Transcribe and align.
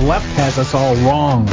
The 0.00 0.06
left 0.06 0.24
has 0.28 0.56
us 0.56 0.72
all 0.72 0.96
wrong. 1.04 1.46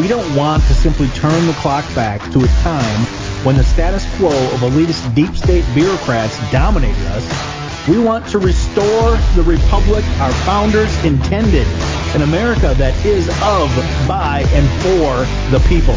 We 0.00 0.08
don't 0.08 0.34
want 0.34 0.62
to 0.62 0.72
simply 0.72 1.08
turn 1.08 1.46
the 1.46 1.52
clock 1.52 1.84
back 1.94 2.22
to 2.32 2.42
a 2.42 2.48
time 2.62 3.00
when 3.44 3.54
the 3.54 3.64
status 3.64 4.06
quo 4.16 4.30
of 4.30 4.60
elitist 4.60 5.14
deep 5.14 5.36
state 5.36 5.62
bureaucrats 5.74 6.38
dominated 6.50 7.04
us. 7.08 7.86
We 7.86 7.98
want 7.98 8.26
to 8.28 8.38
restore 8.38 9.18
the 9.34 9.42
republic 9.42 10.06
our 10.20 10.32
founders 10.46 11.04
intended, 11.04 11.66
an 12.14 12.22
America 12.22 12.74
that 12.78 12.96
is 13.04 13.28
of, 13.28 13.68
by, 14.08 14.46
and 14.54 14.66
for 14.80 15.26
the 15.50 15.62
people. 15.68 15.96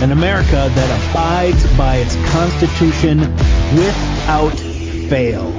An 0.00 0.12
America 0.12 0.72
that 0.74 1.10
abides 1.10 1.76
by 1.76 1.96
its 1.96 2.16
Constitution 2.32 3.18
without 3.76 4.58
fail. 5.10 5.52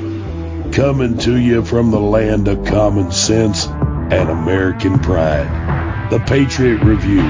Coming 0.72 1.20
to 1.20 1.38
you 1.38 1.64
from 1.64 1.92
the 1.92 2.00
land 2.00 2.48
of 2.48 2.66
common 2.66 3.12
sense 3.12 3.68
and 4.12 4.30
American 4.30 4.98
pride. 5.00 6.10
The 6.10 6.20
Patriot 6.20 6.84
Review 6.84 7.24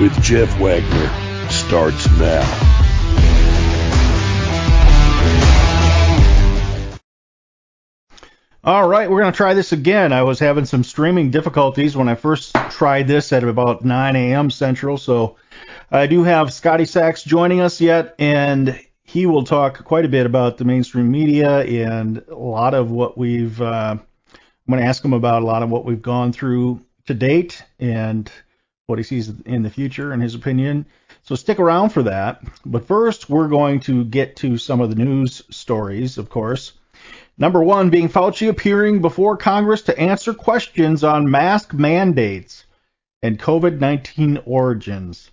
with 0.00 0.12
Jeff 0.22 0.58
Wagner 0.58 1.50
starts 1.50 2.06
now. 2.18 2.80
All 8.64 8.88
right, 8.88 9.10
we're 9.10 9.20
going 9.20 9.32
to 9.32 9.36
try 9.36 9.54
this 9.54 9.72
again. 9.72 10.12
I 10.12 10.22
was 10.22 10.38
having 10.38 10.66
some 10.66 10.84
streaming 10.84 11.32
difficulties 11.32 11.96
when 11.96 12.08
I 12.08 12.14
first 12.14 12.54
tried 12.70 13.08
this 13.08 13.32
at 13.32 13.42
about 13.42 13.84
9 13.84 14.16
a.m. 14.16 14.50
Central, 14.50 14.96
so 14.96 15.36
I 15.90 16.06
do 16.06 16.22
have 16.22 16.52
Scotty 16.52 16.84
Saks 16.84 17.26
joining 17.26 17.60
us 17.60 17.80
yet, 17.80 18.14
and 18.20 18.80
he 19.02 19.26
will 19.26 19.42
talk 19.44 19.84
quite 19.84 20.04
a 20.04 20.08
bit 20.08 20.26
about 20.26 20.58
the 20.58 20.64
mainstream 20.64 21.10
media 21.10 21.64
and 21.64 22.24
a 22.28 22.36
lot 22.36 22.72
of 22.72 22.90
what 22.90 23.18
we've. 23.18 23.60
Uh, 23.60 23.96
I'm 24.66 24.72
going 24.72 24.82
to 24.82 24.88
ask 24.88 25.04
him 25.04 25.12
about 25.12 25.42
a 25.42 25.46
lot 25.46 25.62
of 25.62 25.70
what 25.70 25.84
we've 25.84 26.02
gone 26.02 26.32
through 26.32 26.80
to 27.06 27.14
date 27.14 27.62
and 27.80 28.30
what 28.86 28.98
he 28.98 29.02
sees 29.02 29.28
in 29.46 29.62
the 29.62 29.70
future, 29.70 30.12
in 30.12 30.20
his 30.20 30.34
opinion. 30.34 30.86
So 31.22 31.34
stick 31.34 31.58
around 31.58 31.90
for 31.90 32.04
that. 32.04 32.42
But 32.64 32.86
first, 32.86 33.28
we're 33.28 33.48
going 33.48 33.80
to 33.80 34.04
get 34.04 34.36
to 34.36 34.58
some 34.58 34.80
of 34.80 34.90
the 34.90 34.96
news 34.96 35.42
stories, 35.50 36.18
of 36.18 36.28
course. 36.28 36.72
Number 37.38 37.62
one 37.62 37.90
being 37.90 38.08
Fauci 38.08 38.48
appearing 38.48 39.00
before 39.00 39.36
Congress 39.36 39.82
to 39.82 39.98
answer 39.98 40.34
questions 40.34 41.02
on 41.02 41.30
mask 41.30 41.72
mandates 41.72 42.64
and 43.22 43.38
COVID 43.38 43.80
19 43.80 44.42
origins. 44.44 45.30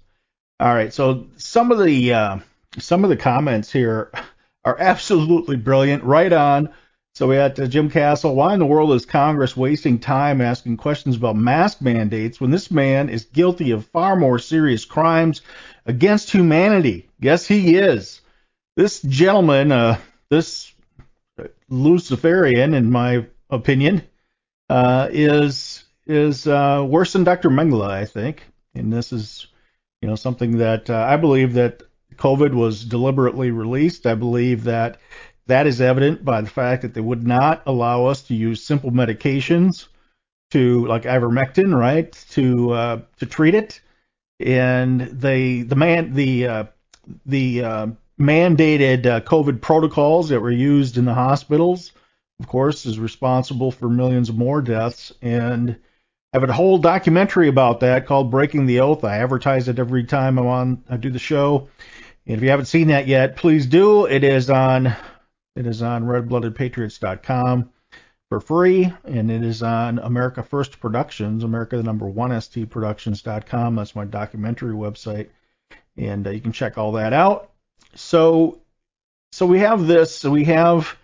All 0.60 0.74
right, 0.74 0.94
so 0.94 1.28
some 1.38 1.72
of 1.72 1.84
the 1.84 2.14
uh, 2.14 2.40
some 2.78 3.04
of 3.04 3.10
the 3.10 3.18
comments 3.18 3.72
here 3.72 4.12
are 4.66 4.78
absolutely 4.80 5.56
brilliant. 5.56 6.04
Right 6.04 6.32
on. 6.32 6.70
So 7.20 7.28
we 7.28 7.36
had 7.36 7.60
uh, 7.60 7.68
Jim 7.68 7.90
Castle. 7.90 8.34
Why 8.34 8.54
in 8.54 8.60
the 8.60 8.66
world 8.66 8.94
is 8.94 9.06
Congress 9.06 9.58
wasting 9.58 10.00
time 10.00 10.40
asking 10.40 10.78
questions 10.78 11.18
about 11.18 11.36
mask 11.36 11.82
mandates 11.82 12.40
when 12.40 12.50
this 12.50 12.72
man 12.72 13.10
is 13.10 13.26
guilty 13.26 13.72
of 13.72 13.86
far 13.88 14.16
more 14.16 14.40
serious 14.40 14.86
crimes 14.86 15.42
against 15.86 16.32
humanity? 16.32 17.10
Yes, 17.20 17.46
he 17.46 17.76
is. 17.76 18.22
This 18.78 19.02
gentleman, 19.02 19.74
uh, 19.74 19.98
this 20.30 20.72
Luciferian, 21.68 22.74
in 22.74 22.90
my 22.90 23.26
opinion, 23.50 24.02
uh, 24.70 25.10
is 25.12 25.84
is 26.08 26.48
uh, 26.48 26.86
worse 26.88 27.12
than 27.12 27.26
Dr. 27.26 27.50
Mengele, 27.50 27.90
I 27.90 28.06
think. 28.06 28.46
And 28.76 28.94
this 28.94 29.12
is, 29.12 29.48
you 30.02 30.08
know, 30.08 30.16
something 30.16 30.60
that 30.60 30.90
uh, 30.90 31.06
I 31.06 31.18
believe 31.18 31.56
that 31.56 31.84
COVID 32.16 32.54
was 32.54 32.86
deliberately 32.86 33.52
released. 33.52 34.06
I 34.06 34.16
believe 34.16 34.64
that 34.64 35.00
that 35.50 35.68
is 35.68 35.82
evident 35.82 36.24
by 36.24 36.42
the 36.42 36.50
fact 36.50 36.82
that 36.82 36.94
they 36.94 37.02
would 37.02 37.26
not 37.26 37.64
allow 37.66 38.06
us 38.06 38.24
to 38.24 38.34
use 38.34 38.64
simple 38.64 38.92
medications 38.92 39.88
to 40.52 40.86
like 40.88 41.04
ivermectin, 41.04 41.78
right, 41.78 42.12
to 42.32 42.72
uh, 42.72 43.02
to 43.18 43.26
treat 43.26 43.56
it. 43.56 43.82
And 44.40 45.02
they 45.02 45.62
the 45.62 45.76
man 45.76 46.14
the 46.14 46.48
uh, 46.48 46.64
the 47.26 47.64
uh, 47.64 47.88
mandated 48.20 49.06
uh, 49.06 49.22
COVID 49.22 49.62
protocols 49.62 50.30
that 50.30 50.42
were 50.42 50.52
used 50.52 50.98
in 50.98 51.06
the 51.06 51.14
hospitals, 51.14 51.92
of 52.40 52.48
course, 52.48 52.86
is 52.86 53.00
responsible 53.00 53.72
for 53.72 53.90
millions 53.90 54.30
of 54.30 54.38
more 54.38 54.62
deaths. 54.62 55.12
And 55.22 55.78
I 56.34 56.40
have 56.40 56.48
a 56.48 56.54
whole 56.54 56.78
documentary 56.78 57.48
about 57.48 57.80
that 57.80 58.06
called 58.06 58.30
Breaking 58.30 58.66
the 58.66 58.82
Oath. 58.82 59.04
I 59.04 59.18
advertise 59.18 59.68
it 59.68 59.80
every 59.80 60.04
time 60.04 60.38
I'm 60.38 60.48
on, 60.48 60.84
I 60.90 60.98
do 60.98 61.10
the 61.10 61.20
show. 61.20 61.70
And 62.28 62.38
if 62.38 62.44
you 62.44 62.50
haven't 62.50 62.66
seen 62.66 62.90
that 62.90 63.08
yet, 63.08 63.36
please 63.36 63.66
do. 63.66 64.06
It 64.06 64.24
is 64.24 64.50
on, 64.50 64.96
it 65.56 65.66
is 65.66 65.82
on 65.82 66.06
redbloodedpatriots.com 66.06 67.70
for 68.30 68.40
free, 68.40 68.94
and 69.06 69.32
it 69.32 69.44
is 69.44 69.64
on 69.64 70.00
America 70.00 70.44
First 70.44 70.80
Productions, 70.80 71.44
America 71.44 71.78
the 71.78 71.84
number 71.84 72.08
one 72.08 72.40
ST 72.40 72.70
Productions.com. 72.70 73.76
That's 73.76 73.96
my 73.96 74.06
documentary 74.06 74.74
website, 74.74 75.30
and 75.98 76.28
uh, 76.28 76.30
you 76.30 76.42
can 76.42 76.52
check 76.52 76.78
all 76.78 76.92
that 76.94 77.14
out 77.14 77.50
so 77.96 78.60
so 79.32 79.46
we 79.46 79.60
have 79.60 79.88
this. 79.88 80.16
So 80.16 80.32
we 80.32 80.46
have 80.46 80.96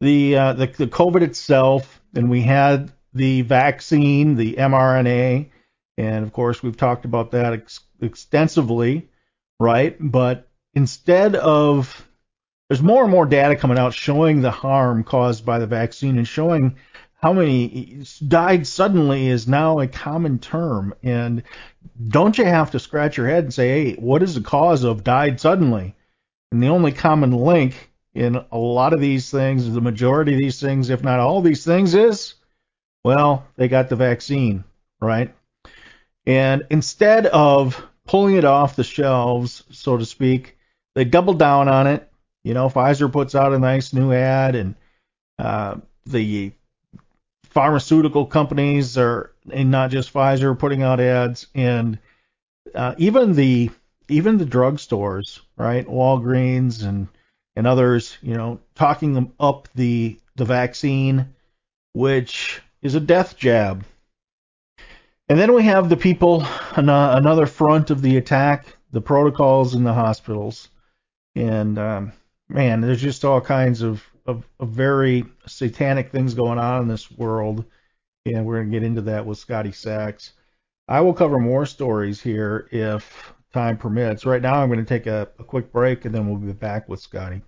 the, 0.00 0.36
uh, 0.36 0.52
the 0.54 0.66
the 0.66 0.86
COVID 0.86 1.22
itself, 1.22 2.00
and 2.14 2.30
we 2.30 2.42
had 2.42 2.92
the 3.12 3.42
vaccine, 3.42 4.36
the 4.36 4.54
mRNA, 4.54 5.50
and 5.98 6.24
of 6.24 6.32
course 6.32 6.62
we've 6.62 6.76
talked 6.76 7.04
about 7.04 7.30
that 7.32 7.52
ex- 7.52 7.80
extensively, 8.00 9.08
right? 9.60 9.96
But 10.00 10.48
instead 10.74 11.36
of 11.36 12.08
there's 12.68 12.82
more 12.82 13.02
and 13.02 13.10
more 13.10 13.26
data 13.26 13.56
coming 13.56 13.78
out 13.78 13.94
showing 13.94 14.40
the 14.40 14.50
harm 14.50 15.04
caused 15.04 15.44
by 15.44 15.58
the 15.58 15.66
vaccine 15.66 16.18
and 16.18 16.26
showing 16.26 16.76
how 17.14 17.32
many 17.32 18.04
died 18.28 18.66
suddenly 18.66 19.28
is 19.28 19.48
now 19.48 19.78
a 19.78 19.86
common 19.86 20.38
term. 20.38 20.94
And 21.02 21.42
don't 22.08 22.36
you 22.36 22.44
have 22.44 22.70
to 22.72 22.78
scratch 22.78 23.16
your 23.16 23.28
head 23.28 23.44
and 23.44 23.54
say, 23.54 23.68
hey, 23.68 23.94
what 23.94 24.22
is 24.22 24.34
the 24.34 24.40
cause 24.40 24.84
of 24.84 25.04
died 25.04 25.40
suddenly? 25.40 25.94
And 26.52 26.62
the 26.62 26.68
only 26.68 26.92
common 26.92 27.32
link 27.32 27.90
in 28.14 28.36
a 28.52 28.58
lot 28.58 28.92
of 28.92 29.00
these 29.00 29.30
things, 29.30 29.70
the 29.70 29.80
majority 29.80 30.34
of 30.34 30.38
these 30.38 30.60
things, 30.60 30.90
if 30.90 31.02
not 31.02 31.18
all 31.18 31.40
these 31.40 31.64
things, 31.64 31.94
is 31.94 32.34
well, 33.04 33.46
they 33.56 33.68
got 33.68 33.88
the 33.88 33.96
vaccine, 33.96 34.64
right? 35.00 35.32
And 36.26 36.66
instead 36.70 37.26
of 37.26 37.86
pulling 38.06 38.36
it 38.36 38.44
off 38.44 38.76
the 38.76 38.84
shelves, 38.84 39.62
so 39.70 39.98
to 39.98 40.06
speak, 40.06 40.56
they 40.94 41.04
double 41.04 41.34
down 41.34 41.68
on 41.68 41.86
it. 41.86 42.10
You 42.44 42.54
know, 42.54 42.68
Pfizer 42.68 43.10
puts 43.10 43.34
out 43.34 43.54
a 43.54 43.58
nice 43.58 43.92
new 43.92 44.12
ad, 44.12 44.54
and 44.54 44.74
uh, 45.38 45.76
the 46.06 46.52
pharmaceutical 47.44 48.26
companies 48.26 48.98
are, 48.98 49.32
and 49.50 49.70
not 49.70 49.90
just 49.90 50.12
Pfizer, 50.12 50.58
putting 50.58 50.82
out 50.82 51.00
ads, 51.00 51.46
and 51.54 51.98
uh, 52.74 52.94
even 52.98 53.34
the 53.34 53.70
even 54.08 54.36
the 54.36 54.44
drugstores, 54.44 55.40
right? 55.56 55.86
Walgreens 55.86 56.84
and 56.84 57.08
and 57.56 57.66
others, 57.66 58.18
you 58.22 58.34
know, 58.34 58.60
talking 58.74 59.14
them 59.14 59.32
up 59.40 59.68
the 59.74 60.18
the 60.36 60.44
vaccine, 60.44 61.34
which 61.94 62.60
is 62.82 62.94
a 62.94 63.00
death 63.00 63.36
jab. 63.36 63.84
And 65.28 65.38
then 65.38 65.54
we 65.54 65.62
have 65.62 65.88
the 65.88 65.96
people 65.96 66.44
another 66.76 67.46
front 67.46 67.90
of 67.90 68.02
the 68.02 68.18
attack, 68.18 68.76
the 68.92 69.00
protocols 69.00 69.74
in 69.74 69.84
the 69.84 69.94
hospitals, 69.94 70.68
and 71.34 71.78
um, 71.78 72.12
man, 72.54 72.80
there's 72.80 73.02
just 73.02 73.24
all 73.24 73.40
kinds 73.40 73.82
of, 73.82 74.02
of, 74.26 74.48
of 74.60 74.70
very 74.70 75.24
satanic 75.46 76.10
things 76.10 76.34
going 76.34 76.58
on 76.58 76.82
in 76.82 76.88
this 76.88 77.10
world, 77.10 77.64
and 78.24 78.46
we're 78.46 78.60
gonna 78.60 78.70
get 78.70 78.82
into 78.82 79.02
that 79.02 79.26
with 79.26 79.38
Scotty 79.38 79.70
Saks. 79.70 80.32
I 80.88 81.00
will 81.00 81.14
cover 81.14 81.38
more 81.38 81.66
stories 81.66 82.20
here 82.20 82.68
if 82.70 83.34
time 83.54 83.78
permits. 83.78 84.26
Right 84.26 84.42
now, 84.42 84.56
I'm 84.56 84.68
going 84.68 84.80
to 84.80 84.84
take 84.84 85.06
a, 85.06 85.28
a 85.38 85.44
quick 85.44 85.72
break 85.72 86.04
and 86.04 86.14
then 86.14 86.26
we'll 86.26 86.36
be 86.36 86.52
back 86.52 86.88
with 86.88 87.00
Scotty. 87.00 87.40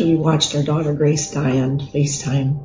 After 0.00 0.08
we 0.12 0.16
watched 0.16 0.54
our 0.54 0.62
daughter 0.62 0.94
Grace 0.94 1.30
die 1.30 1.60
on 1.60 1.78
FaceTime, 1.78 2.56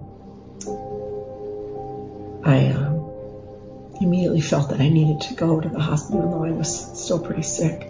I 2.45 2.67
uh, 2.67 3.99
immediately 3.99 4.39
felt 4.39 4.69
that 4.69 4.79
I 4.79 4.87
needed 4.87 5.19
to 5.27 5.33
go 5.33 5.59
to 5.59 5.67
the 5.67 5.81
hospital, 5.81 6.31
though 6.31 6.45
I 6.45 6.51
was 6.51 6.97
still 6.97 7.19
pretty 7.19 7.41
sick. 7.41 7.81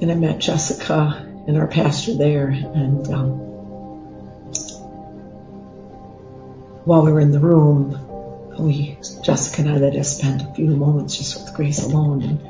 And 0.00 0.10
I 0.10 0.14
met 0.14 0.38
Jessica 0.38 1.22
and 1.46 1.58
our 1.58 1.66
pastor 1.66 2.14
there. 2.14 2.48
And 2.48 3.06
um, 3.10 3.30
while 6.86 7.04
we 7.04 7.12
were 7.12 7.20
in 7.20 7.32
the 7.32 7.40
room, 7.40 7.92
we 8.58 8.96
Jessica 9.22 9.68
and 9.68 9.70
I 9.72 9.76
let 9.76 9.94
us 9.96 10.16
spend 10.16 10.40
a 10.40 10.54
few 10.54 10.68
moments 10.68 11.18
just 11.18 11.44
with 11.44 11.54
Grace 11.54 11.82
alone, 11.82 12.22
and 12.22 12.40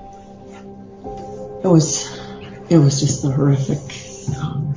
it 1.64 1.68
was 1.68 2.16
it 2.68 2.78
was 2.78 3.00
just 3.00 3.24
a 3.24 3.30
horrific 3.32 4.36
um, 4.40 4.76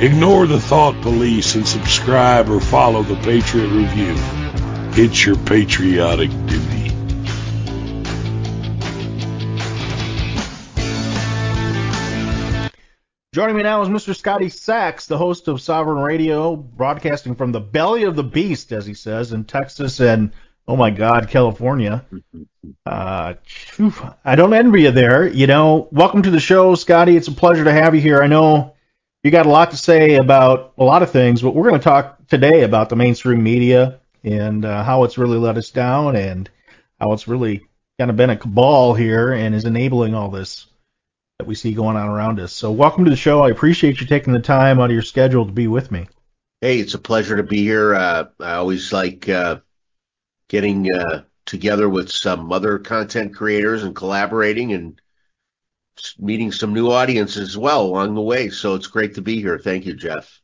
Ignore 0.00 0.48
the 0.48 0.58
thought 0.58 1.00
police 1.02 1.54
and 1.54 1.66
subscribe 1.66 2.50
or 2.50 2.58
follow 2.58 3.04
the 3.04 3.14
Patriot 3.14 3.68
Review. 3.68 4.16
It's 5.00 5.24
your 5.24 5.36
patriotic 5.36 6.30
duty. 6.46 6.88
Joining 13.32 13.56
me 13.56 13.62
now 13.62 13.82
is 13.82 13.88
Mr. 13.88 14.16
Scotty 14.16 14.46
Saks, 14.46 15.06
the 15.06 15.16
host 15.16 15.46
of 15.46 15.60
Sovereign 15.60 15.98
Radio, 15.98 16.56
broadcasting 16.56 17.36
from 17.36 17.52
the 17.52 17.60
belly 17.60 18.02
of 18.02 18.16
the 18.16 18.24
beast, 18.24 18.72
as 18.72 18.84
he 18.84 18.94
says, 18.94 19.32
in 19.32 19.44
Texas 19.44 20.00
and, 20.00 20.32
oh 20.66 20.74
my 20.76 20.90
God, 20.90 21.28
California. 21.28 22.04
Uh, 22.86 23.34
I 24.24 24.36
don't 24.36 24.54
envy 24.54 24.82
you 24.82 24.90
there. 24.90 25.26
You 25.26 25.46
know, 25.46 25.88
welcome 25.92 26.22
to 26.22 26.30
the 26.30 26.40
show, 26.40 26.74
Scotty. 26.74 27.16
It's 27.16 27.28
a 27.28 27.32
pleasure 27.32 27.64
to 27.64 27.72
have 27.72 27.94
you 27.94 28.00
here. 28.00 28.22
I 28.22 28.26
know 28.26 28.73
you 29.24 29.30
got 29.30 29.46
a 29.46 29.50
lot 29.50 29.70
to 29.70 29.76
say 29.76 30.16
about 30.16 30.74
a 30.76 30.84
lot 30.84 31.02
of 31.02 31.10
things, 31.10 31.40
but 31.40 31.54
we're 31.54 31.68
going 31.68 31.80
to 31.80 31.84
talk 31.84 32.24
today 32.28 32.62
about 32.62 32.90
the 32.90 32.96
mainstream 32.96 33.42
media 33.42 33.98
and 34.22 34.66
uh, 34.66 34.84
how 34.84 35.02
it's 35.02 35.16
really 35.16 35.38
let 35.38 35.56
us 35.56 35.70
down 35.70 36.14
and 36.14 36.50
how 37.00 37.12
it's 37.14 37.26
really 37.26 37.62
kind 37.98 38.10
of 38.10 38.18
been 38.18 38.28
a 38.28 38.36
cabal 38.36 38.92
here 38.92 39.32
and 39.32 39.54
is 39.54 39.64
enabling 39.64 40.14
all 40.14 40.30
this 40.30 40.66
that 41.38 41.46
we 41.46 41.54
see 41.54 41.72
going 41.72 41.96
on 41.96 42.08
around 42.08 42.38
us. 42.38 42.52
So, 42.52 42.70
welcome 42.70 43.04
to 43.04 43.10
the 43.10 43.16
show. 43.16 43.40
I 43.40 43.50
appreciate 43.50 43.98
you 43.98 44.06
taking 44.06 44.34
the 44.34 44.40
time 44.40 44.78
out 44.78 44.90
of 44.90 44.92
your 44.92 45.02
schedule 45.02 45.46
to 45.46 45.52
be 45.52 45.68
with 45.68 45.90
me. 45.90 46.06
Hey, 46.60 46.78
it's 46.78 46.94
a 46.94 46.98
pleasure 46.98 47.38
to 47.38 47.42
be 47.42 47.62
here. 47.62 47.94
Uh, 47.94 48.26
I 48.40 48.54
always 48.54 48.92
like 48.92 49.26
uh, 49.30 49.60
getting 50.48 50.92
uh, 50.92 51.22
together 51.46 51.88
with 51.88 52.10
some 52.10 52.52
other 52.52 52.78
content 52.78 53.34
creators 53.34 53.84
and 53.84 53.96
collaborating 53.96 54.74
and 54.74 55.00
meeting 56.18 56.52
some 56.52 56.74
new 56.74 56.90
audience 56.90 57.36
as 57.36 57.56
well 57.56 57.82
along 57.82 58.14
the 58.14 58.20
way. 58.20 58.50
So 58.50 58.74
it's 58.74 58.86
great 58.86 59.14
to 59.14 59.22
be 59.22 59.40
here. 59.40 59.58
Thank 59.58 59.86
you, 59.86 59.94
Jeff. 59.94 60.40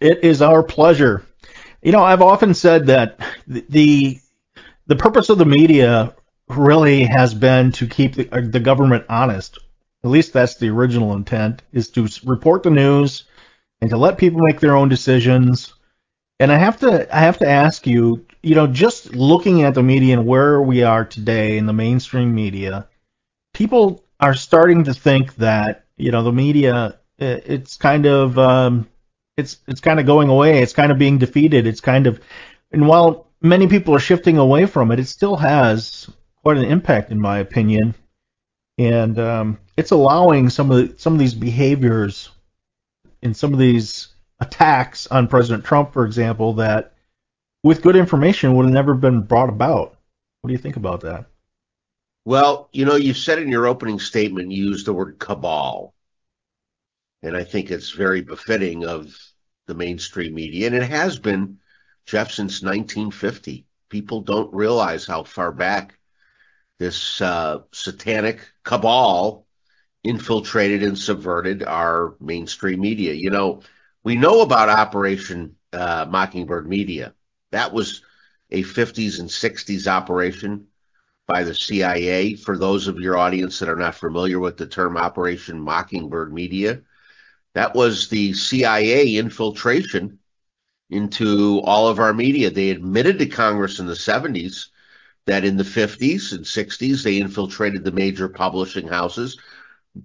It 0.00 0.24
is 0.24 0.42
our 0.42 0.62
pleasure. 0.62 1.24
You 1.82 1.92
know, 1.92 2.02
I've 2.02 2.22
often 2.22 2.54
said 2.54 2.86
that 2.86 3.20
the 3.46 4.18
the 4.86 4.96
purpose 4.96 5.28
of 5.28 5.38
the 5.38 5.44
media 5.44 6.14
really 6.48 7.04
has 7.04 7.34
been 7.34 7.72
to 7.72 7.86
keep 7.86 8.14
the, 8.14 8.28
uh, 8.32 8.40
the 8.42 8.60
government 8.60 9.04
honest. 9.08 9.58
At 10.02 10.10
least 10.10 10.32
that's 10.32 10.56
the 10.56 10.70
original 10.70 11.12
intent, 11.12 11.62
is 11.72 11.90
to 11.90 12.08
report 12.24 12.62
the 12.62 12.70
news 12.70 13.24
and 13.80 13.90
to 13.90 13.96
let 13.96 14.18
people 14.18 14.40
make 14.40 14.60
their 14.60 14.76
own 14.76 14.88
decisions. 14.88 15.74
And 16.40 16.52
I 16.52 16.58
have 16.58 16.78
to 16.80 17.14
I 17.14 17.20
have 17.20 17.38
to 17.38 17.48
ask 17.48 17.86
you, 17.86 18.24
you 18.42 18.54
know, 18.54 18.66
just 18.66 19.14
looking 19.14 19.62
at 19.62 19.74
the 19.74 19.82
media 19.82 20.18
and 20.18 20.26
where 20.26 20.62
we 20.62 20.82
are 20.82 21.04
today 21.04 21.58
in 21.58 21.66
the 21.66 21.72
mainstream 21.72 22.34
media, 22.34 22.88
people 23.54 24.04
are 24.20 24.34
starting 24.34 24.84
to 24.84 24.94
think 24.94 25.34
that 25.36 25.84
you 25.96 26.10
know 26.10 26.22
the 26.22 26.32
media 26.32 26.98
it's 27.18 27.76
kind 27.76 28.06
of 28.06 28.38
um, 28.38 28.88
it's 29.36 29.58
it's 29.66 29.80
kind 29.80 30.00
of 30.00 30.06
going 30.06 30.28
away. 30.28 30.62
It's 30.62 30.72
kind 30.72 30.92
of 30.92 30.98
being 30.98 31.18
defeated. 31.18 31.66
It's 31.66 31.80
kind 31.80 32.06
of 32.06 32.20
and 32.72 32.86
while 32.86 33.26
many 33.40 33.66
people 33.66 33.94
are 33.94 34.00
shifting 34.00 34.38
away 34.38 34.66
from 34.66 34.90
it, 34.90 35.00
it 35.00 35.06
still 35.06 35.36
has 35.36 36.08
quite 36.42 36.58
an 36.58 36.64
impact, 36.64 37.10
in 37.10 37.20
my 37.20 37.38
opinion. 37.38 37.94
And 38.78 39.18
um, 39.18 39.58
it's 39.76 39.90
allowing 39.90 40.50
some 40.50 40.70
of 40.70 40.76
the, 40.76 40.98
some 40.98 41.12
of 41.12 41.18
these 41.18 41.34
behaviors 41.34 42.30
and 43.22 43.36
some 43.36 43.52
of 43.52 43.58
these 43.58 44.08
attacks 44.40 45.08
on 45.08 45.26
President 45.26 45.64
Trump, 45.64 45.92
for 45.92 46.04
example, 46.04 46.52
that 46.54 46.94
with 47.64 47.82
good 47.82 47.96
information 47.96 48.54
would 48.54 48.66
have 48.66 48.72
never 48.72 48.94
been 48.94 49.22
brought 49.22 49.48
about. 49.48 49.96
What 50.40 50.48
do 50.48 50.52
you 50.52 50.58
think 50.58 50.76
about 50.76 51.00
that? 51.00 51.26
Well, 52.28 52.68
you 52.74 52.84
know, 52.84 52.96
you 52.96 53.14
said 53.14 53.38
in 53.38 53.48
your 53.48 53.66
opening 53.66 53.98
statement, 53.98 54.50
you 54.50 54.66
used 54.66 54.84
the 54.84 54.92
word 54.92 55.18
cabal. 55.18 55.94
And 57.22 57.34
I 57.34 57.42
think 57.42 57.70
it's 57.70 57.92
very 57.92 58.20
befitting 58.20 58.84
of 58.84 59.16
the 59.66 59.74
mainstream 59.74 60.34
media. 60.34 60.66
And 60.66 60.76
it 60.76 60.82
has 60.82 61.18
been, 61.18 61.56
Jeff, 62.04 62.30
since 62.30 62.62
1950. 62.62 63.64
People 63.88 64.20
don't 64.20 64.52
realize 64.52 65.06
how 65.06 65.22
far 65.22 65.52
back 65.52 65.98
this 66.78 67.22
uh, 67.22 67.60
satanic 67.72 68.46
cabal 68.62 69.46
infiltrated 70.04 70.82
and 70.82 70.98
subverted 70.98 71.62
our 71.62 72.14
mainstream 72.20 72.82
media. 72.82 73.14
You 73.14 73.30
know, 73.30 73.62
we 74.04 74.16
know 74.16 74.42
about 74.42 74.68
Operation 74.68 75.56
uh, 75.72 76.04
Mockingbird 76.06 76.68
Media. 76.68 77.14
That 77.52 77.72
was 77.72 78.02
a 78.50 78.64
50s 78.64 79.18
and 79.18 79.30
60s 79.30 79.86
operation 79.86 80.66
by 81.28 81.44
the 81.44 81.54
CIA. 81.54 82.34
For 82.34 82.58
those 82.58 82.88
of 82.88 82.98
your 82.98 83.16
audience 83.16 83.58
that 83.60 83.68
are 83.68 83.76
not 83.76 83.94
familiar 83.94 84.40
with 84.40 84.56
the 84.56 84.66
term 84.66 84.96
Operation 84.96 85.60
Mockingbird 85.60 86.32
Media, 86.32 86.80
that 87.54 87.74
was 87.74 88.08
the 88.08 88.32
CIA 88.32 89.16
infiltration 89.16 90.18
into 90.90 91.60
all 91.64 91.86
of 91.86 91.98
our 92.00 92.14
media. 92.14 92.50
They 92.50 92.70
admitted 92.70 93.18
to 93.18 93.26
Congress 93.26 93.78
in 93.78 93.86
the 93.86 93.92
70s 93.92 94.68
that 95.26 95.44
in 95.44 95.58
the 95.58 95.64
50s 95.64 96.32
and 96.32 96.44
60s 96.44 97.04
they 97.04 97.18
infiltrated 97.20 97.84
the 97.84 97.92
major 97.92 98.28
publishing 98.28 98.88
houses. 98.88 99.38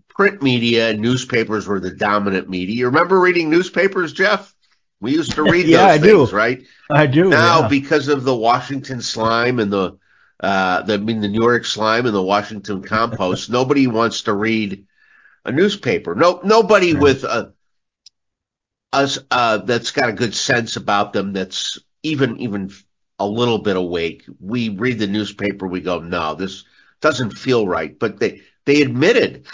print 0.09 0.41
media 0.41 0.89
and 0.89 0.99
newspapers 0.99 1.67
were 1.67 1.79
the 1.79 1.91
dominant 1.91 2.49
media. 2.49 2.75
You 2.75 2.85
remember 2.87 3.19
reading 3.19 3.49
newspapers, 3.49 4.11
Jeff? 4.11 4.53
We 4.99 5.13
used 5.13 5.33
to 5.33 5.43
read 5.43 5.65
yeah, 5.67 5.77
those 5.77 5.87
I 5.87 5.97
things, 5.99 6.29
do. 6.31 6.35
right? 6.35 6.63
I 6.89 7.07
do. 7.07 7.29
Now, 7.29 7.61
yeah. 7.61 7.67
because 7.69 8.09
of 8.09 8.25
the 8.25 8.35
Washington 8.35 9.01
slime 9.01 9.59
and 9.59 9.71
the, 9.71 9.97
uh, 10.43 10.81
the, 10.81 10.95
I 10.95 10.97
mean, 10.97 11.21
the 11.21 11.29
New 11.29 11.41
York 11.41 11.65
slime 11.65 12.05
and 12.05 12.13
the 12.13 12.21
Washington 12.21 12.83
compost, 12.83 13.49
nobody 13.49 13.87
wants 13.87 14.23
to 14.23 14.33
read 14.33 14.85
a 15.45 15.51
newspaper. 15.53 16.15
No, 16.15 16.41
nobody 16.43 16.93
with 16.93 17.23
a, 17.23 17.53
us, 18.91 19.19
uh, 19.31 19.59
that's 19.59 19.91
got 19.91 20.09
a 20.09 20.13
good 20.13 20.35
sense 20.35 20.75
about 20.75 21.13
them. 21.13 21.31
That's 21.31 21.79
even, 22.03 22.41
even 22.41 22.71
a 23.19 23.25
little 23.25 23.59
bit 23.59 23.77
awake. 23.77 24.25
We 24.41 24.67
read 24.67 24.99
the 24.99 25.07
newspaper. 25.07 25.65
We 25.65 25.79
go, 25.79 25.99
no, 25.99 26.35
this 26.35 26.65
doesn't 26.99 27.37
feel 27.37 27.65
right. 27.65 27.97
But 27.97 28.19
they, 28.19 28.41
they 28.65 28.81
admitted, 28.81 29.45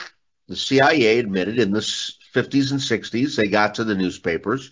the 0.48 0.56
CIA 0.56 1.20
admitted 1.20 1.60
in 1.60 1.70
the 1.70 1.82
50s 1.82 2.72
and 2.72 2.80
60s, 2.80 3.36
they 3.36 3.48
got 3.48 3.76
to 3.76 3.84
the 3.84 3.96
newspapers. 3.96 4.72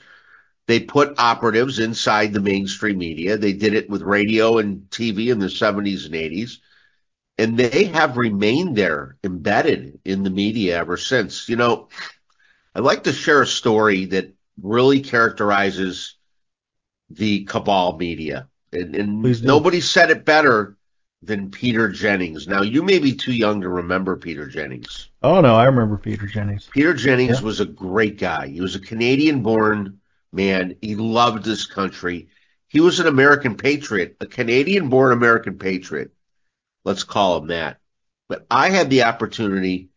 They 0.67 0.81
put 0.81 1.17
operatives 1.17 1.79
inside 1.79 2.33
the 2.33 2.41
mainstream 2.41 2.97
media. 2.97 3.37
They 3.37 3.53
did 3.53 3.73
it 3.73 3.89
with 3.89 4.01
radio 4.01 4.57
and 4.57 4.89
TV 4.91 5.29
in 5.29 5.39
the 5.39 5.49
70s 5.49 6.05
and 6.05 6.15
80s. 6.15 6.59
And 7.37 7.57
they 7.57 7.85
have 7.85 8.17
remained 8.17 8.75
there 8.75 9.15
embedded 9.23 9.99
in 10.03 10.23
the 10.23 10.29
media 10.29 10.77
ever 10.77 10.97
since. 10.97 11.47
You 11.47 11.55
know, 11.55 11.87
I'd 12.75 12.83
like 12.83 13.03
to 13.05 13.13
share 13.13 13.41
a 13.41 13.47
story 13.47 14.05
that 14.05 14.33
really 14.61 15.01
characterizes 15.01 16.15
the 17.09 17.45
cabal 17.45 17.97
media. 17.97 18.47
And, 18.73 18.95
and 18.95 19.43
nobody 19.43 19.81
said 19.81 20.11
it 20.11 20.25
better 20.25 20.75
than 21.23 21.51
Peter 21.51 21.89
Jennings. 21.89 22.47
Now, 22.47 22.61
you 22.61 22.83
may 22.83 22.99
be 22.99 23.13
too 23.13 23.33
young 23.33 23.61
to 23.61 23.69
remember 23.69 24.17
Peter 24.17 24.47
Jennings. 24.47 25.09
Oh 25.23 25.41
no, 25.41 25.55
I 25.55 25.65
remember 25.65 25.97
Peter 25.97 26.25
Jennings. 26.27 26.67
Peter 26.71 26.93
Jennings 26.93 27.39
Yeah. 27.39 27.45
was 27.45 27.59
a 27.59 27.65
great 27.65 28.19
guy. 28.19 28.47
He 28.47 28.61
was 28.61 28.75
a 28.75 28.79
Canadian 28.79 29.41
born 29.41 29.99
man. 30.31 30.75
He 30.81 30.95
loved 30.95 31.43
this 31.43 31.65
country. 31.65 32.29
He 32.67 32.79
was 32.79 32.99
an 32.99 33.07
American 33.07 33.55
patriot, 33.55 34.17
a 34.19 34.25
Canadian 34.25 34.89
born 34.89 35.11
American 35.13 35.57
patriot. 35.57 36.11
Let's 36.83 37.03
call 37.03 37.37
him 37.37 37.47
that. 37.47 37.79
But 38.27 38.45
I 38.51 38.69
had 38.69 38.89
the 38.89 39.03
opportunity 39.03 39.89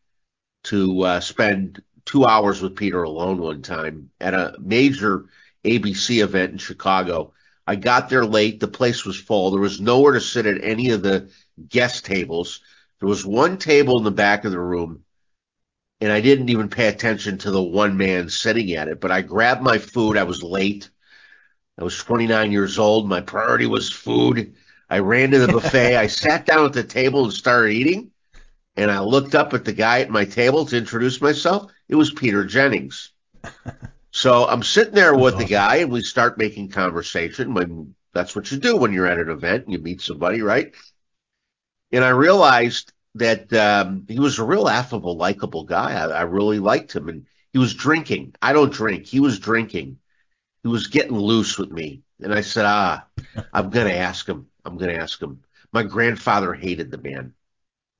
to 0.64 1.02
uh, 1.02 1.20
spend 1.20 1.82
two 2.04 2.24
hours 2.24 2.62
with 2.62 2.76
Peter 2.76 3.02
alone 3.02 3.38
one 3.38 3.62
time 3.62 4.10
at 4.20 4.34
a 4.34 4.56
major 4.60 5.26
ABC 5.64 6.22
event 6.22 6.52
in 6.52 6.58
Chicago. 6.58 7.32
I 7.66 7.76
got 7.76 8.08
there 8.08 8.24
late. 8.24 8.60
The 8.60 8.68
place 8.68 9.04
was 9.04 9.20
full. 9.20 9.50
There 9.50 9.60
was 9.60 9.80
nowhere 9.80 10.12
to 10.12 10.20
sit 10.20 10.46
at 10.46 10.64
any 10.64 10.90
of 10.90 11.02
the 11.02 11.30
guest 11.68 12.04
tables. 12.04 12.60
There 12.98 13.08
was 13.08 13.24
one 13.24 13.58
table 13.58 13.98
in 13.98 14.04
the 14.04 14.10
back 14.10 14.44
of 14.44 14.52
the 14.52 14.60
room 14.60 15.04
and 16.00 16.12
I 16.12 16.20
didn't 16.20 16.48
even 16.48 16.68
pay 16.68 16.88
attention 16.88 17.38
to 17.38 17.50
the 17.50 17.62
one 17.62 17.96
man 17.96 18.28
sitting 18.28 18.72
at 18.72 18.88
it. 18.88 19.00
But 19.00 19.10
I 19.10 19.22
grabbed 19.22 19.62
my 19.62 19.78
food. 19.78 20.16
I 20.16 20.22
was 20.24 20.42
late. 20.42 20.90
I 21.78 21.84
was 21.84 21.96
29 21.98 22.52
years 22.52 22.78
old. 22.78 23.08
My 23.08 23.20
priority 23.20 23.66
was 23.66 23.90
food. 23.90 24.54
I 24.88 24.98
ran 24.98 25.30
to 25.30 25.38
the 25.38 25.52
buffet. 25.52 25.96
I 25.96 26.06
sat 26.08 26.46
down 26.46 26.64
at 26.64 26.72
the 26.72 26.84
table 26.84 27.24
and 27.24 27.32
started 27.32 27.72
eating. 27.72 28.10
And 28.76 28.90
I 28.90 29.00
looked 29.00 29.34
up 29.34 29.52
at 29.52 29.64
the 29.64 29.72
guy 29.72 30.00
at 30.00 30.10
my 30.10 30.24
table 30.24 30.64
to 30.66 30.76
introduce 30.76 31.20
myself. 31.20 31.70
It 31.88 31.96
was 31.96 32.10
Peter 32.12 32.44
Jennings. 32.44 33.12
So 34.12 34.46
I'm 34.46 34.62
sitting 34.62 34.94
there 34.94 35.14
with 35.14 35.38
the 35.38 35.44
guy 35.44 35.76
and 35.76 35.90
we 35.92 36.02
start 36.02 36.36
making 36.36 36.70
conversation 36.70 37.54
when 37.54 37.94
that's 38.12 38.34
what 38.34 38.50
you 38.50 38.58
do 38.58 38.76
when 38.76 38.92
you're 38.92 39.06
at 39.06 39.18
an 39.20 39.30
event 39.30 39.64
and 39.64 39.72
you 39.72 39.78
meet 39.78 40.00
somebody, 40.00 40.42
right? 40.42 40.74
And 41.92 42.04
I 42.04 42.08
realized 42.08 42.92
that 43.14 43.52
um, 43.52 44.06
he 44.08 44.18
was 44.18 44.38
a 44.38 44.44
real 44.44 44.68
affable, 44.68 45.16
likable 45.16 45.64
guy. 45.64 45.92
I, 45.92 46.06
I 46.06 46.22
really 46.22 46.58
liked 46.58 46.94
him, 46.94 47.08
and 47.08 47.26
he 47.52 47.58
was 47.58 47.74
drinking. 47.74 48.34
I 48.40 48.52
don't 48.52 48.72
drink. 48.72 49.06
He 49.06 49.20
was 49.20 49.38
drinking. 49.38 49.98
He 50.62 50.68
was 50.68 50.86
getting 50.88 51.16
loose 51.16 51.58
with 51.58 51.70
me, 51.70 52.02
and 52.20 52.32
I 52.32 52.42
said, 52.42 52.66
"Ah, 52.66 53.06
I'm 53.52 53.70
going 53.70 53.88
to 53.88 53.96
ask 53.96 54.28
him. 54.28 54.46
I'm 54.64 54.76
going 54.76 54.94
to 54.94 55.00
ask 55.00 55.20
him." 55.20 55.42
My 55.72 55.82
grandfather 55.82 56.52
hated 56.52 56.90
the 56.90 56.98
man, 56.98 57.34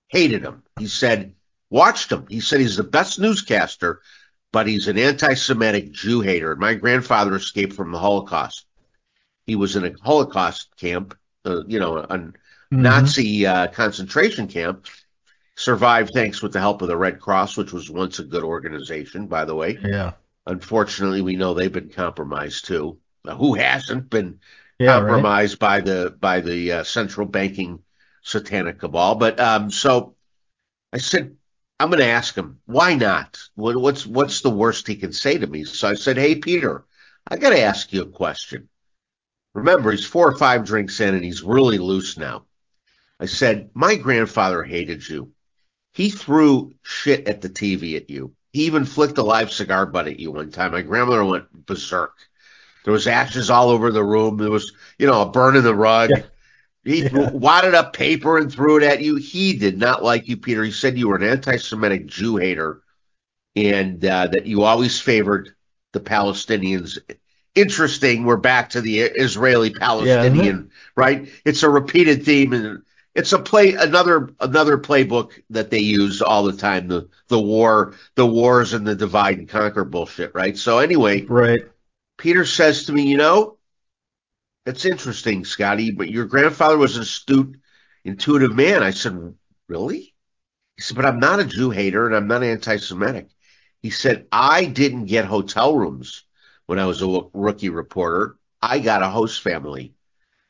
hated 0.08 0.42
him. 0.42 0.64
He 0.78 0.88
said, 0.88 1.34
watched 1.70 2.10
him. 2.10 2.26
He 2.28 2.40
said 2.40 2.60
he's 2.60 2.76
the 2.76 2.82
best 2.82 3.18
newscaster, 3.18 4.02
but 4.52 4.66
he's 4.66 4.88
an 4.88 4.98
anti-Semitic 4.98 5.92
Jew 5.92 6.20
hater. 6.20 6.56
My 6.56 6.74
grandfather 6.74 7.36
escaped 7.36 7.74
from 7.74 7.92
the 7.92 7.98
Holocaust. 7.98 8.66
He 9.46 9.54
was 9.56 9.76
in 9.76 9.84
a 9.84 9.92
Holocaust 10.02 10.76
camp, 10.76 11.16
uh, 11.44 11.62
you 11.66 11.78
know, 11.78 11.98
a 11.98 12.32
Nazi 12.72 13.46
uh, 13.46 13.68
concentration 13.68 14.48
camp. 14.48 14.86
Survived 15.60 16.12
thanks 16.14 16.40
with 16.40 16.54
the 16.54 16.58
help 16.58 16.80
of 16.80 16.88
the 16.88 16.96
Red 16.96 17.20
Cross, 17.20 17.58
which 17.58 17.70
was 17.70 17.90
once 17.90 18.18
a 18.18 18.24
good 18.24 18.42
organization, 18.42 19.26
by 19.26 19.44
the 19.44 19.54
way. 19.54 19.78
Yeah. 19.82 20.12
Unfortunately, 20.46 21.20
we 21.20 21.36
know 21.36 21.52
they've 21.52 21.70
been 21.70 21.90
compromised 21.90 22.64
too. 22.64 22.98
Now, 23.26 23.36
who 23.36 23.52
hasn't 23.52 24.08
been 24.08 24.40
Yeah. 24.78 24.92
Right. 24.92 25.00
compromised 25.00 25.58
by 25.58 25.82
the 25.82 26.16
by 26.18 26.40
the 26.40 26.72
uh, 26.72 26.84
central 26.84 27.26
banking 27.26 27.82
satanic 28.22 28.78
cabal? 28.78 29.16
But 29.16 29.38
um, 29.38 29.70
so 29.70 30.16
I 30.94 30.98
said, 30.98 31.36
I'm 31.78 31.90
going 31.90 32.00
to 32.00 32.06
ask 32.06 32.34
him 32.34 32.60
why 32.64 32.94
not. 32.94 33.38
What, 33.54 33.76
what's 33.76 34.06
what's 34.06 34.40
the 34.40 34.48
worst 34.48 34.88
he 34.88 34.96
can 34.96 35.12
say 35.12 35.36
to 35.36 35.46
me? 35.46 35.64
So 35.64 35.88
I 35.88 35.94
said, 35.94 36.16
Hey 36.16 36.36
Peter, 36.36 36.86
I 37.28 37.36
got 37.36 37.50
to 37.50 37.60
ask 37.60 37.92
you 37.92 38.00
a 38.00 38.06
question. 38.06 38.70
Remember, 39.52 39.90
he's 39.90 40.06
four 40.06 40.26
or 40.26 40.38
five 40.38 40.64
drinks 40.64 41.00
in, 41.00 41.14
and 41.14 41.22
he's 41.24 41.42
really 41.42 41.76
loose 41.76 42.16
now. 42.16 42.46
I 43.18 43.26
said, 43.26 43.68
My 43.74 43.96
grandfather 43.96 44.62
hated 44.62 45.06
you. 45.06 45.32
He 45.92 46.10
threw 46.10 46.74
shit 46.82 47.26
at 47.28 47.40
the 47.40 47.48
TV 47.48 47.96
at 47.96 48.10
you. 48.10 48.34
He 48.52 48.64
even 48.64 48.84
flicked 48.84 49.18
a 49.18 49.22
live 49.22 49.52
cigar 49.52 49.86
butt 49.86 50.08
at 50.08 50.20
you 50.20 50.32
one 50.32 50.50
time. 50.50 50.72
My 50.72 50.82
grandmother 50.82 51.24
went 51.24 51.66
berserk. 51.66 52.16
There 52.84 52.92
was 52.92 53.06
ashes 53.06 53.50
all 53.50 53.70
over 53.70 53.92
the 53.92 54.04
room. 54.04 54.38
There 54.38 54.50
was, 54.50 54.72
you 54.98 55.06
know, 55.06 55.22
a 55.22 55.30
burn 55.30 55.56
in 55.56 55.64
the 55.64 55.74
rug. 55.74 56.10
Yeah. 56.10 56.22
He 56.84 57.02
Yeah. 57.02 57.30
wadded 57.30 57.74
up 57.74 57.92
paper 57.92 58.38
and 58.38 58.50
threw 58.50 58.78
it 58.78 58.82
at 58.82 59.02
you. 59.02 59.16
He 59.16 59.54
did 59.54 59.78
not 59.78 60.02
like 60.02 60.28
you, 60.28 60.36
Peter. 60.36 60.64
He 60.64 60.72
said 60.72 60.98
you 60.98 61.08
were 61.08 61.16
an 61.16 61.22
anti-Semitic 61.22 62.06
Jew 62.06 62.36
hater 62.36 62.82
and 63.54 64.04
uh, 64.04 64.28
that 64.28 64.46
you 64.46 64.62
always 64.62 65.00
favored 65.00 65.54
the 65.92 66.00
Palestinians. 66.00 66.98
Interesting. 67.54 68.24
We're 68.24 68.36
back 68.36 68.70
to 68.70 68.80
the 68.80 69.00
Israeli 69.00 69.70
Palestinian, 69.70 70.70
right? 70.96 71.28
It's 71.44 71.62
a 71.62 71.68
repeated 71.68 72.24
theme 72.24 72.52
and 72.52 72.82
it's 73.14 73.32
a 73.32 73.38
play 73.38 73.74
another 73.74 74.30
another 74.40 74.78
playbook 74.78 75.32
that 75.50 75.70
they 75.70 75.80
use 75.80 76.22
all 76.22 76.44
the 76.44 76.52
time 76.52 76.88
the 76.88 77.08
the 77.28 77.40
war 77.40 77.94
the 78.14 78.26
wars 78.26 78.72
and 78.72 78.86
the 78.86 78.94
divide 78.94 79.38
and 79.38 79.48
conquer 79.48 79.84
bullshit 79.84 80.34
right? 80.34 80.56
So 80.56 80.78
anyway 80.78 81.26
Right. 81.28 81.62
peter 82.18 82.44
says 82.44 82.86
to 82.86 82.92
me 82.92 83.02
you 83.08 83.16
know 83.16 83.58
it's 84.66 84.84
interesting 84.84 85.44
scotty 85.44 85.90
but 85.90 86.10
your 86.10 86.26
grandfather 86.26 86.76
was 86.78 86.96
an 86.96 87.02
astute 87.02 87.56
intuitive 88.04 88.54
man. 88.54 88.82
I 88.82 88.90
said 88.90 89.34
really? 89.68 90.14
He 90.76 90.82
said 90.82 90.96
but 90.96 91.06
i'm 91.06 91.20
not 91.20 91.40
a 91.40 91.44
jew 91.44 91.70
hater 91.70 92.06
and 92.06 92.14
i'm 92.16 92.28
not 92.28 92.42
anti-semitic. 92.42 93.28
He 93.82 93.90
said 93.90 94.26
i 94.32 94.64
didn't 94.64 95.06
get 95.06 95.24
hotel 95.24 95.74
rooms 95.76 96.24
when 96.66 96.78
i 96.78 96.86
was 96.86 97.02
a 97.02 97.20
rookie 97.32 97.70
reporter. 97.70 98.36
I 98.62 98.78
got 98.78 99.02
a 99.02 99.08
host 99.08 99.42
family. 99.42 99.94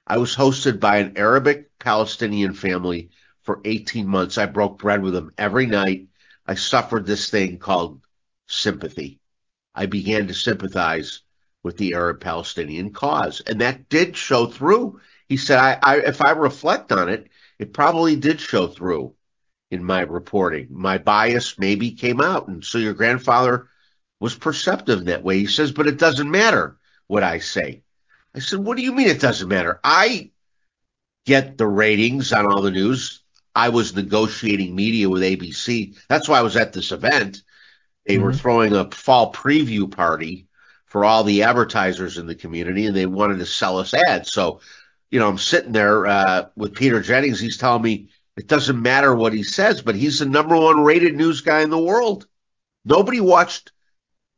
I 0.07 0.19
was 0.19 0.35
hosted 0.35 0.81
by 0.81 0.99
an 0.99 1.17
Arabic 1.17 1.70
Palestinian 1.81 2.55
family 2.55 3.11
for 3.43 3.61
18 3.65 4.07
months. 4.07 4.39
I 4.39 4.47
broke 4.47 4.79
bread 4.79 5.03
with 5.03 5.15
them 5.15 5.33
every 5.37 5.67
night. 5.67 6.07
I 6.47 6.55
suffered 6.55 7.07
this 7.07 7.31
thing 7.31 7.59
called 7.59 8.01
sympathy. 8.47 9.19
I 9.75 9.87
began 9.87 10.29
to 10.29 10.35
sympathize 10.35 11.23
with 11.63 11.77
the 11.77 11.95
Arab 11.95 12.21
Palestinian 12.21 12.93
cause, 12.93 13.41
and 13.41 13.61
that 13.61 13.89
did 13.89 14.17
show 14.17 14.47
through. 14.47 15.01
He 15.29 15.37
said, 15.37 15.59
I, 15.59 15.79
I, 15.83 15.97
if 15.99 16.23
I 16.23 16.31
reflect 16.31 16.93
on 16.93 17.09
it, 17.09 17.29
it 17.59 17.75
probably 17.75 18.17
did 18.17 18.41
show 18.41 18.67
through 18.67 19.15
in 19.71 19.85
my 19.85 20.01
reporting. 20.01 20.69
My 20.71 20.99
bias 20.99 21.59
maybe 21.59 21.93
came 21.93 22.21
out. 22.21 22.49
And 22.49 22.65
so 22.65 22.79
your 22.79 22.95
grandfather 22.95 23.69
was 24.19 24.35
perceptive 24.35 25.01
in 25.01 25.05
that 25.07 25.23
way. 25.23 25.39
He 25.39 25.47
says, 25.47 25.73
but 25.73 25.87
it 25.87 25.99
doesn't 25.99 26.31
matter 26.31 26.77
what 27.07 27.23
I 27.23 27.39
say. 27.39 27.83
I 28.35 28.41
said, 28.41 28.61
what 28.61 28.77
do 28.77 28.83
you 28.83 28.93
mean 28.93 29.09
it 29.09 29.21
doesn't 29.21 29.49
matter? 29.49 29.81
I 29.83 30.31
get 31.31 31.57
the 31.57 31.67
ratings 31.67 32.33
on 32.33 32.45
all 32.45 32.61
the 32.61 32.73
news. 32.73 33.23
I 33.55 33.69
was 33.69 33.95
negotiating 33.95 34.75
media 34.75 35.09
with 35.09 35.23
ABC. 35.23 35.97
That's 36.09 36.29
why 36.29 36.41
I 36.41 36.43
was 36.43 36.57
at 36.57 36.73
this 36.73 36.91
event. 36.91 37.43
They 38.05 38.19
were 38.19 38.33
throwing 38.33 38.73
a 38.75 38.91
fall 38.91 39.33
preview 39.33 39.89
party 39.89 40.49
for 40.87 41.05
all 41.05 41.23
the 41.23 41.45
advertisers 41.45 42.19
in 42.19 42.27
the 42.27 42.35
community 42.35 42.87
and 42.87 42.97
they 42.97 43.07
wanted 43.07 43.39
to 43.39 43.47
sell 43.47 43.79
us 43.79 43.95
ads. 43.95 44.33
So, 44.33 44.61
you 45.13 45.21
know, 45.21 45.29
I'm 45.29 45.39
sitting 45.39 45.71
there 45.71 46.05
uh, 46.07 46.47
with 46.57 46.75
Peter 46.75 47.01
Jennings. 47.01 47.39
He's 47.39 47.59
telling 47.59 47.83
me 47.83 48.09
it 48.37 48.49
doesn't 48.49 48.83
matter 48.83 49.15
what 49.15 49.33
he 49.33 49.45
says, 49.45 49.83
but 49.83 49.95
he's 49.95 50.19
the 50.19 50.27
number 50.27 50.57
one 50.57 50.83
rated 50.83 51.15
news 51.15 51.43
guy 51.43 51.61
in 51.61 51.71
the 51.71 51.79
world. 51.79 52.27
Nobody 52.85 53.21
watched, 53.21 53.71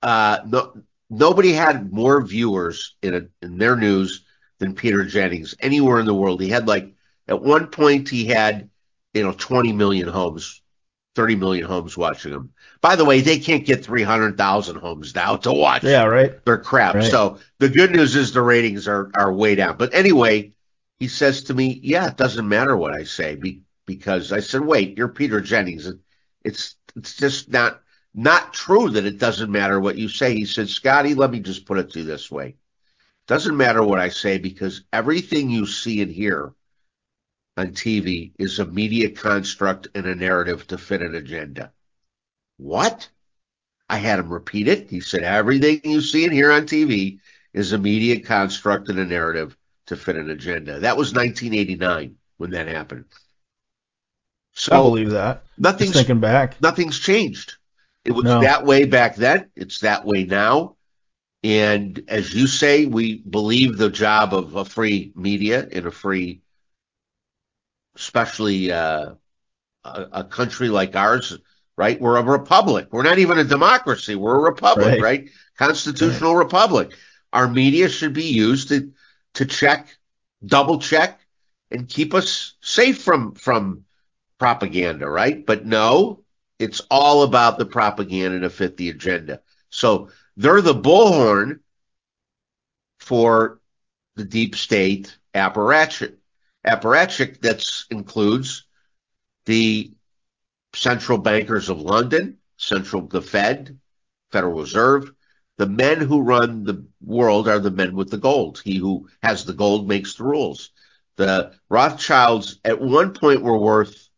uh, 0.02 0.40
no, 0.46 0.75
nobody 1.08 1.52
had 1.52 1.90
more 1.90 2.20
viewers 2.22 2.96
in, 3.00 3.14
a, 3.14 3.46
in 3.46 3.56
their 3.56 3.76
news 3.76 4.26
than 4.62 4.75
Peter 4.75 5.04
Jennings 5.04 5.54
anywhere 5.61 6.00
in 6.00 6.07
the 6.07 6.14
world. 6.14 6.40
He 6.40 6.49
had 6.49 6.66
like, 6.66 6.95
at 7.28 7.42
one 7.42 7.66
point, 7.66 8.09
he 8.09 8.26
had, 8.26 8.71
you 9.12 9.23
know, 9.23 9.33
20 9.33 9.73
million 9.73 10.09
homes 10.09 10.62
30 11.14 11.37
million 11.37 11.66
homes 11.66 11.97
watching 11.97 12.33
him. 12.33 12.52
By 12.81 12.97
the 12.97 13.04
way, 13.04 13.21
they 13.21 13.38
can't 13.38 13.66
get 13.66 13.85
300,000 13.85 14.76
homes 14.76 15.14
now 15.14 15.37
to 15.37 15.52
watch. 15.52 15.85
Yeah, 15.85 16.04
right. 16.04 16.42
They're 16.45 16.59
crap. 16.59 16.95
Right. 16.95 17.04
So 17.04 17.38
the 17.59 17.69
good 17.69 17.90
news 17.90 18.16
is 18.16 18.33
the 18.33 18.42
ratings 18.42 18.88
are 18.88 19.11
are 19.14 19.33
way 19.33 19.54
down. 19.54 19.76
But 19.76 19.95
anyway, 19.95 20.52
he 20.99 21.09
says 21.09 21.45
to 21.45 21.54
me, 21.54 21.81
"Yeah, 21.83 22.09
it 22.09 22.16
doesn't 22.16 22.49
matter 22.49 22.76
what 22.76 22.95
I 22.95 23.04
say 23.04 23.35
be, 23.35 23.61
because 23.87 24.33
I 24.33 24.40
said, 24.40 24.62
"Wait, 24.62 24.97
you're 24.97 25.09
Peter 25.09 25.40
Jennings. 25.40 25.90
It's 26.45 26.76
it's 26.97 27.14
just 27.16 27.50
not 27.50 27.83
not 28.14 28.54
true 28.54 28.88
that 28.90 29.04
it 29.04 29.19
doesn't 29.19 29.52
matter 29.52 29.78
what 29.78 29.99
you 29.99 30.09
say." 30.09 30.35
He 30.35 30.47
said, 30.47 30.71
"Scotty, 30.71 31.14
let 31.14 31.31
me 31.31 31.40
just 31.40 31.66
put 31.66 31.78
it 31.78 31.92
to 31.92 31.99
you 32.00 32.04
this 32.07 32.31
way. 32.31 32.57
Doesn't 33.26 33.57
matter 33.57 33.83
what 33.83 34.00
I 34.00 34.09
say 34.09 34.38
because 34.38 34.83
everything 34.93 35.50
you 35.50 35.67
see 35.67 36.02
and 36.02 36.11
hear 36.11 36.52
on 37.57 37.69
TV 37.69 38.33
is 38.38 38.59
a 38.59 38.67
media 38.67 39.11
construct 39.11 39.88
and 39.95 40.07
a 40.07 40.14
narrative 40.14 40.67
to 40.69 40.79
fit 40.79 41.02
an 41.02 41.14
agenda." 41.14 41.73
What? 42.57 43.09
I 43.88 43.97
had 43.99 44.19
him 44.21 44.33
repeat 44.33 44.69
it. 44.69 44.88
He 44.88 45.00
said, 45.00 45.23
Everything 45.23 45.81
you 45.85 46.00
see 46.00 46.25
and 46.25 46.33
hear 46.33 46.50
on 46.50 46.62
TV 46.67 47.19
is 47.52 47.73
a 47.73 47.79
media 47.79 48.21
construct 48.21 48.88
and 48.88 48.99
a 48.99 49.05
narrative 49.05 49.57
to 49.87 49.97
fit 49.97 50.17
an 50.17 50.31
agenda. 50.31 50.81
That 50.81 50.97
was 50.97 51.12
1989 51.12 52.17
when 52.38 52.50
that 52.52 52.69
happened. 52.69 53.05
So 54.55 54.73
I 54.73 54.76
believe 54.83 55.11
that. 55.11 55.45
nothing's 55.59 55.93
Just 55.93 56.07
thinking 56.07 56.21
back. 56.21 56.61
nothing's 56.62 56.99
changed. 56.99 57.57
It 58.05 58.12
was 58.12 58.25
No. 58.25 58.41
that 58.41 58.64
way 58.64 58.85
back 58.85 59.17
then. 59.17 59.50
It's 59.57 59.81
that 59.81 60.05
way 60.07 60.25
now. 60.25 60.76
And 61.44 62.02
as 62.08 62.34
you 62.34 62.46
say, 62.46 62.87
we 62.87 63.18
believe 63.18 63.76
the 63.76 63.90
job 63.90 64.34
of 64.34 64.54
a 64.56 64.64
free 64.64 65.12
media 65.14 65.66
in 65.70 65.87
a 65.87 65.90
free, 65.90 66.40
especially 67.96 68.70
uh, 68.72 69.14
a, 69.84 70.06
a 70.12 70.25
country 70.25 70.68
like 70.68 70.94
ours, 70.96 71.38
right? 71.76 72.00
We're 72.00 72.16
a 72.16 72.22
republic. 72.22 72.88
We're 72.90 73.02
not 73.02 73.18
even 73.18 73.38
a 73.38 73.44
democracy. 73.44 74.14
We're 74.14 74.38
a 74.38 74.50
republic, 74.50 74.96
Right. 74.96 74.99
right? 74.99 75.28
Constitutional 75.58 76.37
republic. 76.37 76.92
Our 77.32 77.49
media 77.49 77.88
should 77.88 78.12
be 78.14 78.25
used 78.25 78.68
to 78.68 78.92
to 79.34 79.44
check, 79.46 79.88
double 80.44 80.78
check, 80.78 81.20
and 81.70 81.88
keep 81.88 82.14
us 82.14 82.54
safe 82.61 83.02
from 83.02 83.34
from 83.34 83.84
propaganda, 84.38 85.08
right? 85.08 85.44
But 85.44 85.64
no, 85.66 86.20
it's 86.58 86.80
all 86.90 87.22
about 87.22 87.58
the 87.58 87.66
propaganda 87.66 88.40
to 88.40 88.50
fit 88.50 88.76
the 88.76 88.90
agenda. 88.90 89.40
So 89.70 90.08
they're 90.37 90.62
the 90.62 90.75
bullhorn 90.75 91.61
for 93.01 93.61
the 94.17 94.25
deep 94.25 94.57
state 94.57 95.17
apparatchik. 95.35 96.17
Apparatchik 96.67 97.41
that 97.41 97.67
includes 97.91 98.67
the 99.47 99.93
central 100.75 101.19
bankers 101.19 101.69
of 101.69 101.81
London, 101.81 102.39
central 102.57 103.07
the 103.07 103.23
Fed, 103.23 103.79
Federal 104.31 104.61
Reserve. 104.61 105.12
The 105.59 105.67
men 105.67 106.01
who 106.01 106.23
run 106.23 106.65
the 106.65 106.87
world 107.05 107.49
are 107.49 107.59
the 107.59 107.71
men 107.71 107.95
with 107.95 108.11
the 108.11 108.19
gold. 108.19 108.61
He 108.65 108.77
who 108.77 109.09
has 109.23 109.45
the 109.45 109.53
gold 109.53 109.87
makes 109.87 110.15
the 110.15 110.25
rules. 110.25 110.71
The 111.17 111.53
Rothschilds 111.69 112.59
at 112.65 112.81
one 112.81 113.12
point 113.12 113.43
were 113.43 113.59
worth 113.59 114.09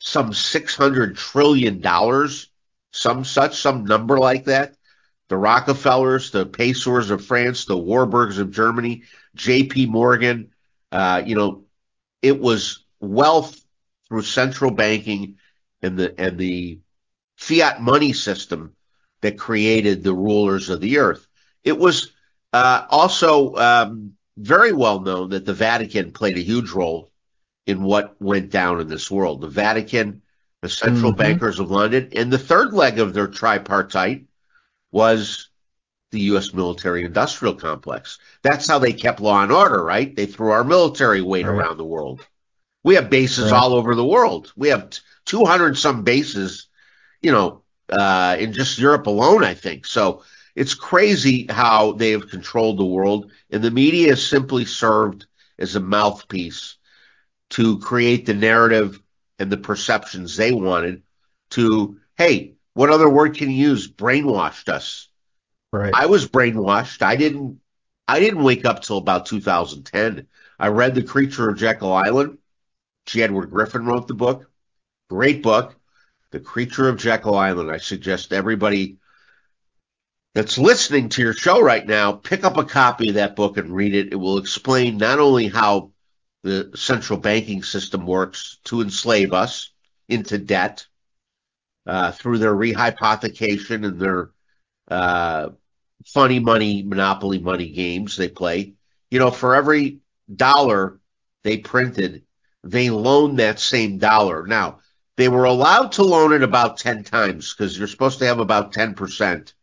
some 0.00 0.32
six 0.32 0.76
hundred 0.76 1.16
trillion 1.16 1.80
dollars, 1.80 2.50
some 2.92 3.24
such, 3.24 3.60
some 3.60 3.84
number 3.84 4.18
like 4.18 4.44
that. 4.44 4.76
The 5.28 5.36
Rockefellers, 5.36 6.30
the 6.30 6.46
Pacers 6.46 7.10
of 7.10 7.24
France, 7.24 7.66
the 7.66 7.76
Warburgs 7.76 8.38
of 8.38 8.50
Germany, 8.50 9.02
J.P. 9.34 9.86
Morgan, 9.86 10.50
uh, 10.90 11.22
you 11.24 11.34
know, 11.34 11.64
it 12.22 12.40
was 12.40 12.84
wealth 13.00 13.60
through 14.08 14.22
central 14.22 14.70
banking 14.70 15.36
and 15.82 15.98
the 15.98 16.18
and 16.18 16.38
the 16.38 16.80
fiat 17.36 17.80
money 17.80 18.12
system 18.12 18.74
that 19.20 19.38
created 19.38 20.02
the 20.02 20.14
rulers 20.14 20.70
of 20.70 20.80
the 20.80 20.98
earth. 20.98 21.26
It 21.62 21.78
was 21.78 22.10
uh, 22.52 22.86
also 22.88 23.54
um, 23.56 24.12
very 24.38 24.72
well 24.72 25.00
known 25.00 25.30
that 25.30 25.44
the 25.44 25.52
Vatican 25.52 26.12
played 26.12 26.38
a 26.38 26.42
huge 26.42 26.70
role 26.70 27.10
in 27.66 27.82
what 27.82 28.16
went 28.20 28.50
down 28.50 28.80
in 28.80 28.88
this 28.88 29.10
world. 29.10 29.42
The 29.42 29.48
Vatican, 29.48 30.22
the 30.62 30.70
central 30.70 31.12
Mhm. 31.12 31.18
bankers 31.18 31.58
of 31.58 31.70
London, 31.70 32.08
and 32.16 32.32
the 32.32 32.38
third 32.38 32.72
leg 32.72 32.98
of 32.98 33.12
their 33.12 33.26
tripartite 33.26 34.24
was 34.90 35.50
the 36.10 36.20
U.S. 36.20 36.54
military 36.54 37.04
industrial 37.04 37.54
complex. 37.54 38.18
That's 38.42 38.66
how 38.66 38.78
they 38.78 38.92
kept 38.92 39.20
law 39.20 39.42
and 39.42 39.52
order, 39.52 39.82
right? 39.84 40.14
They 40.14 40.26
threw 40.26 40.50
our 40.52 40.64
military 40.64 41.20
weight 41.20 41.46
Right. 41.46 41.58
around 41.60 41.76
the 41.76 41.84
world. 41.84 42.26
We 42.84 42.94
have 42.94 43.10
bases 43.10 43.52
Right. 43.52 43.52
all 43.52 43.74
over 43.74 43.94
the 43.94 44.04
world. 44.04 44.52
We 44.56 44.68
have 44.68 44.90
200 45.26 45.76
some 45.76 46.04
bases, 46.04 46.68
you 47.20 47.32
know, 47.32 47.62
uh, 47.90 48.36
in 48.38 48.52
just 48.52 48.78
Europe 48.78 49.06
alone, 49.06 49.44
I 49.44 49.54
think. 49.54 49.86
So 49.86 50.22
it's 50.54 50.74
crazy 50.74 51.46
how 51.48 51.92
they 51.92 52.12
have 52.12 52.30
controlled 52.30 52.78
the 52.78 52.84
world, 52.84 53.30
and 53.50 53.62
the 53.62 53.70
media 53.70 54.10
has 54.10 54.26
simply 54.26 54.64
served 54.64 55.26
as 55.58 55.76
a 55.76 55.80
mouthpiece 55.80 56.76
to 57.50 57.78
create 57.78 58.26
the 58.26 58.34
narrative 58.34 59.00
and 59.38 59.50
the 59.50 59.56
perceptions 59.56 60.36
they 60.36 60.52
wanted 60.52 61.02
to, 61.50 61.98
hey, 62.16 62.54
what 62.78 62.90
other 62.90 63.10
word 63.10 63.36
can 63.36 63.50
you 63.50 63.70
use? 63.70 63.90
Brainwashed 63.90 64.68
us. 64.68 65.08
Right. 65.72 65.92
I 65.92 66.06
was 66.06 66.28
brainwashed. 66.28 67.02
I 67.02 67.16
didn't 67.16 67.58
I 68.06 68.20
didn't 68.20 68.44
wake 68.44 68.64
up 68.64 68.82
till 68.82 68.98
about 68.98 69.26
2010. 69.26 70.28
I 70.60 70.68
read 70.68 70.94
The 70.94 71.02
Creature 71.02 71.48
of 71.48 71.58
Jekyll 71.58 71.92
Island. 71.92 72.38
G. 73.06 73.20
Edward 73.20 73.50
Griffin 73.50 73.84
wrote 73.84 74.06
the 74.06 74.14
book. 74.14 74.48
Great 75.10 75.42
book. 75.42 75.74
The 76.30 76.38
Creature 76.38 76.90
of 76.90 76.98
Jekyll 76.98 77.34
Island. 77.34 77.68
I 77.68 77.78
suggest 77.78 78.32
everybody 78.32 78.98
that's 80.36 80.56
listening 80.56 81.08
to 81.08 81.22
your 81.22 81.34
show 81.34 81.60
right 81.60 81.84
now 81.84 82.12
pick 82.12 82.44
up 82.44 82.58
a 82.58 82.64
copy 82.64 83.08
of 83.08 83.16
that 83.16 83.34
book 83.34 83.56
and 83.56 83.74
read 83.74 83.96
it. 83.96 84.12
It 84.12 84.16
will 84.16 84.38
explain 84.38 84.98
not 84.98 85.18
only 85.18 85.48
how 85.48 85.90
the 86.44 86.70
central 86.76 87.18
banking 87.18 87.64
system 87.64 88.06
works 88.06 88.58
to 88.66 88.82
enslave 88.82 89.32
us 89.32 89.72
into 90.08 90.38
debt 90.38 90.86
uh, 91.86 92.12
through 92.12 92.38
their 92.38 92.54
rehypothecation 92.54 93.86
and 93.86 94.00
their 94.00 94.30
uh, 94.90 95.50
funny 96.06 96.38
money, 96.38 96.82
monopoly 96.82 97.38
money 97.38 97.68
games 97.70 98.16
they 98.16 98.28
play. 98.28 98.74
You 99.10 99.18
know, 99.18 99.30
for 99.30 99.54
every 99.54 100.00
dollar 100.34 101.00
they 101.44 101.58
printed, 101.58 102.24
they 102.64 102.90
loaned 102.90 103.38
that 103.38 103.60
same 103.60 103.98
dollar. 103.98 104.46
Now, 104.46 104.80
they 105.16 105.28
were 105.28 105.44
allowed 105.44 105.92
to 105.92 106.02
loan 106.04 106.32
it 106.32 106.42
about 106.42 106.78
10 106.78 107.04
times 107.04 107.54
because 107.54 107.76
you're 107.78 107.88
supposed 107.88 108.18
to 108.20 108.26
have 108.26 108.38
about 108.40 108.72
10% 108.72 109.54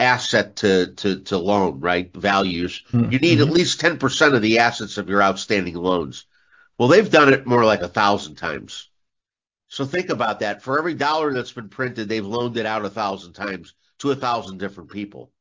asset 0.00 0.56
to, 0.56 0.92
to, 0.94 1.20
to 1.20 1.38
loan, 1.38 1.80
right? 1.80 2.12
Values. 2.14 2.82
Mhm. 2.92 3.12
You 3.12 3.18
need 3.18 3.40
at 3.40 3.50
least 3.50 3.80
10% 3.80 4.34
of 4.34 4.42
the 4.42 4.58
assets 4.58 4.98
of 4.98 5.08
your 5.08 5.22
outstanding 5.22 5.74
loans. 5.74 6.26
Well, 6.78 6.88
they've 6.88 7.10
done 7.10 7.32
it 7.32 7.46
more 7.46 7.64
like 7.64 7.82
a 7.82 7.88
thousand 7.88 8.36
times. 8.36 8.88
So 9.74 9.84
think 9.84 10.08
about 10.08 10.38
that. 10.38 10.62
For 10.62 10.78
every 10.78 10.94
dollar 10.94 11.34
that's 11.34 11.50
been 11.50 11.68
printed, 11.68 12.08
they've 12.08 12.24
loaned 12.24 12.56
it 12.56 12.64
out 12.64 12.84
a 12.84 12.88
thousand 12.88 13.32
times 13.32 13.74
to 13.98 14.12
a 14.12 14.14
thousand 14.14 14.58
different 14.58 14.88
people. 14.88 15.32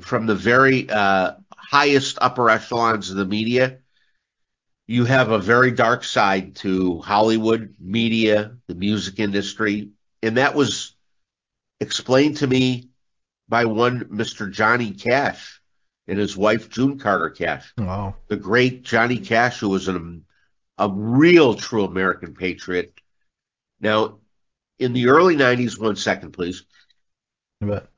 from 0.00 0.26
the 0.26 0.34
very 0.34 0.88
uh, 0.90 1.32
highest 1.56 2.18
upper 2.20 2.50
echelons 2.50 3.10
of 3.10 3.16
the 3.16 3.24
media, 3.26 3.78
you 4.86 5.04
have 5.04 5.30
a 5.30 5.38
very 5.38 5.70
dark 5.70 6.04
side 6.04 6.56
to 6.56 7.00
Hollywood, 7.00 7.74
media, 7.80 8.56
the 8.66 8.74
music 8.74 9.18
industry. 9.20 9.90
And 10.22 10.36
that 10.36 10.54
was 10.54 10.94
explained 11.80 12.38
to 12.38 12.46
me 12.46 12.90
by 13.48 13.66
one 13.66 14.06
Mr. 14.10 14.48
Johnny 14.48 14.92
Cash 14.92 15.59
and 16.08 16.18
his 16.18 16.36
wife, 16.36 16.70
June 16.70 16.98
Carter 16.98 17.30
Cash. 17.30 17.72
Wow. 17.78 18.16
The 18.28 18.36
great 18.36 18.82
Johnny 18.82 19.18
Cash, 19.18 19.60
who 19.60 19.68
was 19.68 19.88
an, 19.88 20.24
a 20.78 20.88
real 20.88 21.54
true 21.54 21.84
American 21.84 22.34
patriot. 22.34 22.92
Now, 23.80 24.18
in 24.78 24.92
the 24.92 25.08
early 25.08 25.36
90s, 25.36 25.78
one 25.78 25.96
second, 25.96 26.32
please. 26.32 26.64
But 27.60 27.90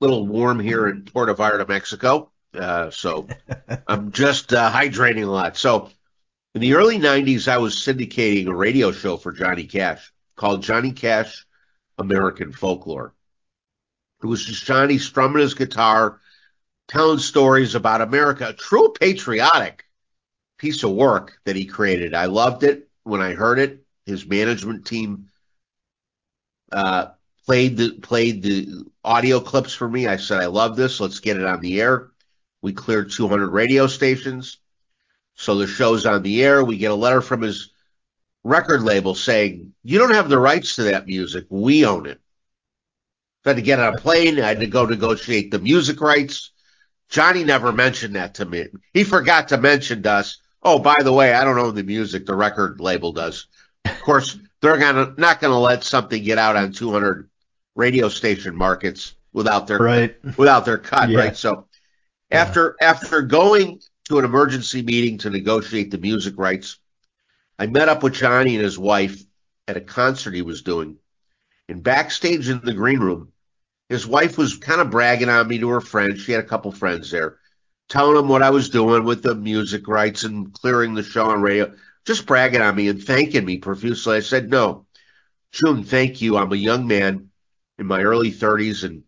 little 0.00 0.26
warm 0.26 0.60
here 0.60 0.88
in 0.88 1.04
Puerto 1.04 1.34
Vallarta, 1.34 1.66
Mexico. 1.68 2.30
Uh, 2.52 2.90
so 2.90 3.28
I'm 3.86 4.12
just 4.12 4.52
uh, 4.52 4.70
hydrating 4.70 5.24
a 5.24 5.30
lot. 5.30 5.56
So 5.56 5.90
in 6.54 6.60
the 6.60 6.74
early 6.74 6.98
90s, 6.98 7.48
I 7.48 7.58
was 7.58 7.76
syndicating 7.76 8.48
a 8.48 8.54
radio 8.54 8.92
show 8.92 9.16
for 9.16 9.32
Johnny 9.32 9.64
Cash 9.64 10.12
called 10.36 10.62
Johnny 10.62 10.92
Cash 10.92 11.46
American 11.98 12.52
Folklore. 12.52 13.14
It 14.22 14.26
was 14.26 14.44
just 14.44 14.64
Johnny 14.64 14.98
strumming 14.98 15.42
his 15.42 15.54
guitar, 15.54 16.20
telling 16.88 17.18
stories 17.18 17.74
about 17.74 18.00
America, 18.00 18.48
a 18.48 18.52
true 18.52 18.92
patriotic 18.98 19.84
piece 20.58 20.82
of 20.82 20.92
work 20.92 21.38
that 21.44 21.56
he 21.56 21.66
created. 21.66 22.14
I 22.14 22.26
loved 22.26 22.62
it 22.62 22.88
when 23.02 23.20
I 23.20 23.34
heard 23.34 23.58
it. 23.58 23.84
His 24.06 24.26
management 24.26 24.86
team 24.86 25.28
uh, 26.72 27.08
played 27.44 27.76
the 27.76 27.92
played 27.92 28.42
the 28.42 28.84
audio 29.04 29.40
clips 29.40 29.74
for 29.74 29.88
me. 29.88 30.06
I 30.06 30.16
said, 30.16 30.40
I 30.40 30.46
love 30.46 30.76
this. 30.76 31.00
Let's 31.00 31.20
get 31.20 31.36
it 31.36 31.44
on 31.44 31.60
the 31.60 31.80
air. 31.80 32.10
We 32.62 32.72
cleared 32.72 33.10
200 33.10 33.48
radio 33.48 33.86
stations. 33.86 34.58
So 35.34 35.56
the 35.56 35.66
show's 35.66 36.06
on 36.06 36.22
the 36.22 36.42
air. 36.42 36.64
We 36.64 36.78
get 36.78 36.90
a 36.90 36.94
letter 36.94 37.20
from 37.20 37.42
his 37.42 37.70
record 38.44 38.82
label 38.82 39.14
saying, 39.14 39.74
You 39.84 39.98
don't 39.98 40.14
have 40.14 40.28
the 40.28 40.38
rights 40.38 40.76
to 40.76 40.84
that 40.84 41.06
music. 41.06 41.46
We 41.50 41.84
own 41.84 42.06
it. 42.06 42.20
I 43.46 43.50
had 43.50 43.56
to 43.56 43.62
get 43.62 43.78
on 43.78 43.94
a 43.94 43.98
plane. 43.98 44.40
I 44.40 44.48
had 44.48 44.60
to 44.60 44.66
go 44.66 44.84
negotiate 44.86 45.50
the 45.52 45.60
music 45.60 46.00
rights. 46.00 46.50
Johnny 47.08 47.44
never 47.44 47.70
mentioned 47.70 48.16
that 48.16 48.34
to 48.34 48.44
me. 48.44 48.66
He 48.92 49.04
forgot 49.04 49.48
to 49.48 49.58
mention 49.58 50.02
to 50.02 50.10
us, 50.10 50.38
Oh, 50.62 50.80
by 50.80 50.96
the 51.02 51.12
way, 51.12 51.32
I 51.32 51.44
don't 51.44 51.58
own 51.60 51.76
the 51.76 51.84
music. 51.84 52.26
The 52.26 52.34
record 52.34 52.80
label 52.80 53.12
does. 53.12 53.46
Of 53.84 54.00
course, 54.00 54.36
they're 54.60 54.78
gonna 54.78 55.14
not 55.16 55.40
gonna 55.40 55.60
let 55.60 55.84
something 55.84 56.24
get 56.24 56.38
out 56.38 56.56
on 56.56 56.72
200 56.72 57.30
radio 57.76 58.08
station 58.08 58.56
markets 58.56 59.14
without 59.32 59.68
their 59.68 59.78
right. 59.78 60.16
without 60.36 60.64
their 60.64 60.78
cut, 60.78 61.08
Yeah. 61.10 61.18
right? 61.18 61.36
So 61.36 61.68
after 62.32 62.74
after 62.80 63.22
going 63.22 63.80
to 64.08 64.18
an 64.18 64.24
emergency 64.24 64.82
meeting 64.82 65.18
to 65.18 65.30
negotiate 65.30 65.92
the 65.92 65.98
music 65.98 66.34
rights, 66.36 66.78
I 67.60 67.68
met 67.68 67.88
up 67.88 68.02
with 68.02 68.14
Johnny 68.14 68.56
and 68.56 68.64
his 68.64 68.78
wife 68.78 69.22
at 69.68 69.76
a 69.76 69.80
concert 69.80 70.34
he 70.34 70.42
was 70.42 70.62
doing. 70.62 70.96
And 71.68 71.82
backstage 71.82 72.48
in 72.48 72.60
the 72.64 72.74
green 72.74 72.98
room, 73.00 73.32
his 73.88 74.06
wife 74.06 74.36
was 74.36 74.56
kind 74.56 74.80
of 74.80 74.90
bragging 74.90 75.28
on 75.28 75.48
me 75.48 75.58
to 75.58 75.68
her 75.68 75.80
friends. 75.80 76.20
She 76.20 76.32
had 76.32 76.44
a 76.44 76.48
couple 76.48 76.72
friends 76.72 77.10
there, 77.10 77.38
telling 77.88 78.16
them 78.16 78.28
what 78.28 78.42
I 78.42 78.50
was 78.50 78.68
doing 78.68 79.04
with 79.04 79.22
the 79.22 79.34
music 79.34 79.86
rights 79.88 80.24
and 80.24 80.52
clearing 80.52 80.94
the 80.94 81.02
show 81.02 81.26
on 81.26 81.42
radio, 81.42 81.72
just 82.04 82.26
bragging 82.26 82.62
on 82.62 82.74
me 82.74 82.88
and 82.88 83.02
thanking 83.02 83.44
me 83.44 83.58
profusely. 83.58 84.16
I 84.16 84.20
said, 84.20 84.50
No, 84.50 84.86
June, 85.52 85.84
thank 85.84 86.20
you. 86.20 86.36
I'm 86.36 86.52
a 86.52 86.56
young 86.56 86.86
man 86.86 87.30
in 87.78 87.86
my 87.86 88.02
early 88.02 88.32
30s 88.32 88.84
and 88.84 89.02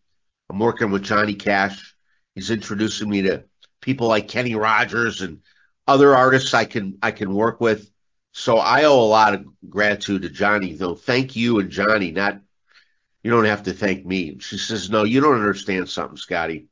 I'm 0.49 0.59
working 0.59 0.91
with 0.91 1.03
Johnny 1.03 1.35
Cash. 1.35 1.95
He's 2.35 2.51
introducing 2.51 3.11
me 3.11 3.23
to 3.23 3.45
people 3.81 4.09
like 4.09 4.29
Kenny 4.29 4.55
Rogers 4.55 5.23
and 5.23 5.41
other 5.87 6.15
artists 6.15 6.55
I 6.55 6.65
can 6.65 6.99
I 7.03 7.11
can 7.11 7.35
work 7.35 7.61
with. 7.61 7.91
So 8.33 8.59
I 8.59 8.85
owe 8.85 9.01
a 9.01 9.03
lot 9.03 9.35
of 9.35 9.47
gratitude 9.69 10.23
to 10.23 10.29
Johnny. 10.29 10.75
Though 10.75 10.95
thank 10.95 11.35
you 11.35 11.59
and 11.59 11.71
Johnny, 11.71 12.13
not 12.13 12.41
you 13.23 13.31
don't 13.31 13.45
have 13.45 13.65
to 13.65 13.73
thank 13.73 14.07
me. 14.07 14.39
She 14.41 14.59
says, 14.59 14.91
No, 14.91 15.05
you 15.05 15.21
don't 15.21 15.35
understand 15.35 15.89
something, 15.89 16.17
Scotty. 16.17 16.67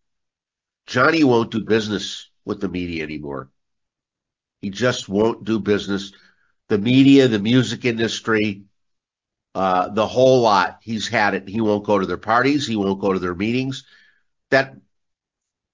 Johnny 0.87 1.25
won't 1.25 1.51
do 1.51 1.65
business 1.65 2.31
with 2.45 2.61
the 2.61 2.69
media 2.69 3.03
anymore. 3.03 3.51
He 4.63 4.71
just 4.71 5.09
won't 5.09 5.45
do 5.45 5.59
business. 5.59 6.13
The 6.69 6.79
media, 6.79 7.29
the 7.29 7.39
music 7.39 7.85
industry, 7.85 8.63
uh, 9.55 9.89
the 9.89 10.07
whole 10.07 10.41
lot. 10.41 10.79
He's 10.83 11.09
had 11.09 11.35
it. 11.35 11.49
He 11.49 11.61
won't 11.61 11.85
go 11.85 11.99
to 11.99 12.07
their 12.07 12.17
parties. 12.17 12.67
He 12.67 12.77
won't 12.77 13.01
go 13.01 13.13
to 13.13 13.19
their 13.19 13.35
meetings. 13.35 13.85
That 14.51 14.77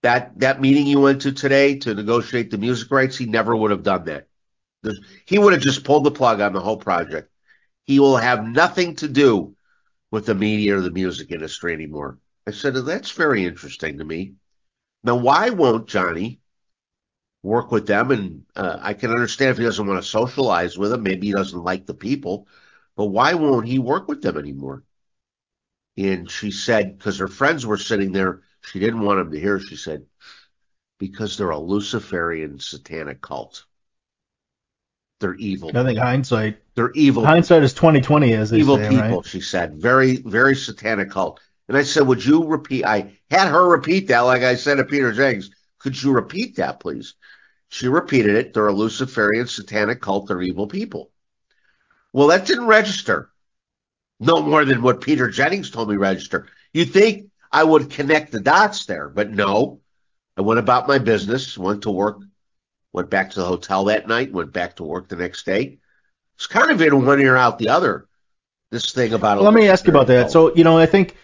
that 0.03 0.39
that 0.41 0.61
meeting 0.61 0.87
you 0.87 1.01
went 1.01 1.23
to 1.23 1.33
today 1.33 1.77
to 1.79 1.95
negotiate 1.95 2.51
the 2.51 2.59
music 2.59 2.91
rights, 2.91 3.17
he 3.17 3.27
never 3.27 3.55
would 3.55 3.71
have 3.71 3.83
done 3.83 4.05
that. 4.05 4.29
He 5.27 5.39
would 5.39 5.53
have 5.53 5.63
just 5.63 5.85
pulled 5.85 6.05
the 6.05 6.11
plug 6.11 6.41
on 6.41 6.53
the 6.53 6.61
whole 6.61 6.77
project. 6.77 7.31
He 7.85 8.01
will 8.01 8.17
have 8.17 8.45
nothing 8.47 8.97
to 8.97 9.09
do 9.09 9.55
with 10.13 10.27
the 10.27 10.35
media 10.35 10.77
or 10.77 10.81
the 10.81 10.91
music 10.93 11.33
industry 11.33 11.73
anymore. 11.73 12.19
I 12.47 12.53
said, 12.53 12.75
that's 12.75 13.11
very 13.11 13.45
interesting 13.45 13.99
to 13.99 14.05
me. 14.05 14.35
Now, 15.03 15.17
why 15.17 15.51
won't 15.51 15.89
Johnny 15.89 16.41
work 17.43 17.73
with 17.73 17.89
them? 17.89 18.13
And 18.13 18.45
uh, 18.55 18.79
I 18.81 18.95
can 18.95 19.11
understand 19.11 19.51
if 19.51 19.59
he 19.59 19.65
doesn't 19.65 19.87
want 19.87 20.01
to 20.01 20.09
socialize 20.09 20.79
with 20.79 20.91
them. 20.91 21.03
Maybe 21.03 21.29
he 21.29 21.33
doesn't 21.33 21.65
like 21.65 21.87
the 21.87 21.95
people. 21.95 22.47
But 22.95 23.07
why 23.07 23.35
won't 23.35 23.67
he 23.67 23.79
work 23.79 24.07
with 24.07 24.23
them 24.23 24.37
anymore? 24.37 24.85
And 25.97 26.31
she 26.31 26.51
said, 26.51 26.99
because 26.99 27.19
her 27.19 27.29
friends 27.29 27.67
were 27.67 27.79
sitting 27.79 28.13
there, 28.13 28.43
she 28.61 28.79
didn't 28.81 29.01
want 29.01 29.21
him 29.21 29.33
to 29.33 29.41
hear. 29.41 29.59
She 29.59 29.77
said, 29.77 30.05
because 30.99 31.37
they're 31.37 31.51
a 31.51 31.59
Luciferian 31.59 32.61
satanic 32.61 33.23
cult. 33.23 33.65
They're 35.23 35.35
evil. 35.37 35.71
I 35.75 35.85
think 35.85 35.99
hindsight 35.99 36.59
They're 36.75 36.93
evil. 36.93 37.25
hindsight 37.25 37.63
is 37.63 37.73
2020, 37.73 38.35
as 38.35 38.51
they 38.51 38.59
evil 38.59 38.77
say, 38.77 38.91
people, 38.91 39.19
right? 39.19 39.27
she 39.27 39.41
said. 39.41 39.81
Very, 39.81 40.17
very 40.17 40.55
satanic 40.55 41.11
cult. 41.11 41.41
And 41.69 41.77
I 41.77 41.85
said, 41.85 42.07
would 42.07 42.23
you 42.23 42.45
repeat? 42.45 42.85
I 42.85 43.13
had 43.31 43.49
her 43.49 43.67
repeat 43.67 44.09
that, 44.09 44.21
like 44.21 44.43
I 44.43 44.57
said 44.57 44.75
to 44.75 44.85
Peter 44.85 45.13
Jennings. 45.13 45.51
Could 45.79 46.01
you 46.03 46.13
repeat 46.13 46.57
that, 46.57 46.81
please? 46.81 47.15
She 47.69 47.89
repeated 47.89 48.35
it. 48.35 48.53
They're 48.53 48.67
a 48.67 48.73
Luciferian 48.73 49.47
satanic 49.47 50.03
cult. 50.03 50.29
They're 50.29 50.43
evil 50.43 50.67
people. 50.67 51.11
Well, 52.13 52.29
that 52.29 52.47
didn't 52.47 52.67
register. 52.67 53.31
No 54.21 54.43
more 54.43 54.65
than 54.65 54.83
what 54.83 55.01
Peter 55.01 55.31
Jennings 55.31 55.71
told 55.71 55.89
me 55.89 55.97
register. 55.97 56.49
You 56.75 56.85
think 56.85 57.31
I 57.51 57.65
would 57.65 57.91
connect 57.91 58.33
the 58.33 58.41
dots 58.41 58.85
there, 58.85 59.09
but 59.09 59.31
no. 59.31 59.81
I 60.37 60.43
went 60.43 60.61
about 60.61 60.89
my 60.89 60.99
business, 60.99 61.57
went 61.57 61.83
to 61.83 61.91
work, 61.91 62.19
went 62.93 63.11
back 63.11 63.31
to 63.31 63.41
the 63.41 63.47
hotel 63.47 63.85
that 63.85 64.09
night, 64.09 64.33
went 64.33 64.53
back 64.53 64.77
to 64.77 64.85
work 64.85 65.09
the 65.09 65.17
next 65.17 65.47
day. 65.47 65.79
It's 66.37 66.47
kind 66.47 66.71
of 66.71 66.81
in 66.81 67.05
one 67.05 67.21
ear 67.21 67.37
out 67.37 67.59
the 67.59 67.69
other. 67.69 68.07
This 68.71 68.91
thing 68.93 69.13
about 69.13 69.37
a 69.37 69.43
Let 69.43 69.53
me 69.53 69.69
ask 69.69 69.87
you 69.87 69.93
about 69.93 70.07
that. 70.07 70.31
So, 70.31 70.55
you 70.55 70.65
know, 70.65 70.79
I 70.79 70.87
think 70.87 71.17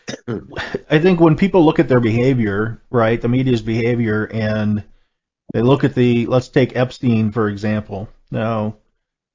I 0.91 0.99
think 0.99 1.19
when 1.19 1.35
people 1.35 1.65
look 1.65 1.79
at 1.79 1.89
their 1.89 2.01
behavior, 2.01 2.83
right, 2.91 3.21
the 3.21 3.29
media's 3.29 3.63
behavior, 3.63 4.25
and 4.27 4.85
they 5.55 5.63
look 5.63 5.83
at 5.83 5.95
the 5.95 6.27
let's 6.27 6.49
take 6.49 6.77
Epstein 6.77 7.33
for 7.33 7.49
example. 7.49 8.09
Now, 8.31 8.77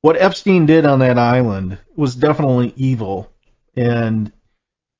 what 0.02 0.22
Epstein 0.22 0.67
did 0.67 0.86
on 0.86 1.00
that 1.00 1.17
island 1.17 1.80
was 1.96 2.15
definitely 2.15 2.74
evil, 2.76 3.32
and 3.76 4.32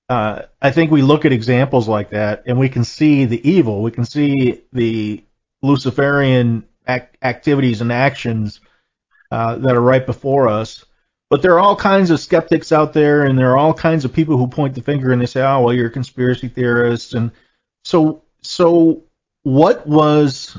uh, 0.10 0.44
I 0.60 0.72
think 0.72 0.90
we 0.90 1.04
look 1.04 1.24
at 1.24 1.32
examples 1.32 1.88
like 1.88 2.10
that, 2.10 2.44
and 2.48 2.58
we 2.58 2.70
can 2.70 2.84
see 2.84 3.26
the 3.26 3.48
evil. 3.48 3.84
We 3.84 3.92
can 3.92 4.06
see 4.06 4.64
the 4.74 5.24
Luciferian 5.62 6.66
ac- 6.88 7.08
activities 7.22 7.82
and 7.82 7.92
actions 7.92 8.62
uh, 9.32 9.56
that 9.58 9.76
are 9.76 9.82
right 9.82 10.06
before 10.06 10.48
us. 10.48 10.86
But 11.30 11.42
there 11.42 11.54
are 11.54 11.60
all 11.60 11.76
kinds 11.76 12.12
of 12.12 12.20
skeptics 12.20 12.72
out 12.72 12.94
there, 12.94 13.26
and 13.26 13.38
there 13.38 13.52
are 13.52 13.58
all 13.58 13.74
kinds 13.74 14.06
of 14.06 14.14
people 14.14 14.38
who 14.38 14.48
point 14.48 14.76
the 14.76 14.82
finger 14.82 15.12
and 15.12 15.22
they 15.22 15.26
say, 15.26 15.42
"Oh, 15.42 15.62
well, 15.62 15.74
you're 15.74 15.88
a 15.88 15.92
conspiracy 15.92 16.48
theorist." 16.48 17.16
And 17.16 17.32
so, 17.84 18.22
so 18.42 19.04
what 19.42 19.88
was 19.88 20.56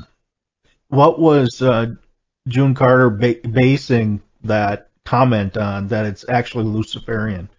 what 0.89 1.19
was 1.19 1.61
uh, 1.61 1.87
June 2.47 2.73
Carter 2.73 3.09
ba- 3.09 3.47
basing 3.49 4.21
that 4.43 4.89
comment 5.05 5.57
on 5.57 5.87
that 5.87 6.05
it's 6.05 6.25
actually 6.27 6.65
Luciferian? 6.65 7.49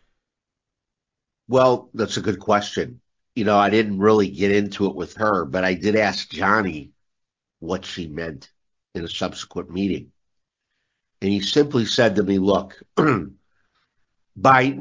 Well, 1.49 1.89
that's 1.95 2.17
a 2.17 2.23
good 2.23 2.41
question. 2.41 3.01
You 3.35 3.45
know, 3.45 3.59
I 3.59 3.71
didn't 3.71 3.99
really 3.99 4.29
get 4.29 4.51
into 4.51 4.87
it 4.87 4.95
with 4.95 5.15
her, 5.15 5.45
but 5.45 5.65
I 5.65 5.75
did 5.75 5.97
ask 5.97 6.29
Johnny 6.31 6.93
what 7.61 7.85
she 7.85 8.07
meant 8.07 8.51
in 8.97 9.05
a 9.05 9.09
subsequent 9.09 9.71
meeting. 9.71 10.13
And 11.21 11.31
he 11.31 11.41
simply 11.41 11.85
said 11.85 12.17
to 12.17 12.23
me, 12.23 12.39
look, 12.39 12.83
by 14.37 14.79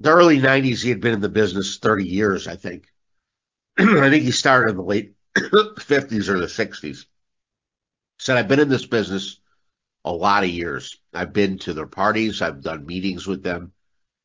the 0.00 0.10
early 0.10 0.40
90s, 0.40 0.82
he 0.82 0.90
had 0.90 1.00
been 1.00 1.14
in 1.14 1.20
the 1.20 1.28
business 1.28 1.78
30 1.78 2.04
years, 2.04 2.46
I 2.46 2.56
think. 2.56 2.86
I 3.78 4.10
think 4.10 4.24
he 4.24 4.30
started 4.30 4.70
in 4.70 4.76
the 4.76 4.82
late 4.82 5.14
50s 5.36 6.28
or 6.28 6.38
the 6.38 6.46
60s. 6.46 7.06
Said, 8.18 8.36
I've 8.36 8.48
been 8.48 8.60
in 8.60 8.68
this 8.68 8.86
business 8.86 9.40
a 10.04 10.12
lot 10.12 10.44
of 10.44 10.50
years. 10.50 10.98
I've 11.14 11.32
been 11.32 11.58
to 11.60 11.72
their 11.72 11.86
parties, 11.86 12.42
I've 12.42 12.62
done 12.62 12.86
meetings 12.86 13.26
with 13.26 13.42
them, 13.42 13.72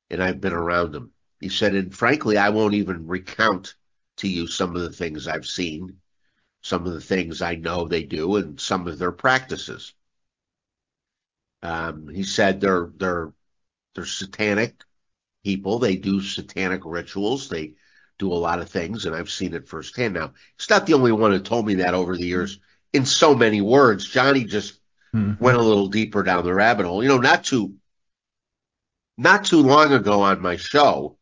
and 0.09 0.21
I've 0.21 0.41
been 0.41 0.53
around 0.53 0.91
them. 0.91 1.11
He 1.39 1.49
said, 1.49 1.75
and 1.75 1.93
frankly, 1.93 2.37
I 2.37 2.49
won't 2.49 2.73
even 2.73 3.07
recount 3.07 3.75
to 4.17 4.27
you 4.27 4.47
some 4.47 4.75
of 4.75 4.81
the 4.81 4.91
things 4.91 5.27
I've 5.27 5.45
seen, 5.45 5.97
some 6.67 6.85
of 6.85 6.91
the 6.91 7.01
things 7.01 7.41
I 7.41 7.55
know 7.55 7.87
they 7.87 8.03
do, 8.03 8.35
and 8.35 8.59
some 8.59 8.87
of 8.87 8.99
their 8.99 9.13
practices. 9.13 9.93
Um, 11.63 12.09
he 12.09 12.23
said 12.23 12.59
they're 12.59 12.91
they're 12.97 13.31
they're 13.95 14.05
satanic 14.05 14.83
people. 15.45 15.79
They 15.79 15.95
do 15.95 16.21
satanic 16.21 16.81
rituals. 16.83 17.47
They 17.47 17.75
do 18.19 18.33
a 18.33 18.35
lot 18.35 18.59
of 18.59 18.69
things, 18.69 19.05
and 19.05 19.15
I've 19.15 19.29
seen 19.29 19.53
it 19.53 19.69
firsthand. 19.69 20.15
Now, 20.15 20.33
he's 20.57 20.69
not 20.69 20.85
the 20.85 20.93
only 20.93 21.13
one 21.13 21.31
who 21.31 21.39
told 21.39 21.65
me 21.65 21.75
that 21.75 21.93
over 21.93 22.17
the 22.17 22.25
years 22.25 22.59
in 22.91 23.05
so 23.05 23.33
many 23.33 23.61
words. 23.61 24.05
Johnny 24.05 24.43
just 24.43 24.79
mm-hmm. 25.15 25.41
went 25.41 25.57
a 25.57 25.61
little 25.61 25.87
deeper 25.87 26.21
down 26.21 26.43
the 26.43 26.53
rabbit 26.53 26.85
hole. 26.85 27.01
You 27.01 27.09
know, 27.09 27.19
not 27.19 27.45
too 27.45 27.75
not 29.17 29.45
too 29.45 29.61
long 29.61 29.93
ago 29.93 30.21
on 30.21 30.41
my 30.41 30.57
show, 30.57 31.17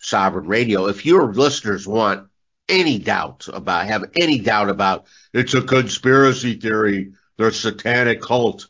Sovereign 0.00 0.48
Radio, 0.48 0.88
if 0.88 1.06
your 1.06 1.32
listeners 1.32 1.86
want 1.86 2.29
any 2.70 2.98
doubt 2.98 3.48
about 3.52 3.86
have 3.86 4.04
any 4.16 4.38
doubt 4.38 4.70
about 4.70 5.06
it's 5.32 5.54
a 5.54 5.62
conspiracy 5.62 6.54
theory, 6.54 7.12
they're 7.36 7.50
satanic 7.50 8.22
cult. 8.22 8.68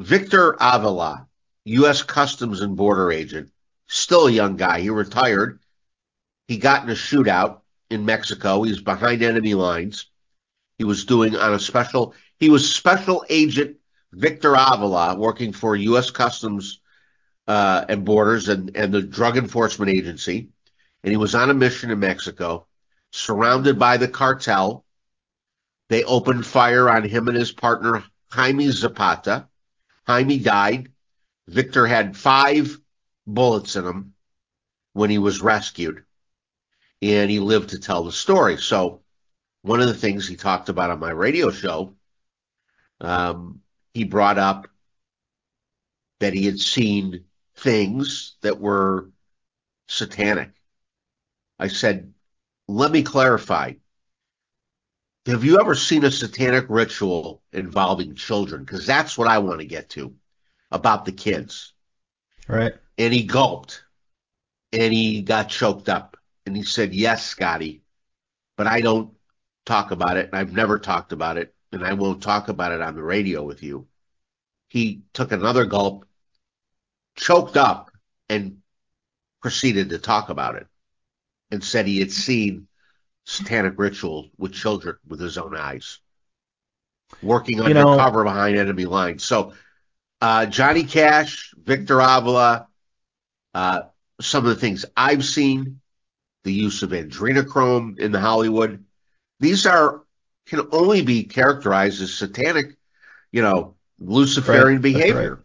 Victor 0.00 0.56
Avila, 0.60 1.28
U.S. 1.66 2.02
Customs 2.02 2.60
and 2.60 2.76
Border 2.76 3.12
agent, 3.12 3.50
still 3.86 4.26
a 4.26 4.32
young 4.32 4.56
guy. 4.56 4.80
He 4.80 4.90
retired. 4.90 5.60
He 6.48 6.58
got 6.58 6.82
in 6.82 6.90
a 6.90 6.94
shootout 6.94 7.60
in 7.90 8.04
Mexico. 8.04 8.62
He 8.62 8.70
was 8.70 8.82
behind 8.82 9.22
enemy 9.22 9.54
lines. 9.54 10.06
He 10.78 10.84
was 10.84 11.04
doing 11.04 11.36
on 11.36 11.54
a 11.54 11.60
special. 11.60 12.14
He 12.40 12.50
was 12.50 12.74
special 12.74 13.24
agent 13.28 13.76
Victor 14.14 14.54
Avila, 14.56 15.16
working 15.16 15.52
for 15.52 15.76
U.S. 15.76 16.10
Customs 16.10 16.80
uh, 17.46 17.84
and 17.88 18.04
Borders 18.04 18.48
and, 18.48 18.74
and 18.76 18.92
the 18.92 19.02
Drug 19.02 19.36
Enforcement 19.36 19.90
Agency, 19.90 20.50
and 21.04 21.10
he 21.10 21.18
was 21.18 21.34
on 21.34 21.50
a 21.50 21.54
mission 21.54 21.90
in 21.90 22.00
Mexico, 22.00 22.66
surrounded 23.12 23.78
by 23.78 23.98
the 23.98 24.08
cartel. 24.08 24.86
They 25.90 26.02
opened 26.02 26.46
fire 26.46 26.88
on 26.88 27.06
him 27.06 27.28
and 27.28 27.36
his 27.36 27.52
partner 27.52 28.02
Jaime 28.30 28.70
Zapata. 28.70 29.46
Jaime 30.06 30.38
died. 30.38 30.90
Victor 31.46 31.86
had 31.86 32.16
five 32.16 32.78
bullets 33.26 33.76
in 33.76 33.84
him 33.84 34.14
when 34.94 35.10
he 35.10 35.18
was 35.18 35.42
rescued, 35.42 36.04
and 37.02 37.30
he 37.30 37.38
lived 37.38 37.70
to 37.70 37.78
tell 37.78 38.04
the 38.04 38.12
story. 38.12 38.56
So, 38.56 39.02
one 39.60 39.80
of 39.80 39.88
the 39.88 39.94
things 39.94 40.26
he 40.26 40.36
talked 40.36 40.70
about 40.70 40.90
on 40.90 41.00
my 41.00 41.10
radio 41.10 41.50
show, 41.50 41.94
um, 43.02 43.60
he 43.92 44.04
brought 44.04 44.38
up 44.38 44.68
that 46.20 46.32
he 46.32 46.46
had 46.46 46.58
seen 46.58 47.26
things 47.56 48.36
that 48.40 48.58
were 48.58 49.10
satanic. 49.86 50.50
I 51.58 51.68
said, 51.68 52.12
let 52.68 52.90
me 52.90 53.02
clarify. 53.02 53.74
Have 55.26 55.44
you 55.44 55.60
ever 55.60 55.74
seen 55.74 56.04
a 56.04 56.10
satanic 56.10 56.66
ritual 56.68 57.42
involving 57.52 58.14
children? 58.14 58.64
Because 58.64 58.86
that's 58.86 59.16
what 59.16 59.28
I 59.28 59.38
want 59.38 59.60
to 59.60 59.66
get 59.66 59.88
to 59.90 60.14
about 60.70 61.04
the 61.04 61.12
kids. 61.12 61.72
Right. 62.46 62.74
And 62.98 63.12
he 63.12 63.24
gulped 63.24 63.82
and 64.72 64.92
he 64.92 65.22
got 65.22 65.48
choked 65.48 65.88
up. 65.88 66.16
And 66.46 66.54
he 66.54 66.62
said, 66.62 66.92
Yes, 66.92 67.24
Scotty, 67.24 67.82
but 68.58 68.66
I 68.66 68.82
don't 68.82 69.14
talk 69.64 69.92
about 69.92 70.18
it. 70.18 70.26
And 70.26 70.34
I've 70.38 70.52
never 70.52 70.78
talked 70.78 71.12
about 71.12 71.38
it. 71.38 71.54
And 71.72 71.82
I 71.82 71.94
won't 71.94 72.22
talk 72.22 72.48
about 72.48 72.72
it 72.72 72.82
on 72.82 72.94
the 72.94 73.02
radio 73.02 73.42
with 73.42 73.62
you. 73.62 73.86
He 74.68 75.02
took 75.14 75.32
another 75.32 75.64
gulp 75.64 76.04
choked 77.16 77.56
up 77.56 77.90
and 78.28 78.58
proceeded 79.40 79.88
to 79.90 79.98
talk 79.98 80.28
about 80.28 80.56
it 80.56 80.66
and 81.54 81.64
said 81.64 81.86
he 81.86 82.00
had 82.00 82.12
seen 82.12 82.66
satanic 83.24 83.74
ritual 83.78 84.28
with 84.36 84.52
children 84.52 84.96
with 85.06 85.20
his 85.20 85.38
own 85.38 85.56
eyes, 85.56 86.00
working 87.22 87.60
undercover 87.60 88.18
you 88.18 88.24
know, 88.24 88.30
behind 88.30 88.56
enemy 88.58 88.84
lines. 88.84 89.24
So, 89.24 89.54
uh, 90.20 90.46
Johnny 90.46 90.84
Cash, 90.84 91.54
Victor 91.56 92.00
Avila, 92.00 92.66
uh, 93.54 93.82
some 94.20 94.44
of 94.44 94.50
the 94.50 94.60
things 94.60 94.84
I've 94.96 95.24
seen, 95.24 95.80
the 96.42 96.52
use 96.52 96.82
of 96.82 96.90
adrenochrome 96.90 97.98
in 97.98 98.12
the 98.12 98.20
Hollywood, 98.20 98.84
these 99.40 99.64
are 99.66 100.02
can 100.46 100.68
only 100.72 101.02
be 101.02 101.24
characterized 101.24 102.02
as 102.02 102.12
satanic, 102.12 102.76
you 103.32 103.40
know, 103.40 103.74
Luciferian 103.98 104.74
right. 104.74 104.82
behavior. 104.82 105.44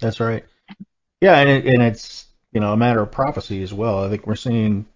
That's 0.00 0.18
right. 0.18 0.44
That's 0.44 0.48
right. 0.78 0.78
Yeah, 1.20 1.38
and, 1.38 1.48
it, 1.48 1.66
and 1.66 1.82
it's 1.82 2.26
you 2.52 2.60
know 2.60 2.72
a 2.72 2.76
matter 2.76 3.00
of 3.00 3.12
prophecy 3.12 3.62
as 3.62 3.72
well. 3.72 4.04
I 4.04 4.08
think 4.08 4.26
we're 4.26 4.34
seeing 4.34 4.86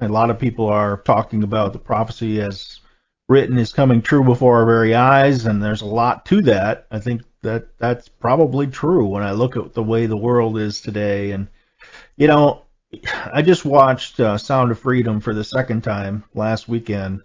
a 0.00 0.08
lot 0.08 0.30
of 0.30 0.38
people 0.38 0.66
are 0.66 0.98
talking 0.98 1.42
about 1.42 1.72
the 1.72 1.78
prophecy 1.78 2.40
as 2.40 2.80
written 3.28 3.58
is 3.58 3.72
coming 3.72 4.00
true 4.00 4.24
before 4.24 4.58
our 4.58 4.66
very 4.66 4.94
eyes, 4.94 5.46
and 5.46 5.62
there's 5.62 5.82
a 5.82 5.86
lot 5.86 6.24
to 6.26 6.42
that. 6.42 6.86
I 6.90 6.98
think 6.98 7.22
that 7.42 7.76
that's 7.78 8.08
probably 8.08 8.66
true 8.66 9.06
when 9.06 9.22
I 9.22 9.32
look 9.32 9.56
at 9.56 9.74
the 9.74 9.82
way 9.82 10.06
the 10.06 10.16
world 10.16 10.58
is 10.58 10.80
today. 10.80 11.32
And 11.32 11.48
you 12.16 12.26
know, 12.26 12.62
I 13.32 13.42
just 13.42 13.64
watched 13.64 14.18
uh, 14.20 14.38
Sound 14.38 14.70
of 14.70 14.78
Freedom 14.78 15.20
for 15.20 15.34
the 15.34 15.44
second 15.44 15.82
time 15.82 16.24
last 16.34 16.68
weekend, 16.68 17.22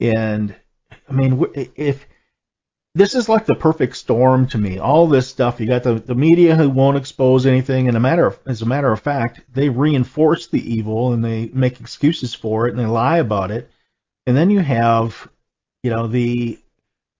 and 0.00 0.54
I 1.08 1.12
mean, 1.12 1.44
if 1.74 2.06
this 2.94 3.14
is 3.14 3.28
like 3.28 3.46
the 3.46 3.54
perfect 3.54 3.96
storm 3.96 4.46
to 4.48 4.58
me. 4.58 4.78
All 4.78 5.06
this 5.06 5.28
stuff, 5.28 5.60
you 5.60 5.66
got 5.66 5.84
the, 5.84 5.94
the 5.94 6.14
media 6.14 6.56
who 6.56 6.68
won't 6.68 6.96
expose 6.96 7.46
anything, 7.46 7.86
and 7.88 7.96
a 7.96 8.00
matter 8.00 8.26
of, 8.26 8.38
as 8.46 8.62
a 8.62 8.66
matter 8.66 8.92
of 8.92 9.00
fact, 9.00 9.40
they 9.52 9.68
reinforce 9.68 10.48
the 10.48 10.74
evil 10.74 11.12
and 11.12 11.24
they 11.24 11.46
make 11.52 11.80
excuses 11.80 12.34
for 12.34 12.66
it 12.66 12.70
and 12.70 12.80
they 12.80 12.86
lie 12.86 13.18
about 13.18 13.50
it. 13.50 13.70
And 14.26 14.36
then 14.36 14.50
you 14.50 14.60
have, 14.60 15.28
you 15.82 15.90
know, 15.90 16.06
the 16.06 16.58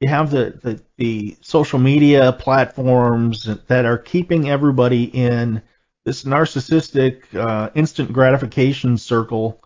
you 0.01 0.09
have 0.09 0.31
the, 0.31 0.59
the, 0.63 0.83
the 0.97 1.37
social 1.43 1.79
media 1.79 2.33
platforms 2.33 3.45
that 3.67 3.85
are 3.85 3.99
keeping 3.99 4.49
everybody 4.49 5.05
in 5.05 5.63
this 6.05 6.25
narcissistic 6.25 7.35
uh, 7.35 7.69
instant 7.75 8.11
gratification 8.11 8.97
circle 8.97 9.63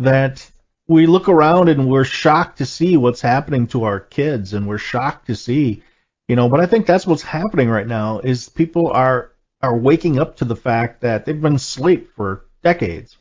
that 0.00 0.50
we 0.90 1.06
look 1.06 1.28
around 1.28 1.68
and 1.68 1.88
we're 1.88 2.04
shocked 2.04 2.58
to 2.58 2.66
see 2.66 2.96
what's 2.96 3.20
happening 3.20 3.66
to 3.68 3.84
our 3.84 4.00
kids 4.00 4.54
and 4.54 4.66
we're 4.66 4.78
shocked 4.78 5.26
to 5.26 5.36
see 5.36 5.82
you 6.28 6.36
know 6.36 6.48
but 6.48 6.60
i 6.60 6.66
think 6.66 6.86
that's 6.86 7.06
what's 7.06 7.22
happening 7.22 7.68
right 7.68 7.86
now 7.86 8.18
is 8.18 8.48
people 8.48 8.88
are 8.88 9.32
are 9.62 9.76
waking 9.76 10.18
up 10.18 10.36
to 10.36 10.44
the 10.44 10.56
fact 10.56 11.02
that 11.02 11.24
they've 11.24 11.40
been 11.40 11.56
asleep 11.56 12.10
for 12.14 12.46
decades. 12.62 13.16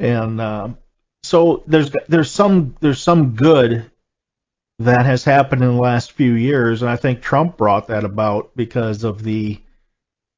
And 0.00 0.40
uh, 0.40 0.70
so 1.22 1.62
there's 1.66 1.90
there's 2.08 2.30
some 2.30 2.76
there's 2.80 3.00
some 3.00 3.34
good 3.34 3.90
that 4.80 5.06
has 5.06 5.22
happened 5.22 5.62
in 5.62 5.76
the 5.76 5.80
last 5.80 6.12
few 6.12 6.32
years. 6.32 6.82
And 6.82 6.90
i 6.90 6.96
think 6.96 7.22
trump 7.22 7.56
brought 7.56 7.88
that 7.88 8.04
about 8.04 8.56
because 8.56 9.04
of 9.04 9.22
the 9.22 9.60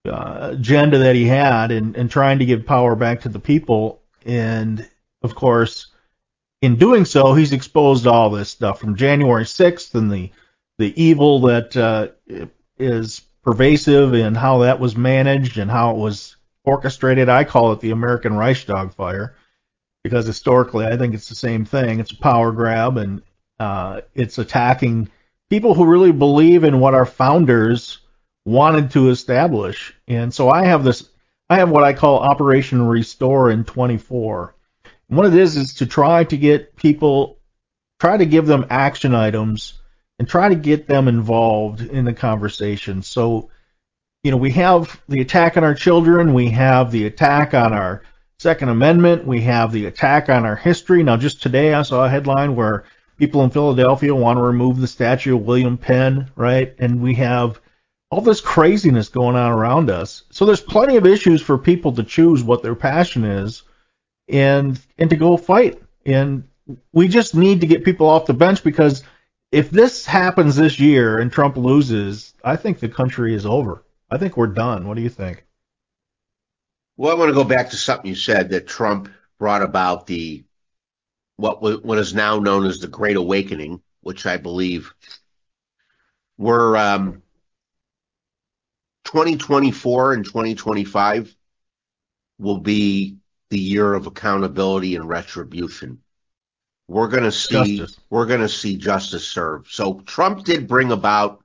uh, 0.06 0.50
agenda 0.52 0.98
that 0.98 1.16
he 1.16 1.24
had 1.24 1.72
and, 1.72 1.96
and 1.96 2.10
trying 2.10 2.38
to 2.38 2.44
give 2.44 2.66
power 2.66 2.94
back 2.94 3.22
to 3.22 3.28
the 3.28 3.40
people. 3.40 4.02
And 4.24 4.88
of 5.22 5.34
course 5.34 5.88
in 6.62 6.76
doing 6.76 7.04
so, 7.04 7.34
he's 7.34 7.52
exposed 7.52 8.06
all 8.06 8.30
this 8.30 8.50
stuff 8.50 8.80
from 8.80 8.96
January 8.96 9.44
6th 9.44 9.94
and 9.94 10.10
the 10.10 10.30
the 10.78 11.02
evil 11.02 11.40
that 11.40 11.74
uh, 11.76 12.08
is 12.78 13.22
pervasive 13.42 14.12
and 14.12 14.36
how 14.36 14.58
that 14.58 14.78
was 14.78 14.96
managed 14.96 15.56
and 15.56 15.70
how 15.70 15.92
it 15.92 15.96
was 15.96 16.36
orchestrated. 16.64 17.28
I 17.28 17.44
call 17.44 17.72
it 17.72 17.80
the 17.80 17.92
American 17.92 18.36
Reichstag 18.36 18.92
fire 18.92 19.36
because 20.02 20.26
historically, 20.26 20.84
I 20.84 20.96
think 20.98 21.14
it's 21.14 21.28
the 21.28 21.34
same 21.34 21.64
thing. 21.64 22.00
It's 22.00 22.12
a 22.12 22.18
power 22.18 22.52
grab 22.52 22.98
and 22.98 23.22
uh, 23.58 24.02
it's 24.14 24.36
attacking 24.36 25.08
people 25.48 25.74
who 25.74 25.86
really 25.86 26.12
believe 26.12 26.64
in 26.64 26.80
what 26.80 26.94
our 26.94 27.06
founders 27.06 27.98
wanted 28.44 28.90
to 28.90 29.08
establish. 29.08 29.94
And 30.06 30.34
so 30.34 30.50
I 30.50 30.66
have 30.66 30.84
this, 30.84 31.08
I 31.48 31.56
have 31.56 31.70
what 31.70 31.84
I 31.84 31.94
call 31.94 32.18
Operation 32.18 32.86
Restore 32.86 33.50
in 33.50 33.64
24 33.64 34.55
what 35.08 35.26
it 35.26 35.34
is 35.34 35.56
is 35.56 35.74
to 35.74 35.86
try 35.86 36.24
to 36.24 36.36
get 36.36 36.76
people, 36.76 37.38
try 38.00 38.16
to 38.16 38.26
give 38.26 38.46
them 38.46 38.66
action 38.70 39.14
items 39.14 39.74
and 40.18 40.28
try 40.28 40.48
to 40.48 40.54
get 40.54 40.86
them 40.86 41.08
involved 41.08 41.80
in 41.80 42.04
the 42.04 42.12
conversation. 42.12 43.02
So, 43.02 43.50
you 44.22 44.30
know, 44.30 44.36
we 44.36 44.50
have 44.52 45.00
the 45.08 45.20
attack 45.20 45.56
on 45.56 45.64
our 45.64 45.74
children, 45.74 46.34
we 46.34 46.50
have 46.50 46.90
the 46.90 47.06
attack 47.06 47.54
on 47.54 47.72
our 47.72 48.02
Second 48.38 48.68
Amendment, 48.68 49.26
we 49.26 49.42
have 49.42 49.72
the 49.72 49.86
attack 49.86 50.28
on 50.28 50.44
our 50.44 50.56
history. 50.56 51.02
Now, 51.02 51.16
just 51.16 51.42
today 51.42 51.72
I 51.72 51.82
saw 51.82 52.04
a 52.04 52.10
headline 52.10 52.56
where 52.56 52.84
people 53.18 53.44
in 53.44 53.50
Philadelphia 53.50 54.14
want 54.14 54.38
to 54.38 54.42
remove 54.42 54.80
the 54.80 54.86
statue 54.86 55.36
of 55.36 55.46
William 55.46 55.78
Penn, 55.78 56.30
right? 56.36 56.74
And 56.78 57.00
we 57.00 57.14
have 57.14 57.60
all 58.10 58.20
this 58.20 58.40
craziness 58.40 59.08
going 59.08 59.36
on 59.36 59.52
around 59.52 59.90
us. 59.90 60.24
So 60.30 60.44
there's 60.44 60.60
plenty 60.60 60.96
of 60.96 61.06
issues 61.06 61.40
for 61.40 61.56
people 61.56 61.92
to 61.92 62.02
choose 62.02 62.42
what 62.42 62.62
their 62.62 62.74
passion 62.74 63.24
is 63.24 63.62
and 64.28 64.80
and 64.98 65.10
to 65.10 65.16
go 65.16 65.36
fight. 65.36 65.82
And 66.04 66.44
we 66.92 67.08
just 67.08 67.34
need 67.34 67.60
to 67.60 67.66
get 67.66 67.84
people 67.84 68.08
off 68.08 68.26
the 68.26 68.34
bench 68.34 68.62
because 68.62 69.02
if 69.52 69.70
this 69.70 70.04
happens 70.04 70.56
this 70.56 70.80
year 70.80 71.18
and 71.18 71.32
Trump 71.32 71.56
loses, 71.56 72.34
I 72.44 72.56
think 72.56 72.78
the 72.78 72.88
country 72.88 73.34
is 73.34 73.46
over. 73.46 73.84
I 74.10 74.18
think 74.18 74.36
we're 74.36 74.48
done. 74.48 74.86
What 74.86 74.96
do 74.96 75.02
you 75.02 75.08
think? 75.08 75.44
Well, 76.96 77.12
I 77.12 77.18
want 77.18 77.28
to 77.28 77.34
go 77.34 77.44
back 77.44 77.70
to 77.70 77.76
something 77.76 78.08
you 78.08 78.14
said 78.14 78.50
that 78.50 78.66
Trump 78.66 79.10
brought 79.38 79.62
about 79.62 80.06
the 80.06 80.44
what 81.36 81.60
what 81.84 81.98
is 81.98 82.14
now 82.14 82.38
known 82.38 82.64
as 82.64 82.80
the 82.80 82.88
Great 82.88 83.16
Awakening, 83.16 83.82
which 84.00 84.26
I 84.26 84.38
believe 84.38 84.92
we're 86.38 86.76
um, 86.76 87.22
2024 89.04 90.14
and 90.14 90.24
2025 90.24 91.34
will 92.38 92.58
be 92.58 93.16
the 93.50 93.58
year 93.58 93.94
of 93.94 94.06
accountability 94.06 94.96
and 94.96 95.08
retribution. 95.08 96.00
We're 96.88 97.08
going 97.08 97.24
to 97.24 97.32
see 97.32 97.78
justice. 97.78 97.98
we're 98.10 98.26
going 98.26 98.40
to 98.40 98.48
see 98.48 98.76
justice 98.76 99.26
served. 99.26 99.70
So 99.70 100.00
Trump 100.00 100.44
did 100.44 100.68
bring 100.68 100.92
about 100.92 101.42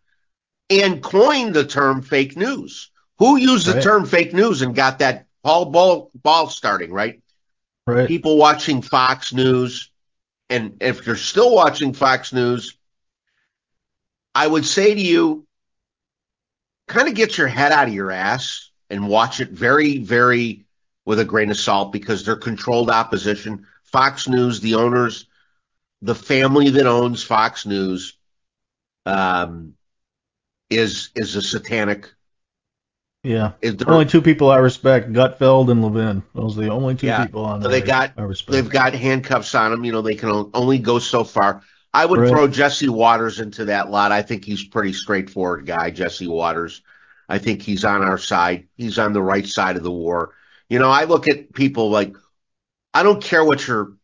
and 0.70 1.02
coined 1.02 1.54
the 1.54 1.66
term 1.66 2.02
fake 2.02 2.38
news. 2.38 2.92
Who 3.20 3.38
used 3.38 3.68
right. 3.68 3.76
the 3.76 3.82
term 3.82 4.06
fake 4.06 4.34
news 4.34 4.62
and 4.62 4.76
got 4.76 5.00
that 5.00 5.26
Paul 5.44 5.66
ball, 5.66 6.12
ball 6.16 6.50
starting, 6.50 6.92
right? 6.92 7.22
Right. 7.88 8.08
People 8.08 8.38
watching 8.38 8.82
Fox 8.82 9.34
News, 9.34 9.92
and 10.50 10.78
if 10.82 11.06
you're 11.06 11.16
still 11.16 11.54
watching 11.54 11.94
Fox 11.94 12.32
News, 12.32 12.78
I 14.34 14.46
would 14.46 14.66
say 14.66 14.94
to 14.94 15.02
you, 15.02 15.46
kind 16.88 17.08
of 17.08 17.16
get 17.16 17.38
your 17.38 17.48
head 17.48 17.72
out 17.72 17.88
of 17.88 17.94
your 17.94 18.12
ass 18.12 18.70
and 18.90 19.08
watch 19.08 19.40
it 19.40 19.50
very, 19.50 19.98
very 19.98 20.66
with 21.06 21.20
a 21.20 21.26
grain 21.26 21.52
of 21.52 21.58
salt 21.58 21.92
because 21.92 22.26
they're 22.26 22.36
controlled 22.36 22.90
opposition. 22.90 23.66
Fox 23.84 24.28
News, 24.28 24.60
the 24.60 24.76
owners, 24.76 25.26
the 26.02 26.16
family 26.16 26.70
that 26.72 26.86
owns 26.86 27.24
Fox 27.24 27.66
News, 27.66 28.18
um, 29.06 29.74
is 30.70 31.10
is 31.16 31.36
a 31.36 31.42
satanic. 31.42 32.10
Yeah, 33.24 33.52
is 33.62 33.78
there, 33.78 33.90
only 33.94 34.06
two 34.06 34.22
people 34.22 34.50
I 34.50 34.58
respect: 34.58 35.12
Gutfeld 35.12 35.70
and 35.70 35.84
Levin. 35.84 36.24
Those 36.34 36.58
are 36.58 36.62
the 36.62 36.70
only 36.70 36.96
two 36.96 37.08
yeah, 37.08 37.26
people 37.26 37.46
on 37.46 37.60
there. 37.60 37.70
They 37.70 37.82
got 37.82 38.14
I 38.18 38.24
respect. 38.24 38.54
they've 38.54 38.70
got 38.70 38.94
handcuffs 38.94 39.54
on 39.54 39.72
them. 39.72 39.84
You 39.84 39.92
know, 39.92 40.02
they 40.02 40.16
can 40.16 40.50
only 40.54 40.80
go 40.80 40.98
so 40.98 41.24
far. 41.24 41.62
I 41.94 42.06
would 42.06 42.22
right. 42.22 42.30
throw 42.30 42.48
Jesse 42.48 42.90
Watters 42.90 43.40
into 43.40 43.66
that 43.66 43.92
lot. 43.92 44.12
I 44.12 44.22
think 44.22 44.46
he's 44.46 44.64
pretty 44.64 44.94
straightforward 44.94 45.66
guy, 45.66 45.92
Jesse 45.92 46.28
Watters. 46.28 46.82
I 47.28 47.38
think 47.38 47.62
he's 47.62 47.86
on 47.86 48.02
our 48.02 48.18
side. 48.18 48.68
He's 48.76 48.98
on 48.98 49.14
the 49.14 49.22
right 49.22 49.46
side 49.46 49.78
of 49.78 49.84
the 49.84 49.92
war. 49.92 50.34
You 50.72 50.80
know, 50.80 50.90
I 50.90 51.04
look 51.04 51.28
at 51.28 51.52
people 51.52 51.90
like 51.90 52.16
I 52.94 53.04
don't 53.04 53.22
care 53.22 53.44
what 53.44 53.68
your 53.68 53.98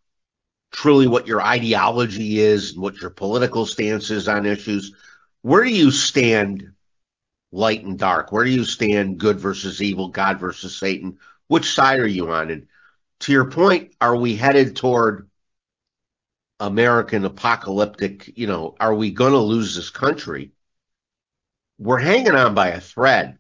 truly 0.69 1.08
what 1.08 1.25
your 1.25 1.41
ideology 1.41 2.39
is 2.39 2.73
and 2.73 2.82
what 2.82 2.99
your 2.99 3.10
political 3.10 3.65
stance 3.65 4.12
is 4.12 4.27
on 4.27 4.45
issues. 4.45 4.93
Where 5.43 5.63
do 5.63 5.69
you 5.69 5.91
stand 5.91 6.73
light 7.53 7.86
and 7.86 7.97
dark? 7.97 8.34
Where 8.34 8.43
do 8.43 8.51
you 8.51 8.65
stand 8.65 9.17
good 9.17 9.39
versus 9.39 9.82
evil, 9.82 10.10
God 10.10 10.41
versus 10.41 10.75
Satan? 10.75 11.19
Which 11.47 11.73
side 11.73 12.01
are 12.01 12.06
you 12.06 12.32
on? 12.32 12.51
And 12.51 12.67
to 13.21 13.32
your 13.32 13.49
point, 13.49 13.93
are 14.01 14.17
we 14.17 14.36
headed 14.36 14.75
toward 14.75 15.30
American 16.60 17.23
apocalyptic, 17.23 18.38
you 18.38 18.47
know, 18.47 18.75
are 18.77 18.93
we 18.93 19.12
going 19.12 19.32
to 19.32 19.39
lose 19.39 19.73
this 19.73 19.89
country? 19.89 20.51
We're 21.80 21.97
hanging 21.97 22.36
on 22.36 22.56
by 22.56 22.71
a 22.71 22.82
thread. 22.82 23.38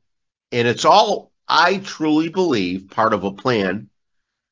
And 0.53 0.65
it's 0.65 0.85
all, 0.85 1.33
I 1.47 1.77
truly 1.77 2.29
believe, 2.29 2.89
part 2.89 3.13
of 3.13 3.23
a 3.23 3.31
plan. 3.31 3.89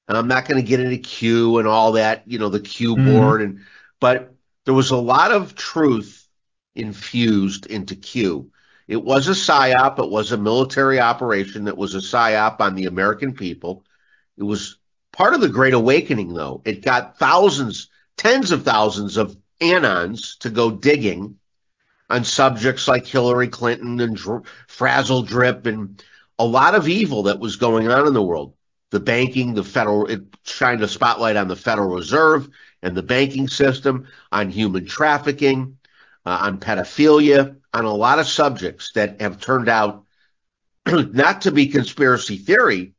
And 0.08 0.18
I'm 0.18 0.28
not 0.28 0.48
going 0.48 0.62
to 0.62 0.68
get 0.68 0.80
into 0.80 0.98
Q 0.98 1.58
and 1.58 1.68
all 1.68 1.94
that, 1.94 2.24
you 2.28 2.40
know, 2.40 2.50
the 2.50 2.60
Q 2.60 2.96
mm-hmm. 2.96 3.12
board. 3.12 3.42
And, 3.42 3.62
but 4.00 4.34
there 4.66 4.74
was 4.74 4.92
a 4.92 4.98
lot 4.98 5.32
of 5.32 5.56
truth 5.56 6.28
infused 6.76 7.66
into 7.66 7.96
Q. 7.96 8.52
It 8.88 9.04
was 9.04 9.28
a 9.28 9.32
psyop. 9.32 9.98
It 10.00 10.10
was 10.10 10.32
a 10.32 10.38
military 10.38 11.00
operation 11.00 11.66
that 11.66 11.78
was 11.78 11.96
a 11.96 12.00
psyop 12.00 12.62
on 12.62 12.76
the 12.76 12.86
American 12.86 13.34
people. 13.34 13.84
It 14.38 14.44
was 14.44 14.78
part 15.12 15.34
of 15.34 15.42
the 15.42 15.50
Great 15.50 15.74
Awakening, 15.74 16.34
though. 16.34 16.62
It 16.66 16.84
got 16.84 17.18
thousands 17.18 17.90
tens 18.18 18.52
of 18.52 18.64
thousands 18.64 19.18
of 19.18 19.36
anons 19.60 20.38
to 20.40 20.50
go 20.50 20.72
digging 20.72 21.38
on 22.10 22.24
subjects 22.24 22.88
like 22.88 23.06
Hillary 23.06 23.48
Clinton 23.48 24.00
and 24.00 24.16
Dr- 24.16 24.46
Frazzle 24.68 25.24
Drip 25.24 25.66
and 25.66 26.04
a 26.38 26.46
lot 26.46 26.76
of 26.76 26.88
evil 26.88 27.24
that 27.24 27.40
was 27.40 27.56
going 27.56 27.88
on 27.90 28.08
in 28.08 28.14
the 28.14 28.22
world. 28.22 28.54
The 28.92 29.00
banking, 29.00 29.54
the 29.54 29.64
federal, 29.64 30.06
it 30.06 30.22
shined 30.44 30.82
a 30.82 30.88
spotlight 30.88 31.36
on 31.36 31.48
the 31.48 31.56
Federal 31.56 31.96
Reserve 31.96 32.50
and 32.82 32.96
the 32.96 33.04
banking 33.04 33.48
system, 33.48 34.08
on 34.32 34.50
human 34.50 34.86
trafficking, 34.86 35.78
uh, 36.26 36.38
on 36.42 36.60
pedophilia, 36.60 37.56
on 37.74 37.86
a 37.86 37.94
lot 37.94 38.20
of 38.20 38.28
subjects 38.28 38.92
that 38.94 39.22
have 39.22 39.42
turned 39.42 39.70
out 39.70 40.06
not 40.86 41.42
to 41.42 41.52
be 41.52 41.68
conspiracy 41.68 42.38
theory, 42.38 42.94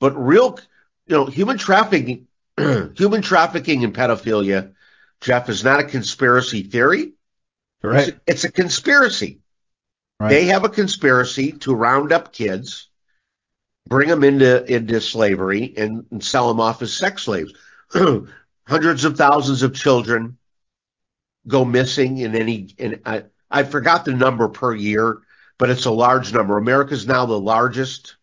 but 0.00 0.12
real, 0.12 0.58
you 1.06 1.14
know, 1.14 1.26
human 1.26 1.58
trafficking 1.58 2.28
human 2.96 3.22
trafficking 3.22 3.84
and 3.84 3.94
pedophilia, 3.94 4.72
Jeff, 5.20 5.48
is 5.48 5.64
not 5.64 5.80
a 5.80 5.84
conspiracy 5.84 6.62
theory. 6.62 7.12
Right. 7.82 8.08
It's 8.08 8.18
it's 8.26 8.44
a 8.44 8.52
conspiracy. 8.52 9.40
Right. 10.20 10.30
They 10.30 10.44
have 10.46 10.64
a 10.64 10.68
conspiracy 10.68 11.52
to 11.52 11.74
round 11.74 12.12
up 12.12 12.32
kids, 12.32 12.88
bring 13.86 14.08
them 14.08 14.24
into 14.24 14.64
into 14.72 15.00
slavery, 15.00 15.74
and, 15.76 16.06
and 16.10 16.24
sell 16.24 16.48
them 16.48 16.60
off 16.60 16.82
as 16.82 16.92
sex 16.92 17.22
slaves. 17.22 17.52
Hundreds 18.66 19.04
of 19.04 19.16
thousands 19.16 19.62
of 19.62 19.74
children 19.74 20.36
go 21.46 21.64
missing 21.64 22.18
in 22.18 22.34
any. 22.34 22.68
In, 22.78 23.00
I, 23.06 23.24
I 23.50 23.62
forgot 23.62 24.04
the 24.04 24.12
number 24.12 24.48
per 24.48 24.74
year, 24.74 25.18
but 25.56 25.70
it's 25.70 25.86
a 25.86 25.90
large 25.90 26.32
number. 26.32 26.58
America's 26.58 27.06
now 27.06 27.24
the 27.24 27.38
largest 27.38 28.16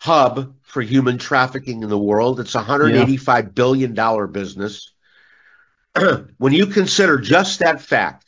hub 0.00 0.54
for 0.62 0.80
human 0.80 1.18
trafficking 1.18 1.82
in 1.82 1.88
the 1.88 1.98
world. 1.98 2.40
It's 2.40 2.54
a 2.54 2.62
$185 2.62 3.26
yeah. 3.26 3.42
billion 3.42 3.94
dollar 3.94 4.26
business. 4.26 4.92
when 6.38 6.52
you 6.52 6.66
consider 6.66 7.18
just 7.18 7.58
that 7.58 7.82
fact 7.82 8.21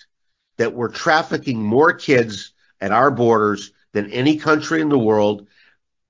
that 0.57 0.75
we're 0.75 0.89
trafficking 0.89 1.63
more 1.63 1.93
kids 1.93 2.53
at 2.81 2.93
our 2.93 3.11
borders 3.11 3.73
than 3.93 4.11
any 4.11 4.37
country 4.37 4.81
in 4.81 4.89
the 4.89 4.99
world, 4.99 5.47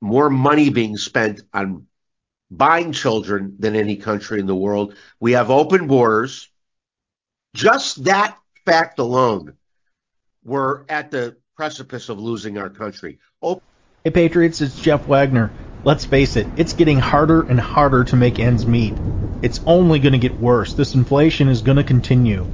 more 0.01 0.31
money 0.31 0.71
being 0.71 0.97
spent 0.97 1.43
on 1.53 1.87
buying 2.51 2.93
children 2.93 3.57
than 3.59 3.77
any 3.77 3.97
country 3.97 4.41
in 4.41 4.47
the 4.47 4.55
world. 4.55 4.95
We 5.21 5.33
have 5.33 5.51
open 5.51 5.87
borders. 5.87 6.49
Just 7.55 8.05
that 8.05 8.37
fact 8.65 8.99
alone, 8.99 9.55
we're 10.45 10.85
at 10.89 11.11
the 11.11 11.37
precipice 11.57 12.09
of 12.09 12.19
losing 12.19 12.59
our 12.59 12.71
country. 12.71 13.19
Open 13.41 13.63
Hey 14.05 14.11
Patriots, 14.11 14.61
it's 14.61 14.79
Jeff 14.79 15.07
Wagner. 15.07 15.51
Let's 15.85 16.05
face 16.05 16.37
it, 16.37 16.47
it's 16.57 16.75
getting 16.75 16.99
harder 16.99 17.43
and 17.43 17.59
harder 17.59 18.05
to 18.05 18.17
make 18.17 18.39
ends 18.39 18.67
meet. 18.67 18.93
It's 19.41 19.61
only 19.67 19.99
going 19.99 20.13
to 20.13 20.19
get 20.19 20.39
worse. 20.39 20.75
This 20.75 20.95
inflation 20.95 21.49
is 21.49 21.63
going 21.63 21.77
to 21.77 21.85
continue. 21.85 22.47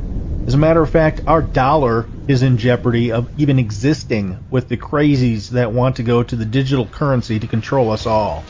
As 0.46 0.54
a 0.54 0.58
matter 0.58 0.82
of 0.82 0.88
fact, 0.88 1.20
our 1.26 1.42
dollar 1.42 2.06
is 2.26 2.42
in 2.42 2.56
jeopardy 2.56 3.12
of 3.12 3.30
even 3.38 3.58
existing 3.58 4.38
with 4.50 4.68
the 4.68 4.76
crazies 4.76 5.50
that 5.50 5.72
want 5.72 5.96
to 5.96 6.02
go 6.02 6.22
to 6.22 6.34
the 6.34 6.46
digital 6.46 6.86
currency 6.86 7.38
to 7.38 7.46
control 7.46 7.90
us 7.90 8.06
all. 8.06 8.42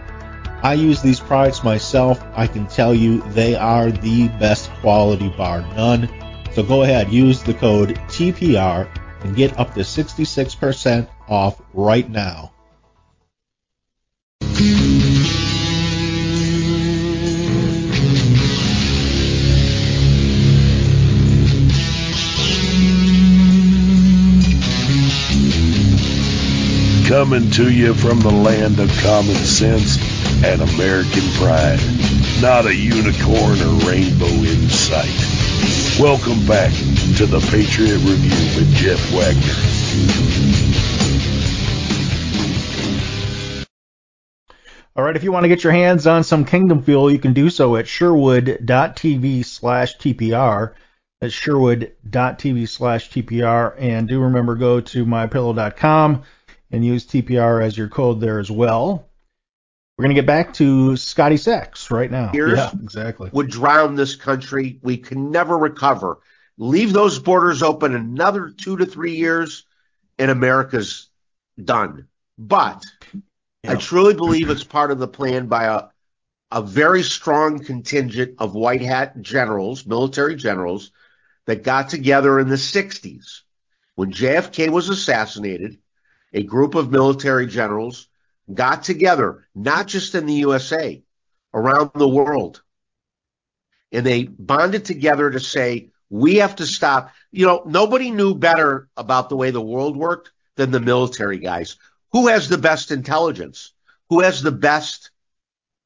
I 0.63 0.75
use 0.75 1.03
these 1.03 1.21
products 1.21 1.63
myself. 1.63 2.23
I 2.35 2.47
can 2.47 2.67
tell 2.67 2.95
you 2.95 3.21
they 3.33 3.55
are 3.55 3.91
the 3.91 4.29
best 4.29 4.71
quality 4.81 5.29
bar 5.29 5.61
none. 5.77 6.09
So 6.53 6.63
go 6.63 6.83
ahead, 6.83 7.13
use 7.13 7.43
the 7.43 7.55
code 7.55 7.97
TPR 8.09 8.89
and 9.23 9.37
get 9.37 9.59
up 9.59 9.75
to 9.75 9.81
66% 9.81 11.09
off 11.29 11.61
right 11.75 12.09
now. 12.09 12.53
Coming 27.07 27.51
to 27.53 27.71
you 27.71 27.95
from 27.95 28.19
the 28.21 28.33
land 28.33 28.81
of 28.81 28.91
common 28.99 29.37
sense 29.37 30.06
and 30.45 30.61
American 30.61 31.23
pride. 31.35 31.81
Not 32.41 32.67
a 32.67 32.75
unicorn 32.75 33.61
or 33.61 33.89
rainbow 33.89 34.27
in 34.27 34.69
sight. 34.69 35.37
Welcome 35.99 36.45
back 36.47 36.73
to 37.17 37.25
the 37.25 37.41
Patriot 37.51 37.99
Review 37.99 38.61
with 38.61 38.75
Jeff 38.75 39.01
Wagner. 39.13 39.77
All 44.95 45.05
right, 45.05 45.17
if 45.17 45.25
you 45.25 45.33
want 45.33 45.45
to 45.45 45.49
get 45.49 45.65
your 45.65 45.73
hands 45.73 46.07
on 46.07 46.25
some 46.25 46.45
Kingdom 46.45 46.83
Fuel, 46.83 47.11
you 47.11 47.19
can 47.19 47.33
do 47.33 47.51
so 47.51 47.77
at 47.77 47.87
sherwood.tv 47.87 49.45
slash 49.45 49.97
TPR. 49.99 50.75
That's 51.21 51.35
sherwood.tv 51.35 52.69
slash 52.69 53.11
TPR. 53.11 53.75
And 53.79 54.09
do 54.09 54.21
remember, 54.21 54.55
go 54.55 54.81
to 54.81 55.05
mypillow.com 55.07 56.23
and 56.71 56.85
use 56.85 57.07
TPR 57.07 57.63
as 57.63 57.77
your 57.77 57.89
code 57.89 58.21
there 58.21 58.39
as 58.39 58.51
well. 58.51 59.06
We're 59.97 60.05
going 60.05 60.15
to 60.15 60.21
get 60.21 60.27
back 60.27 60.53
to 60.55 60.97
Scotty 60.97 61.37
Saks 61.37 61.91
right 61.91 62.11
now. 62.11 62.31
Years 62.35 62.59
yeah, 62.59 62.71
exactly. 62.83 63.31
would 63.33 63.49
drown 63.49 63.95
this 63.95 64.15
country. 64.15 64.79
We 64.83 64.99
can 64.99 65.31
never 65.31 65.57
recover. 65.57 66.19
Leave 66.59 66.93
those 66.93 67.19
borders 67.19 67.63
open 67.63 67.95
another 67.95 68.51
two 68.51 68.77
to 68.77 68.85
three 68.85 69.17
years, 69.17 69.65
and 70.19 70.31
America's 70.31 71.09
done. 71.63 72.09
But 72.37 72.85
I 73.67 73.77
truly 73.77 74.13
believe 74.13 74.51
it's 74.51 74.65
part 74.65 74.91
of 74.91 74.99
the 74.99 75.09
plan 75.09 75.47
by 75.47 75.65
a 75.65 75.85
a 76.53 76.63
very 76.63 77.03
strong 77.03 77.59
contingent 77.59 78.37
of 78.39 78.55
white 78.55 78.83
hat 78.83 79.21
generals, 79.21 79.85
military 79.85 80.37
generals, 80.37 80.93
that 81.47 81.65
got 81.65 81.89
together 81.89 82.39
in 82.39 82.49
the 82.49 82.57
60s 82.57 83.41
when 83.95 84.13
JFK 84.13 84.71
was 84.71 84.89
assassinated. 84.89 85.79
A 86.33 86.43
group 86.43 86.75
of 86.75 86.91
military 86.91 87.47
generals 87.47 88.09
got 88.53 88.85
together, 88.85 89.47
not 89.55 89.87
just 89.87 90.15
in 90.15 90.27
the 90.27 90.35
USA, 90.35 91.03
around 91.53 91.91
the 91.95 92.09
world. 92.09 92.63
And 93.93 94.05
they 94.05 94.25
bonded 94.25 94.85
together 94.85 95.31
to 95.31 95.41
say, 95.41 95.91
we 96.11 96.37
have 96.37 96.57
to 96.57 96.67
stop. 96.67 97.13
You 97.33 97.47
know, 97.47 97.63
nobody 97.67 98.11
knew 98.11 98.35
better 98.35 98.89
about 98.97 99.29
the 99.29 99.37
way 99.37 99.51
the 99.51 99.61
world 99.61 99.97
worked 99.97 100.31
than 100.57 100.71
the 100.71 100.81
military 100.81 101.39
guys. 101.39 101.77
Who 102.13 102.29
has 102.29 102.49
the 102.49 102.59
best 102.59 102.91
intelligence? 102.91 103.73
Who 104.11 104.21
has 104.21 104.43
the 104.43 104.53
best 104.53 105.11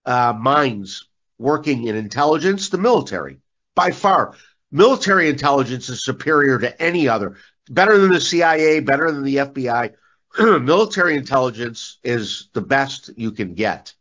uh, 0.05 0.35
minds 0.39 1.09
working 1.39 1.87
in 1.87 1.97
intelligence? 1.97 2.69
The 2.69 2.79
military, 2.79 3.39
by 3.75 3.91
far. 3.91 4.35
Military 4.71 5.29
intelligence 5.29 5.89
is 5.89 6.05
superior 6.05 6.59
to 6.59 6.81
any 6.81 7.09
other. 7.09 7.37
Better 7.69 7.99
than 7.99 8.13
the 8.13 8.21
CIA, 8.21 8.81
better 8.81 9.11
than 9.11 9.25
the 9.25 9.37
FBI. 9.37 9.95
military 10.39 11.17
intelligence 11.17 11.99
is 12.05 12.49
the 12.53 12.61
best 12.61 13.11
you 13.17 13.33
can 13.33 13.55
get. 13.55 13.95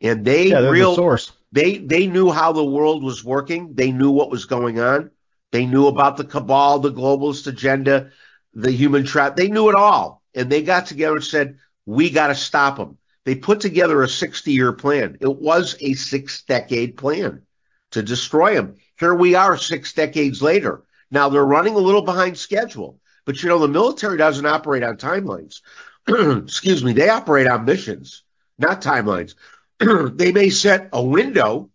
And 0.00 0.24
they 0.24 0.48
yeah, 0.48 0.68
real 0.68 0.90
the 0.90 0.96
source. 0.96 1.32
they 1.52 1.78
they 1.78 2.06
knew 2.06 2.30
how 2.30 2.52
the 2.52 2.64
world 2.64 3.02
was 3.02 3.24
working. 3.24 3.74
They 3.74 3.92
knew 3.92 4.10
what 4.10 4.30
was 4.30 4.46
going 4.46 4.80
on. 4.80 5.10
They 5.52 5.66
knew 5.66 5.86
about 5.86 6.16
the 6.16 6.24
cabal, 6.24 6.78
the 6.78 6.92
globalist 6.92 7.46
agenda, 7.46 8.10
the 8.54 8.70
human 8.70 9.04
trap. 9.04 9.36
They 9.36 9.48
knew 9.48 9.68
it 9.68 9.74
all. 9.74 10.22
And 10.34 10.50
they 10.50 10.62
got 10.62 10.86
together 10.86 11.16
and 11.16 11.24
said, 11.24 11.58
we 11.86 12.08
got 12.10 12.28
to 12.28 12.34
stop 12.36 12.76
them. 12.76 12.98
They 13.24 13.34
put 13.34 13.60
together 13.60 14.02
a 14.02 14.08
60 14.08 14.52
year 14.52 14.72
plan. 14.72 15.18
It 15.20 15.36
was 15.36 15.76
a 15.80 15.94
six 15.94 16.42
decade 16.42 16.96
plan 16.96 17.42
to 17.90 18.02
destroy 18.02 18.54
them. 18.54 18.76
Here 18.98 19.14
we 19.14 19.34
are 19.34 19.56
six 19.56 19.92
decades 19.92 20.40
later. 20.40 20.82
Now 21.10 21.28
they're 21.28 21.44
running 21.44 21.74
a 21.74 21.78
little 21.78 22.02
behind 22.02 22.38
schedule. 22.38 23.00
But 23.24 23.42
you 23.42 23.48
know, 23.48 23.58
the 23.58 23.68
military 23.68 24.16
doesn't 24.16 24.46
operate 24.46 24.82
on 24.82 24.96
timelines. 24.96 25.60
Excuse 26.08 26.82
me, 26.82 26.92
they 26.92 27.08
operate 27.08 27.46
on 27.46 27.64
missions, 27.64 28.22
not 28.58 28.82
timelines. 28.82 29.34
they 29.78 30.32
may 30.32 30.50
set 30.50 30.90
a 30.92 31.02
window, 31.02 31.70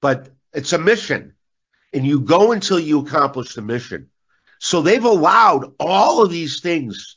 but 0.00 0.28
it's 0.52 0.72
a 0.72 0.78
mission. 0.78 1.34
And 1.92 2.06
you 2.06 2.20
go 2.20 2.52
until 2.52 2.78
you 2.78 3.00
accomplish 3.00 3.54
the 3.54 3.62
mission. 3.62 4.08
So 4.58 4.82
they've 4.82 5.04
allowed 5.04 5.72
all 5.80 6.22
of 6.22 6.30
these 6.30 6.60
things 6.60 7.16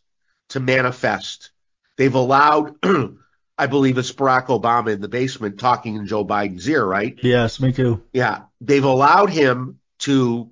to 0.49 0.59
manifest. 0.59 1.51
They've 1.97 2.13
allowed, 2.13 2.75
I 3.57 3.67
believe 3.67 3.97
it's 3.97 4.11
Barack 4.11 4.47
Obama 4.47 4.93
in 4.93 5.01
the 5.01 5.09
basement 5.09 5.59
talking 5.59 5.95
in 5.95 6.07
Joe 6.07 6.25
Biden's 6.25 6.67
ear, 6.67 6.83
right? 6.83 7.17
Yes, 7.21 7.59
me 7.59 7.71
too. 7.71 8.01
Yeah. 8.13 8.43
They've 8.61 8.83
allowed 8.83 9.29
him 9.29 9.79
to, 9.99 10.49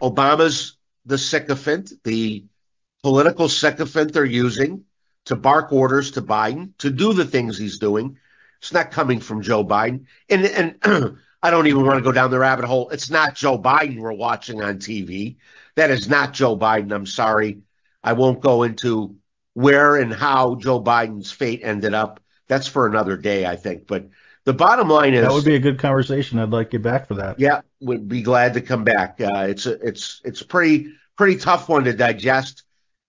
Obama's 0.00 0.77
the 1.08 1.18
sycophant, 1.18 1.92
the 2.04 2.44
political 3.02 3.48
sycophant 3.48 4.12
they're 4.12 4.24
using 4.24 4.84
to 5.24 5.36
bark 5.36 5.72
orders 5.72 6.12
to 6.12 6.22
Biden 6.22 6.76
to 6.78 6.90
do 6.90 7.12
the 7.14 7.24
things 7.24 7.58
he's 7.58 7.78
doing. 7.78 8.18
It's 8.60 8.72
not 8.72 8.90
coming 8.90 9.20
from 9.20 9.42
Joe 9.42 9.64
Biden. 9.64 10.04
And, 10.28 10.44
and 10.82 11.18
I 11.42 11.50
don't 11.50 11.66
even 11.66 11.86
want 11.86 11.98
to 11.98 12.04
go 12.04 12.12
down 12.12 12.30
the 12.30 12.38
rabbit 12.38 12.66
hole. 12.66 12.90
It's 12.90 13.10
not 13.10 13.34
Joe 13.34 13.58
Biden 13.58 13.98
we're 13.98 14.12
watching 14.12 14.62
on 14.62 14.78
TV. 14.78 15.36
That 15.76 15.90
is 15.90 16.08
not 16.08 16.34
Joe 16.34 16.56
Biden. 16.56 16.92
I'm 16.92 17.06
sorry. 17.06 17.62
I 18.02 18.12
won't 18.12 18.40
go 18.40 18.62
into 18.64 19.16
where 19.54 19.96
and 19.96 20.12
how 20.12 20.56
Joe 20.56 20.82
Biden's 20.82 21.32
fate 21.32 21.60
ended 21.62 21.94
up. 21.94 22.20
That's 22.48 22.68
for 22.68 22.86
another 22.86 23.16
day, 23.16 23.46
I 23.46 23.56
think. 23.56 23.86
But 23.86 24.08
the 24.48 24.54
bottom 24.54 24.88
line 24.88 25.12
is 25.12 25.22
that 25.24 25.32
would 25.32 25.44
be 25.44 25.56
a 25.56 25.60
good 25.60 25.78
conversation. 25.78 26.38
I'd 26.38 26.48
like 26.48 26.72
you 26.72 26.78
back 26.78 27.06
for 27.06 27.14
that. 27.16 27.36
Yeah, 27.38 27.60
would 27.80 28.08
be 28.08 28.22
glad 28.22 28.54
to 28.54 28.62
come 28.62 28.82
back. 28.82 29.20
Uh, 29.20 29.46
it's 29.46 29.66
a, 29.66 29.72
it's 29.86 30.22
it's 30.24 30.42
pretty 30.42 30.94
pretty 31.18 31.36
tough 31.36 31.68
one 31.68 31.84
to 31.84 31.92
digest. 31.92 32.62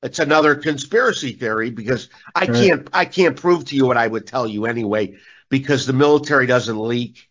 It's 0.03 0.19
another 0.19 0.55
conspiracy 0.55 1.31
theory 1.31 1.69
because 1.71 2.09
I 2.35 2.45
Right. 2.45 2.53
can't 2.55 2.89
I 2.91 3.05
can't 3.05 3.37
prove 3.37 3.63
to 3.65 3.75
you 3.77 3.85
what 3.85 3.95
I 3.95 4.05
would 4.05 4.27
tell 4.27 4.45
you 4.47 4.65
anyway 4.65 5.17
because 5.47 5.85
the 5.85 5.93
military 5.93 6.45
doesn't 6.45 6.77
leak 6.77 7.29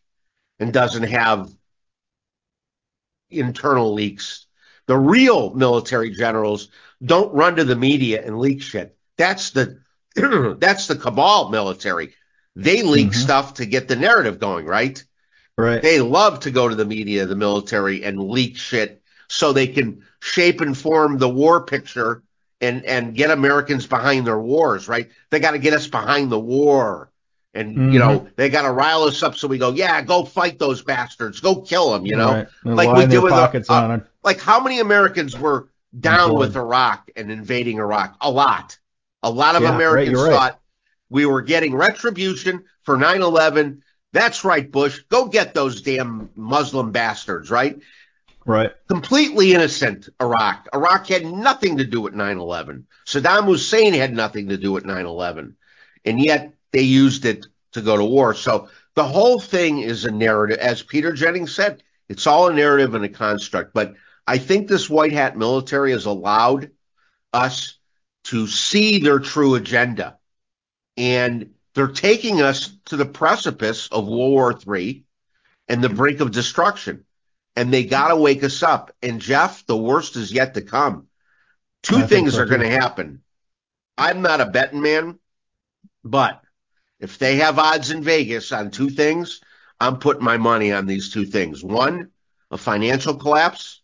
and 0.59 0.73
doesn't 0.73 1.03
have 1.05 1.51
internal 3.31 3.93
leaks. 3.93 4.47
The 4.87 4.97
real 4.97 5.53
military 5.53 6.11
generals 6.11 6.69
don't 7.05 7.35
run 7.35 7.57
to 7.57 7.65
the 7.65 7.77
media 7.77 8.25
and 8.25 8.39
leak 8.39 8.63
shit. 8.63 8.97
That's 9.19 9.51
the 9.51 9.81
that's 10.59 10.87
the 10.87 10.97
cabal 10.97 11.51
military. 11.51 12.15
They 12.59 12.83
leak 12.83 13.15
stuff 13.15 13.55
to 13.55 13.67
get 13.67 13.89
the 13.89 13.97
narrative 13.97 14.39
going, 14.39 14.67
right? 14.67 15.03
Right. 15.57 15.83
They 15.83 16.01
love 16.01 16.41
to 16.41 16.51
go 16.51 16.69
to 16.69 16.75
the 16.75 16.85
media, 16.85 17.27
the 17.27 17.37
military, 17.37 18.05
and 18.05 18.21
leak 18.21 18.57
shit 18.57 19.03
so 19.29 19.53
they 19.53 19.67
can 19.67 20.03
shape 20.21 20.61
and 20.61 20.77
form 20.77 21.19
the 21.19 21.29
war 21.29 21.65
picture 21.65 22.23
and 22.61 22.85
and 22.85 23.15
get 23.15 23.31
Americans 23.31 23.87
behind 23.87 24.27
their 24.27 24.39
wars, 24.39 24.89
right? 24.89 25.09
They 25.31 25.41
got 25.41 25.53
to 25.53 25.59
get 25.59 25.73
us 25.73 25.87
behind 25.87 26.31
the 26.31 26.39
war. 26.39 27.11
And 27.55 27.93
you 27.93 27.99
know, 27.99 28.29
they 28.37 28.51
got 28.51 28.63
to 28.63 28.71
rile 28.71 29.03
us 29.03 29.23
up 29.23 29.37
so 29.37 29.49
we 29.49 29.59
go, 29.59 29.73
yeah, 29.73 30.01
go 30.03 30.25
fight 30.25 30.59
those 30.59 30.83
bastards, 30.83 31.41
go 31.41 31.61
kill 31.61 31.93
them, 31.93 32.07
you 32.07 32.17
know, 32.17 32.33
Right. 32.33 32.49
Like 32.65 32.97
we 32.97 33.07
do 33.07 33.23
with 33.23 33.33
pockets 33.33 33.71
uh, 33.71 34.01
like 34.23 34.41
how 34.41 34.61
many 34.61 34.81
Americans 34.81 35.37
were 35.39 35.69
down 35.99 36.35
with 36.35 36.57
Iraq 36.57 37.11
and 37.17 37.31
invading 37.31 37.79
Iraq? 37.79 38.17
A 38.21 38.31
lot. 38.31 38.79
A 39.23 39.31
lot 39.31 39.57
of 39.57 39.63
Yeah, 39.63 39.75
Americans 39.75 40.21
right. 40.21 40.33
thought 40.33 40.61
we 41.11 41.27
were 41.27 41.43
getting 41.43 41.75
retribution 41.75 42.65
for 42.83 42.97
9/11. 42.97 43.83
That's 44.13 44.45
right, 44.45 44.71
Bush. 44.71 45.01
Go 45.09 45.27
get 45.27 45.55
those 45.55 45.83
damn 45.83 46.31
Muslim 46.35 46.93
bastards, 46.93 47.51
right? 47.51 47.79
Right. 48.47 48.73
Completely 48.89 49.53
innocent 49.53 50.09
Iraq. 50.21 50.69
Iraq 50.73 51.07
had 51.09 51.27
nothing 51.27 51.77
to 51.79 51.85
do 51.85 52.01
with 52.01 52.15
9/11. 52.15 52.85
Saddam 53.07 53.45
Hussein 53.45 53.93
had 53.93 54.15
nothing 54.15 54.49
to 54.49 54.57
do 54.57 54.73
with 54.73 54.85
9/11. 54.85 55.55
And 56.05 56.21
yet 56.23 56.55
they 56.73 56.83
used 56.83 57.27
it 57.27 57.47
to 57.73 57.83
go 57.83 57.97
to 57.97 58.05
war. 58.05 58.33
So 58.33 58.69
the 58.95 59.05
whole 59.05 59.39
thing 59.39 59.81
is 59.81 60.07
a 60.07 60.11
narrative. 60.11 60.59
As 60.59 60.83
Peter 60.83 61.13
Jennings 61.13 61.55
said, 61.55 61.83
it's 62.09 62.27
all 62.27 62.49
a 62.49 62.55
narrative 62.55 62.95
and 62.95 63.05
a 63.05 63.09
construct. 63.09 63.75
But 63.75 63.95
I 64.27 64.39
think 64.39 64.67
this 64.67 64.89
white 64.89 65.13
hat 65.13 65.37
military 65.37 65.93
has 65.93 66.07
allowed 66.07 66.71
us 67.33 67.75
to 68.25 68.47
see 68.47 68.99
their 68.99 69.19
true 69.19 69.55
agenda. 69.57 70.17
And 70.99 71.55
they're 71.75 71.89
taking 71.89 72.43
us 72.43 72.77
to 72.87 72.97
the 72.97 73.07
precipice 73.07 73.89
of 73.89 74.07
World 74.07 74.67
War 74.67 74.77
III 74.77 75.05
and 75.69 75.83
the 75.83 75.89
brink 75.89 76.21
of 76.21 76.33
destruction. 76.33 77.05
And 77.57 77.73
they 77.73 77.85
got 77.85 78.09
to 78.09 78.17
wake 78.17 78.45
us 78.45 78.63
up. 78.63 78.93
And 79.03 79.21
Jeff, 79.21 79.65
the 79.67 79.77
worst 79.77 80.17
is 80.17 80.33
yet 80.33 80.55
to 80.55 80.63
come. 80.63 81.07
Two 81.83 81.99
I 81.99 82.07
things 82.07 82.35
so, 82.35 82.41
are 82.41 82.47
going 82.47 82.61
to 82.61 82.71
happen. 82.71 83.23
I'm 83.97 84.23
not 84.23 84.41
a 84.41 84.47
betting 84.47 84.83
man, 84.83 85.19
but 86.05 86.43
if 87.01 87.19
they 87.19 87.37
have 87.37 87.59
odds 87.59 87.91
in 87.91 88.03
Vegas 88.03 88.53
on 88.53 88.71
two 88.71 88.91
things, 88.91 89.41
I'm 89.81 89.99
putting 89.99 90.25
my 90.25 90.37
money 90.37 90.73
on 90.73 90.87
these 90.87 91.13
two 91.13 91.25
things. 91.25 91.63
One, 91.63 92.11
a 92.51 92.59
financial 92.59 93.15
collapse. 93.15 93.83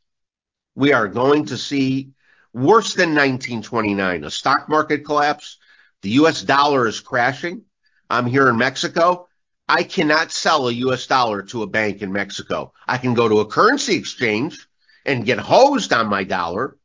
We 0.75 0.93
are 0.93 1.09
going 1.09 1.47
to 1.47 1.57
see 1.57 2.11
worse 2.53 2.95
than 2.95 3.11
1929, 3.11 4.25
a 4.25 4.31
stock 4.31 4.69
market 4.69 5.05
collapse. 5.05 5.59
The 6.05 6.21
US 6.21 6.43
dollar 6.43 6.87
is 6.87 7.01
crashing. 7.01 7.63
I'm 8.11 8.27
here 8.27 8.51
in 8.51 8.59
Mexico. 8.59 9.27
I 9.67 9.85
cannot 9.85 10.33
sell 10.33 10.69
a 10.69 10.73
US 10.73 11.07
dollar 11.07 11.43
to 11.45 11.63
a 11.63 11.67
bank 11.67 12.03
in 12.03 12.13
Mexico. 12.13 12.75
I 12.87 12.99
can 12.99 13.15
go 13.15 13.27
to 13.27 13.41
a 13.41 13.47
currency 13.47 13.95
exchange 13.95 14.69
and 15.07 15.25
get 15.25 15.39
hosed 15.39 15.95
on 15.95 16.09
my 16.09 16.25
dollar. 16.25 16.77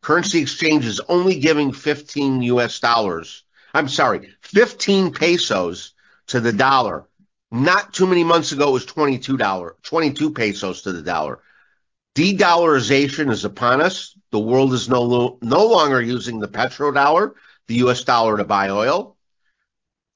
Currency 0.00 0.42
exchange 0.42 0.84
is 0.84 1.00
only 1.08 1.38
giving 1.38 1.70
15 1.72 2.42
US 2.42 2.80
dollars. 2.80 3.44
I'm 3.72 3.88
sorry, 3.88 4.34
15 4.40 5.12
pesos 5.12 5.92
to 6.26 6.40
the 6.40 6.52
dollar. 6.52 7.06
Not 7.52 7.94
too 7.94 8.08
many 8.08 8.24
months 8.24 8.50
ago, 8.50 8.70
it 8.70 8.72
was 8.72 8.84
22 8.84 9.36
dollar, 9.36 9.76
22 9.84 10.32
pesos 10.32 10.82
to 10.82 10.90
the 10.90 11.02
dollar. 11.02 11.38
De-dollarization 12.16 13.30
is 13.30 13.44
upon 13.44 13.80
us. 13.80 14.16
The 14.32 14.40
world 14.40 14.72
is 14.72 14.88
no, 14.88 15.38
no 15.40 15.66
longer 15.66 16.00
using 16.02 16.40
the 16.40 16.48
petrodollar, 16.48 17.34
the 17.66 17.76
US 17.76 18.04
dollar 18.04 18.36
to 18.36 18.44
buy 18.44 18.70
oil. 18.70 19.16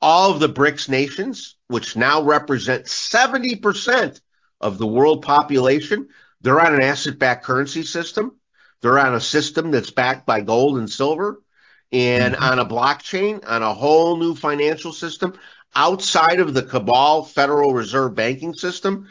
All 0.01 0.31
of 0.31 0.41
the 0.41 0.49
BRICS 0.49 0.89
nations, 0.89 1.57
which 1.67 1.97
now 1.97 2.23
represent 2.23 2.85
70% 2.85 4.21
of 4.61 4.79
the 4.79 4.87
world 4.87 5.23
population, 5.23 6.09
they're 6.41 6.61
on 6.61 6.75
an 6.75 6.83
asset-backed 6.83 7.45
currency 7.45 7.83
system. 7.83 8.37
They're 8.81 8.99
on 8.99 9.15
a 9.15 9.21
system 9.21 9.71
that's 9.71 9.91
backed 9.91 10.25
by 10.25 10.41
gold 10.41 10.79
and 10.79 10.89
silver 10.89 11.43
and 11.91 12.35
mm-hmm. 12.35 12.45
on 12.45 12.59
a 12.59 12.67
blockchain, 12.67 13.43
on 13.49 13.63
a 13.63 13.75
whole 13.75 14.17
new 14.17 14.35
financial 14.35 14.93
system 14.93 15.39
outside 15.75 16.41
of 16.41 16.55
the 16.55 16.63
cabal 16.63 17.25
Federal 17.25 17.75
Reserve 17.75 18.15
banking 18.15 18.55
system. 18.55 19.09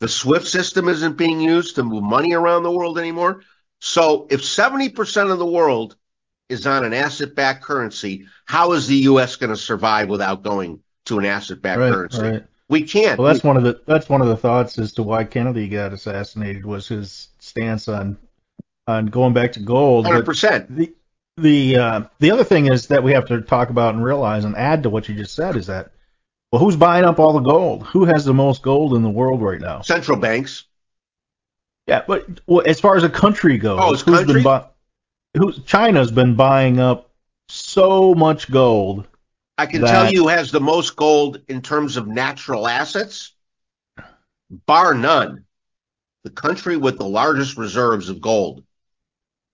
The 0.00 0.08
SWIFT 0.08 0.46
system 0.46 0.88
isn't 0.88 1.18
being 1.18 1.40
used 1.40 1.76
to 1.76 1.82
move 1.82 2.02
money 2.02 2.32
around 2.32 2.62
the 2.62 2.70
world 2.70 2.98
anymore. 2.98 3.42
So 3.80 4.26
if 4.30 4.40
70% 4.42 5.30
of 5.30 5.38
the 5.38 5.46
world 5.46 5.96
is 6.50 6.66
on 6.66 6.84
an 6.84 6.92
asset-backed 6.92 7.62
currency, 7.62 8.26
how 8.44 8.72
is 8.72 8.86
the 8.86 8.96
U.S. 8.96 9.36
going 9.36 9.50
to 9.50 9.56
survive 9.56 10.08
without 10.08 10.42
going 10.42 10.80
to 11.06 11.18
an 11.18 11.24
asset-backed 11.24 11.78
Right, 11.78 11.92
currency? 11.92 12.20
right. 12.22 12.44
We 12.68 12.82
can't. 12.82 13.18
Well, 13.18 13.26
that's 13.32 13.42
We- 13.42 13.48
one 13.48 13.56
of 13.56 13.62
the 13.64 13.80
that's 13.86 14.08
one 14.08 14.20
of 14.20 14.28
the 14.28 14.36
thoughts 14.36 14.78
as 14.78 14.92
to 14.92 15.02
why 15.02 15.24
Kennedy 15.24 15.68
got 15.68 15.92
assassinated 15.92 16.64
was 16.64 16.86
his 16.86 17.28
stance 17.38 17.88
on 17.88 18.16
on 18.86 19.06
going 19.06 19.32
back 19.32 19.52
to 19.52 19.60
gold. 19.60 20.06
100%. 20.06 20.66
the 20.76 20.94
the 21.36 21.76
uh, 21.76 22.02
the 22.20 22.30
other 22.30 22.44
thing 22.44 22.66
is 22.66 22.86
that 22.88 23.02
we 23.02 23.12
have 23.12 23.26
to 23.26 23.40
talk 23.40 23.70
about 23.70 23.94
and 23.94 24.04
realize 24.04 24.44
and 24.44 24.56
add 24.56 24.82
to 24.84 24.90
what 24.90 25.08
you 25.08 25.14
just 25.16 25.34
said 25.34 25.56
is 25.56 25.66
that 25.66 25.92
well, 26.52 26.60
who's 26.60 26.76
buying 26.76 27.04
up 27.04 27.18
all 27.20 27.32
the 27.32 27.40
gold? 27.40 27.84
Who 27.86 28.04
has 28.04 28.24
the 28.24 28.34
most 28.34 28.62
gold 28.62 28.94
in 28.94 29.02
the 29.02 29.10
world 29.10 29.40
right 29.42 29.60
now? 29.60 29.82
Central 29.82 30.18
banks. 30.18 30.64
Yeah, 31.86 32.02
but 32.06 32.40
well, 32.46 32.62
as 32.66 32.78
far 32.80 32.96
as 32.96 33.02
a 33.04 33.08
country 33.08 33.58
goes, 33.58 33.78
Oh, 33.82 33.90
who's 33.90 34.02
country? 34.02 34.34
been 34.34 34.42
bu- 34.42 34.50
who's 34.60 34.64
China's 35.66 36.10
been 36.10 36.34
buying 36.34 36.80
up 36.80 37.10
so 37.48 38.14
much 38.14 38.50
gold. 38.50 39.06
I 39.58 39.66
can 39.66 39.82
that- 39.82 39.90
tell 39.90 40.12
you 40.12 40.28
has 40.28 40.50
the 40.50 40.60
most 40.60 40.96
gold 40.96 41.40
in 41.48 41.62
terms 41.62 41.96
of 41.96 42.06
natural 42.06 42.66
assets, 42.66 43.32
bar 44.50 44.94
none. 44.94 45.44
The 46.24 46.30
country 46.30 46.76
with 46.76 46.98
the 46.98 47.06
largest 47.06 47.56
reserves 47.56 48.08
of 48.08 48.20
gold, 48.20 48.64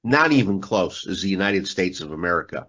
not 0.03 0.33
even 0.33 0.61
close, 0.61 1.07
is 1.07 1.23
the 1.23 1.29
United 1.29 1.69
States 1.69 2.01
of 2.01 2.13
America. 2.13 2.67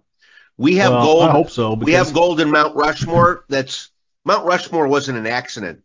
We 0.56 0.76
have 0.76 0.92
Well, 0.92 1.04
gold. 1.04 1.28
I 1.28 1.32
hope 1.32 1.50
so. 1.50 1.74
We 1.74 1.92
have 1.92 2.12
gold 2.12 2.40
in 2.40 2.50
Mount 2.50 2.76
Rushmore. 2.76 3.44
That's 3.48 3.90
Mount 4.24 4.44
Rushmore 4.44 4.88
wasn't 4.88 5.18
an 5.18 5.26
accident. 5.26 5.82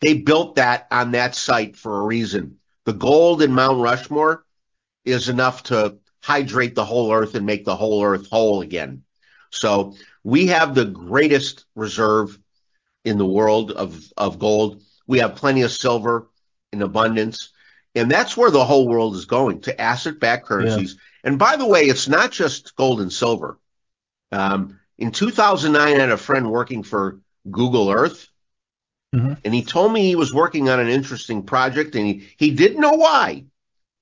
They 0.00 0.14
built 0.14 0.56
that 0.56 0.86
on 0.90 1.12
that 1.12 1.34
site 1.34 1.76
for 1.76 2.00
a 2.00 2.04
reason. 2.04 2.58
The 2.84 2.92
gold 2.92 3.42
in 3.42 3.52
Mount 3.52 3.80
Rushmore 3.80 4.44
is 5.04 5.28
enough 5.28 5.64
to 5.64 5.98
hydrate 6.26 6.74
the 6.74 6.84
whole 6.84 7.12
earth 7.12 7.36
and 7.36 7.46
make 7.46 7.64
the 7.64 7.76
whole 7.76 8.04
earth 8.04 8.28
whole 8.28 8.60
again. 8.60 9.04
So 9.50 9.94
we 10.24 10.48
have 10.48 10.74
the 10.74 10.84
greatest 10.84 11.64
reserve 11.76 12.36
in 13.04 13.16
the 13.16 13.24
world 13.24 13.70
of, 13.70 14.04
of 14.16 14.40
gold. 14.40 14.82
We 15.06 15.20
have 15.20 15.36
plenty 15.36 15.62
of 15.62 15.70
silver 15.70 16.26
in 16.72 16.82
abundance. 16.82 17.50
And 17.94 18.10
that's 18.10 18.36
where 18.36 18.50
the 18.50 18.64
whole 18.64 18.88
world 18.88 19.14
is 19.14 19.24
going 19.26 19.60
to 19.62 19.80
asset 19.80 20.18
backed 20.18 20.46
currencies. 20.46 20.96
And 21.22 21.38
by 21.38 21.54
the 21.56 21.66
way, 21.66 21.82
it's 21.84 22.08
not 22.08 22.32
just 22.32 22.74
gold 22.74 23.00
and 23.00 23.12
silver. 23.12 23.60
Um, 24.32 24.80
in 24.98 25.12
2009, 25.12 25.80
I 25.96 26.00
had 26.00 26.10
a 26.10 26.16
friend 26.16 26.50
working 26.50 26.82
for 26.82 27.20
Google 27.48 27.88
Earth, 27.90 28.28
Mhm. 29.14 29.38
and 29.44 29.54
he 29.54 29.62
told 29.62 29.92
me 29.92 30.02
he 30.02 30.16
was 30.16 30.34
working 30.34 30.68
on 30.68 30.80
an 30.80 30.88
interesting 30.88 31.44
project, 31.44 31.94
and 31.94 32.04
he, 32.04 32.28
he 32.36 32.50
didn't 32.50 32.80
know 32.80 32.94
why. 32.94 33.44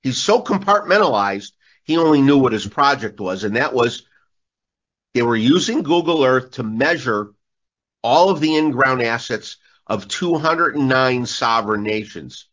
He's 0.02 0.18
so 0.18 0.42
compartmentalized, 0.42 1.52
he 1.84 1.96
only 1.96 2.22
knew 2.22 2.38
what 2.38 2.52
his 2.52 2.66
project 2.66 3.20
was, 3.20 3.44
and 3.44 3.56
that 3.56 3.72
was 3.72 4.02
they 5.14 5.22
were 5.22 5.36
using 5.36 5.82
Google 5.82 6.24
Earth 6.24 6.52
to 6.52 6.64
measure 6.64 7.30
all 8.02 8.30
of 8.30 8.40
the 8.40 8.56
in-ground 8.56 9.00
assets 9.00 9.58
of 9.86 10.08
209 10.08 11.26
sovereign 11.26 11.82
nations. 11.82 12.48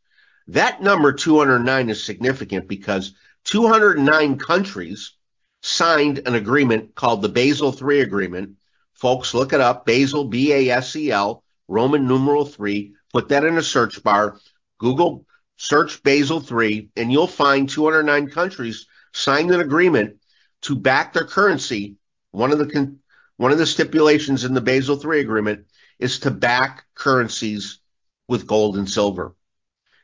That 0.47 0.81
number 0.81 1.11
209 1.11 1.89
is 1.89 2.03
significant 2.03 2.67
because 2.67 3.13
209 3.45 4.37
countries 4.37 5.13
signed 5.63 6.19
an 6.25 6.35
agreement 6.35 6.93
called 6.93 7.21
the 7.21 7.29
Basel 7.29 7.75
III 7.75 8.01
Agreement. 8.01 8.57
Folks, 8.93 9.33
look 9.33 9.53
it 9.53 9.61
up. 9.61 9.85
Basel, 9.85 10.25
B-A-S-E-L, 10.25 11.43
Roman 11.67 12.07
numeral 12.07 12.45
three. 12.45 12.93
Put 13.11 13.29
that 13.29 13.45
in 13.45 13.57
a 13.57 13.63
search 13.63 14.03
bar. 14.03 14.37
Google 14.77 15.25
search 15.57 16.03
Basel 16.03 16.43
III, 16.43 16.89
and 16.95 17.11
you'll 17.11 17.27
find 17.27 17.69
209 17.69 18.29
countries 18.29 18.87
signed 19.13 19.51
an 19.51 19.59
agreement 19.59 20.17
to 20.61 20.75
back 20.75 21.13
their 21.13 21.25
currency. 21.25 21.95
One 22.31 22.51
of 22.51 22.59
the 22.59 22.67
con- 22.67 22.99
one 23.37 23.51
of 23.51 23.57
the 23.57 23.65
stipulations 23.65 24.43
in 24.43 24.53
the 24.53 24.61
Basel 24.61 24.99
III 25.03 25.19
Agreement 25.19 25.65
is 25.97 26.19
to 26.19 26.31
back 26.31 26.85
currencies 26.93 27.79
with 28.27 28.47
gold 28.47 28.77
and 28.77 28.89
silver. 28.89 29.33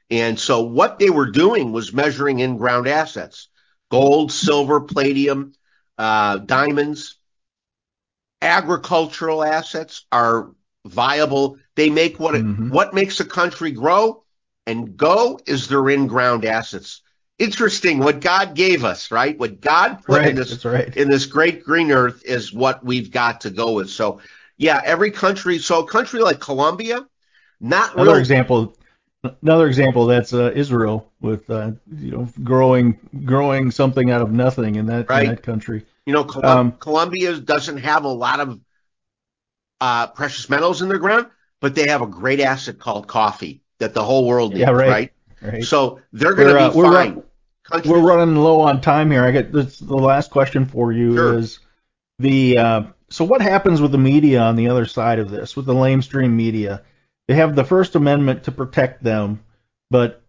And 0.10 0.40
so 0.40 0.64
what 0.64 1.00
they 1.00 1.10
were 1.10 1.30
doing 1.30 1.72
was 1.72 1.94
measuring 1.94 2.40
in-ground 2.40 2.88
assets, 2.88 3.50
gold, 3.92 4.32
silver, 4.32 4.82
palladium, 4.82 5.54
uh, 5.98 6.38
diamonds, 6.38 7.18
agricultural 8.42 9.44
assets 9.44 10.06
are 10.12 10.52
viable. 10.86 11.58
They 11.76 11.90
make 11.90 12.20
what 12.20 12.36
it, 12.36 12.46
Mhm. 12.46 12.70
what 12.70 12.94
makes 12.94 13.20
a 13.20 13.26
country 13.26 13.72
grow 13.72 14.24
and 14.66 14.96
go 14.96 15.40
is 15.46 15.68
their 15.68 15.90
in-ground 15.90 16.46
assets. 16.46 17.02
Interesting 17.40 18.00
what 18.00 18.20
God 18.20 18.56
gave 18.56 18.84
us, 18.84 19.12
right? 19.12 19.38
What 19.38 19.62
God 19.62 20.04
put 20.04 20.18
Right, 20.18 20.30
in 20.30 20.36
this 20.36 20.66
right. 20.66 20.96
in 20.98 21.08
this 21.08 21.28
great 21.28 21.64
green 21.64 21.92
earth 21.92 22.24
is 22.26 22.52
what 22.52 22.84
we've 22.84 23.12
got 23.12 23.42
to 23.42 23.52
go 23.52 23.74
with. 23.74 23.92
So 23.92 24.22
yeah, 24.58 24.82
every 24.84 25.12
country. 25.12 25.60
So 25.60 25.84
a 25.84 25.88
country 25.88 26.20
like 26.22 26.40
Colombia, 26.40 27.08
not 27.62 27.94
Another 27.94 28.12
real. 28.12 28.20
example, 28.20 28.76
another 29.44 29.68
example 29.68 30.08
that's 30.08 30.34
uh, 30.34 30.52
Israel 30.56 31.12
with 31.22 31.48
uh, 31.52 31.74
you 31.96 32.12
know 32.12 32.28
growing 32.44 32.98
growing 33.24 33.70
something 33.70 34.10
out 34.10 34.22
of 34.22 34.32
nothing 34.32 34.76
in 34.76 34.88
that 34.88 35.08
Right. 35.08 35.24
in 35.24 35.36
that 35.36 35.44
country. 35.44 35.86
You 36.08 36.14
know, 36.14 36.24
Colum- 36.24 36.58
Um, 36.58 36.72
Colombia 36.80 37.38
doesn't 37.38 37.78
have 37.78 38.04
a 38.04 38.10
lot 38.10 38.40
of 38.40 38.60
uh, 39.80 40.08
precious 40.08 40.50
metals 40.50 40.82
in 40.82 40.90
their 40.90 40.98
ground, 40.98 41.28
but 41.62 41.76
they 41.76 41.88
have 41.90 42.02
a 42.02 42.08
great 42.08 42.40
asset 42.40 42.80
called 42.80 43.08
coffee 43.08 43.62
that 43.78 43.94
the 43.94 44.04
whole 44.04 44.26
world 44.26 44.54
needs, 44.54 44.62
Yeah, 44.62 44.72
right. 44.72 44.90
right? 44.90 45.14
Right. 45.40 45.64
So 45.64 46.02
they're 46.14 46.34
going 46.34 46.48
to 46.48 46.60
uh, 46.60 46.72
be 46.72 46.78
we're 46.78 46.92
fine. 46.92 47.24
Countries- 47.70 47.92
We're 47.92 48.02
running 48.02 48.36
low 48.36 48.62
on 48.62 48.82
time 48.82 49.12
here. 49.12 49.24
I 49.24 49.32
get 49.32 49.52
this. 49.52 49.80
The 49.80 49.96
last 49.96 50.32
question 50.32 50.66
for 50.66 50.92
you 50.92 51.16
Sure. 51.16 51.38
is 51.38 51.60
the 52.20 52.58
uh, 52.58 52.84
so 53.10 53.26
what 53.26 53.42
happens 53.42 53.82
with 53.82 53.92
the 53.92 53.98
media 53.98 54.42
on 54.42 54.56
the 54.56 54.70
other 54.70 54.86
side 54.86 55.20
of 55.20 55.30
this 55.30 55.56
with 55.56 55.66
the 55.66 55.74
lamestream 55.74 56.32
media? 56.32 56.82
They 57.28 57.36
have 57.36 57.56
the 57.56 57.64
First 57.66 57.96
Amendment 57.96 58.44
to 58.46 58.52
protect 58.52 59.04
them, 59.04 59.44
but 59.92 60.22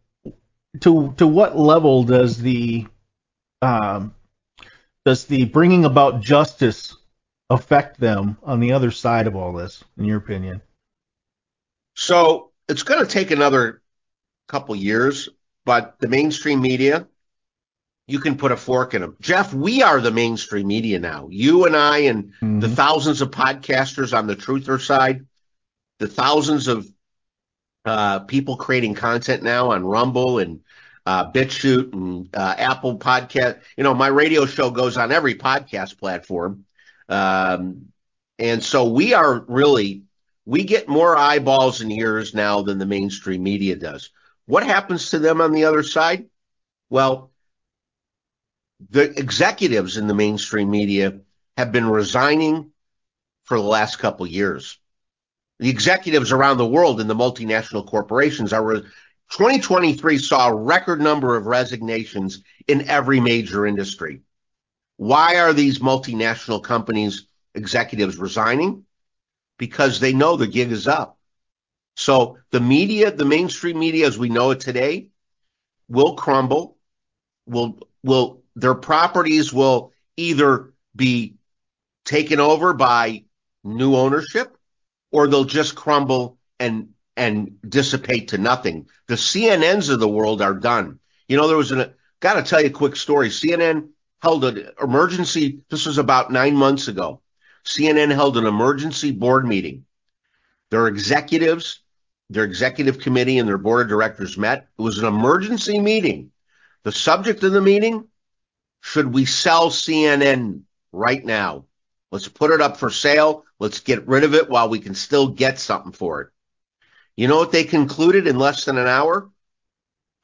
to 0.80 1.14
to 1.18 1.26
what 1.26 1.56
level 1.56 2.02
does 2.02 2.38
the 2.38 2.86
um, 3.62 4.14
does 5.04 5.24
the 5.26 5.44
bringing 5.44 5.84
about 5.84 6.20
justice 6.20 6.96
affect 7.50 7.98
them 8.00 8.36
on 8.42 8.60
the 8.60 8.72
other 8.72 8.90
side 8.90 9.26
of 9.26 9.36
all 9.36 9.52
this, 9.52 9.82
in 9.96 10.04
your 10.04 10.18
opinion? 10.18 10.60
So 11.96 12.50
it's 12.68 12.82
going 12.82 13.00
to 13.04 13.10
take 13.10 13.30
another 13.30 13.80
couple 14.48 14.76
years, 14.76 15.28
but 15.64 15.96
the 15.98 16.08
mainstream 16.08 16.60
media, 16.60 17.06
you 18.08 18.18
can 18.18 18.36
put 18.36 18.50
a 18.50 18.56
fork 18.56 18.94
in 18.94 19.02
them. 19.02 19.16
Jeff, 19.20 19.54
we 19.54 19.82
are 19.82 20.00
the 20.00 20.10
mainstream 20.10 20.66
media 20.66 20.98
now. 20.98 21.28
You 21.30 21.66
and 21.66 21.76
I 21.76 21.98
and 21.98 22.32
Mm-hmm. 22.42 22.60
the 22.60 22.68
thousands 22.68 23.20
of 23.20 23.30
podcasters 23.30 24.16
on 24.16 24.26
the 24.26 24.34
truther 24.36 24.80
side, 24.80 25.26
the 25.98 26.08
thousands 26.08 26.66
of 26.68 26.88
uh, 27.84 28.20
people 28.20 28.56
creating 28.56 28.94
content 28.94 29.42
now 29.42 29.70
on 29.72 29.84
Rumble 29.84 30.38
and 30.38 30.60
uh, 31.06 31.30
BitChute 31.30 31.92
and 31.92 32.28
uh, 32.34 32.54
Apple 32.58 32.98
Podcast. 32.98 33.60
You 33.76 33.84
know, 33.84 33.94
my 33.94 34.08
radio 34.08 34.46
show 34.46 34.70
goes 34.70 34.96
on 34.96 35.12
every 35.12 35.34
podcast 35.34 35.98
platform. 35.98 36.64
Um, 37.08 37.86
and 38.38 38.62
so 38.62 38.88
we 38.88 39.14
are 39.14 39.44
really, 39.48 40.02
we 40.44 40.64
get 40.64 40.88
more 40.88 41.16
eyeballs 41.16 41.80
and 41.80 41.92
ears 41.92 42.34
now 42.34 42.62
than 42.62 42.78
the 42.78 42.86
mainstream 42.86 43.42
media 43.42 43.76
does. 43.76 44.10
What 44.46 44.64
happens 44.64 45.10
to 45.10 45.18
them 45.18 45.40
on 45.40 45.52
the 45.52 45.64
other 45.64 45.82
side? 45.82 46.26
Well, 46.90 47.30
the 48.90 49.18
executives 49.18 49.96
in 49.96 50.06
the 50.06 50.14
mainstream 50.14 50.70
media 50.70 51.20
have 51.56 51.72
been 51.72 51.88
resigning 51.88 52.70
for 53.44 53.56
the 53.58 53.64
last 53.64 53.96
couple 53.98 54.26
years. 54.26 54.78
The 55.58 55.70
executives 55.70 56.32
around 56.32 56.58
the 56.58 56.66
world 56.66 57.00
in 57.00 57.08
the 57.08 57.14
multinational 57.14 57.86
corporations 57.86 58.52
are. 58.52 58.64
Re- 58.64 58.84
2023 59.30 60.18
saw 60.18 60.48
a 60.48 60.54
record 60.54 61.00
number 61.00 61.36
of 61.36 61.46
resignations 61.46 62.42
in 62.66 62.88
every 62.88 63.20
major 63.20 63.66
industry. 63.66 64.22
Why 64.96 65.38
are 65.40 65.52
these 65.52 65.80
multinational 65.80 66.62
companies 66.62 67.26
executives 67.54 68.16
resigning? 68.16 68.84
Because 69.58 70.00
they 70.00 70.12
know 70.12 70.36
the 70.36 70.46
gig 70.46 70.72
is 70.72 70.86
up. 70.88 71.18
So 71.96 72.38
the 72.50 72.60
media, 72.60 73.10
the 73.10 73.24
mainstream 73.24 73.78
media 73.78 74.06
as 74.06 74.18
we 74.18 74.28
know 74.28 74.50
it 74.52 74.60
today, 74.60 75.08
will 75.88 76.14
crumble. 76.14 76.76
Will 77.46 77.78
will 78.02 78.42
their 78.60 78.74
properties 78.74 79.52
will 79.52 79.92
either 80.16 80.72
be 80.94 81.36
taken 82.04 82.40
over 82.40 82.72
by 82.72 83.24
new 83.62 83.94
ownership 83.94 84.56
or 85.12 85.26
they'll 85.26 85.44
just 85.44 85.74
crumble 85.74 86.38
and 86.58 86.90
and 87.16 87.58
dissipate 87.68 88.28
to 88.28 88.38
nothing. 88.38 88.88
The 89.08 89.14
CNNs 89.14 89.90
of 89.90 89.98
the 90.00 90.08
world 90.08 90.40
are 90.40 90.54
done. 90.54 91.00
You 91.26 91.36
know, 91.36 91.48
there 91.48 91.56
was 91.56 91.72
an 91.72 91.92
got 92.20 92.34
to 92.34 92.42
tell 92.42 92.60
you 92.60 92.68
a 92.68 92.70
quick 92.70 92.96
story. 92.96 93.28
CNN 93.28 93.90
held 94.22 94.44
an 94.44 94.70
emergency. 94.80 95.60
This 95.68 95.86
was 95.86 95.98
about 95.98 96.32
nine 96.32 96.56
months 96.56 96.88
ago. 96.88 97.20
CNN 97.64 98.12
held 98.12 98.36
an 98.36 98.46
emergency 98.46 99.10
board 99.10 99.46
meeting. 99.46 99.84
Their 100.70 100.88
executives, 100.88 101.80
their 102.30 102.44
executive 102.44 102.98
committee, 102.98 103.38
and 103.38 103.48
their 103.48 103.58
board 103.58 103.82
of 103.82 103.88
directors 103.88 104.36
met. 104.36 104.68
It 104.78 104.82
was 104.82 104.98
an 104.98 105.06
emergency 105.06 105.80
meeting. 105.80 106.30
The 106.84 106.92
subject 106.92 107.42
of 107.42 107.52
the 107.52 107.60
meeting: 107.60 108.08
Should 108.80 109.12
we 109.12 109.24
sell 109.24 109.70
CNN 109.70 110.62
right 110.92 111.24
now? 111.24 111.66
Let's 112.10 112.28
put 112.28 112.50
it 112.50 112.60
up 112.60 112.76
for 112.76 112.90
sale. 112.90 113.44
Let's 113.58 113.80
get 113.80 114.06
rid 114.06 114.24
of 114.24 114.34
it 114.34 114.48
while 114.48 114.68
we 114.68 114.78
can 114.78 114.94
still 114.94 115.28
get 115.28 115.58
something 115.58 115.92
for 115.92 116.22
it. 116.22 116.28
You 117.16 117.28
know 117.28 117.36
what 117.36 117.52
they 117.52 117.64
concluded 117.64 118.26
in 118.26 118.38
less 118.38 118.64
than 118.64 118.78
an 118.78 118.86
hour? 118.86 119.30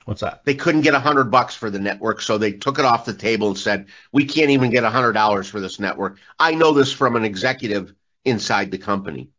What's 0.04 0.20
that? 0.20 0.44
They 0.44 0.54
couldn't 0.54 0.82
get 0.82 0.94
a 0.94 1.00
hundred 1.00 1.30
bucks 1.30 1.54
for 1.54 1.70
the 1.70 1.78
network, 1.78 2.20
so 2.20 2.36
they 2.36 2.52
took 2.52 2.78
it 2.78 2.84
off 2.84 3.06
the 3.06 3.14
table 3.14 3.48
and 3.48 3.58
said, 3.58 3.88
"We 4.12 4.26
can't 4.26 4.50
even 4.50 4.70
get 4.70 4.84
a 4.84 4.90
hundred 4.90 5.12
dollars 5.12 5.48
for 5.48 5.60
this 5.60 5.80
network." 5.80 6.18
I 6.38 6.54
know 6.54 6.72
this 6.72 6.92
from 6.92 7.16
an 7.16 7.24
executive 7.24 7.94
inside 8.24 8.70
the 8.70 8.78
company. 8.78 9.30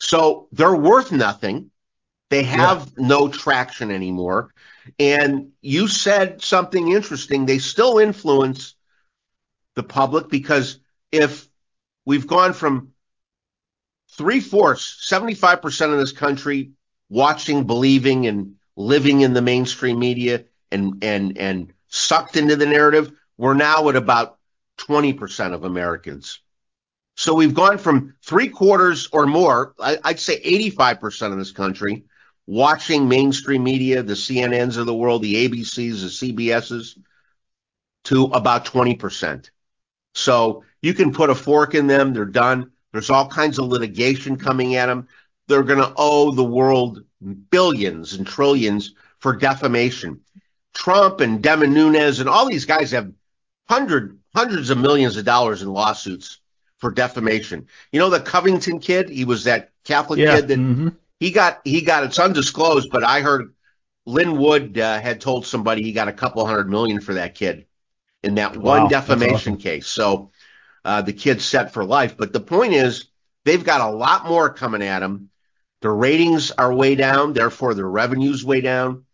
So 0.00 0.48
they're 0.52 0.76
worth 0.76 1.12
nothing. 1.12 1.70
They 2.28 2.42
have 2.42 2.96
no 2.98 3.28
traction 3.28 3.90
anymore. 3.90 4.52
And 4.98 5.52
you 5.60 5.88
said 5.88 6.42
something 6.42 6.90
interesting. 6.92 7.46
They 7.46 7.58
still 7.58 7.98
influence 7.98 8.74
the 9.74 9.82
public 9.82 10.28
because 10.28 10.80
if 11.12 11.48
we've 12.04 12.26
gone 12.26 12.52
from 12.52 12.92
three 14.12 14.40
fourths, 14.40 15.06
75% 15.08 15.92
of 15.92 15.98
this 15.98 16.12
country 16.12 16.72
watching, 17.08 17.64
believing, 17.64 18.26
and 18.26 18.56
living 18.74 19.20
in 19.20 19.32
the 19.32 19.42
mainstream 19.42 19.98
media 19.98 20.44
and, 20.72 21.02
and, 21.02 21.38
and 21.38 21.72
sucked 21.88 22.36
into 22.36 22.56
the 22.56 22.66
narrative, 22.66 23.12
we're 23.36 23.54
now 23.54 23.88
at 23.88 23.96
about 23.96 24.38
20% 24.78 25.54
of 25.54 25.64
Americans. 25.64 26.40
So 27.16 27.34
we've 27.34 27.54
gone 27.54 27.78
from 27.78 28.14
three 28.22 28.48
quarters 28.48 29.08
or 29.12 29.26
more, 29.26 29.74
I, 29.80 29.98
I'd 30.04 30.20
say 30.20 30.40
85% 30.40 31.32
of 31.32 31.38
this 31.38 31.52
country 31.52 32.04
watching 32.46 33.08
mainstream 33.08 33.64
media, 33.64 34.02
the 34.02 34.16
CNNs 34.16 34.76
of 34.76 34.86
the 34.86 34.94
world, 34.94 35.22
the 35.22 35.48
ABCs, 35.48 36.02
the 36.02 36.10
CBSs, 36.10 36.96
to 38.04 38.24
about 38.26 38.64
20%. 38.64 39.50
So 40.14 40.64
you 40.82 40.94
can 40.94 41.12
put 41.12 41.30
a 41.30 41.34
fork 41.34 41.74
in 41.74 41.86
them, 41.86 42.12
they're 42.14 42.24
done. 42.24 42.70
There's 42.92 43.10
all 43.10 43.28
kinds 43.28 43.58
of 43.58 43.66
litigation 43.66 44.36
coming 44.36 44.76
at 44.76 44.86
them. 44.86 45.08
They're 45.48 45.62
going 45.62 45.78
to 45.80 45.92
owe 45.96 46.30
the 46.32 46.44
world 46.44 47.04
billions 47.50 48.14
and 48.14 48.26
trillions 48.26 48.94
for 49.18 49.36
defamation. 49.36 50.20
Trump 50.74 51.20
and 51.20 51.42
Devin 51.42 51.72
Nunes 51.74 52.20
and 52.20 52.28
all 52.28 52.46
these 52.48 52.64
guys 52.64 52.90
have 52.92 53.12
hundred, 53.68 54.18
hundreds 54.34 54.70
of 54.70 54.78
millions 54.78 55.16
of 55.16 55.24
dollars 55.24 55.62
in 55.62 55.72
lawsuits 55.72 56.40
for 56.78 56.90
defamation. 56.90 57.66
You 57.92 58.00
know 58.00 58.10
the 58.10 58.20
Covington 58.20 58.78
kid? 58.78 59.08
He 59.08 59.24
was 59.24 59.44
that 59.44 59.70
Catholic 59.84 60.20
Yeah. 60.20 60.36
kid 60.36 60.48
that 60.48 60.56
hmm 60.56 60.88
he 61.20 61.30
got 61.30 61.60
he 61.64 61.80
got 61.82 62.04
it's 62.04 62.18
undisclosed, 62.18 62.90
but 62.90 63.04
I 63.04 63.20
heard 63.20 63.54
Lin 64.04 64.36
Wood 64.38 64.78
uh, 64.78 65.00
had 65.00 65.20
told 65.20 65.46
somebody 65.46 65.82
he 65.82 65.92
got 65.92 66.08
a 66.08 66.12
couple 66.12 66.44
hundred 66.46 66.68
million 66.70 67.00
for 67.00 67.14
that 67.14 67.34
kid 67.34 67.66
in 68.22 68.36
that 68.36 68.56
one 68.56 68.82
Wow, 68.84 68.88
that's 68.88 69.06
defamation 69.08 69.54
awesome. 69.54 69.56
case. 69.58 69.86
So 69.86 70.30
uh, 70.84 71.02
the 71.02 71.12
kid's 71.12 71.44
set 71.44 71.72
for 71.72 71.84
life. 71.84 72.16
But 72.16 72.32
the 72.32 72.40
point 72.40 72.72
is, 72.74 73.06
they've 73.44 73.64
got 73.64 73.80
a 73.80 73.90
lot 73.90 74.26
more 74.26 74.50
coming 74.52 74.82
at 74.82 75.00
them. 75.00 75.30
Their 75.82 75.94
ratings 75.94 76.50
are 76.52 76.72
way 76.72 76.94
down, 76.94 77.32
therefore 77.32 77.74
their 77.74 77.88
revenues 77.88 78.44
way 78.44 78.60
down. 78.60 79.04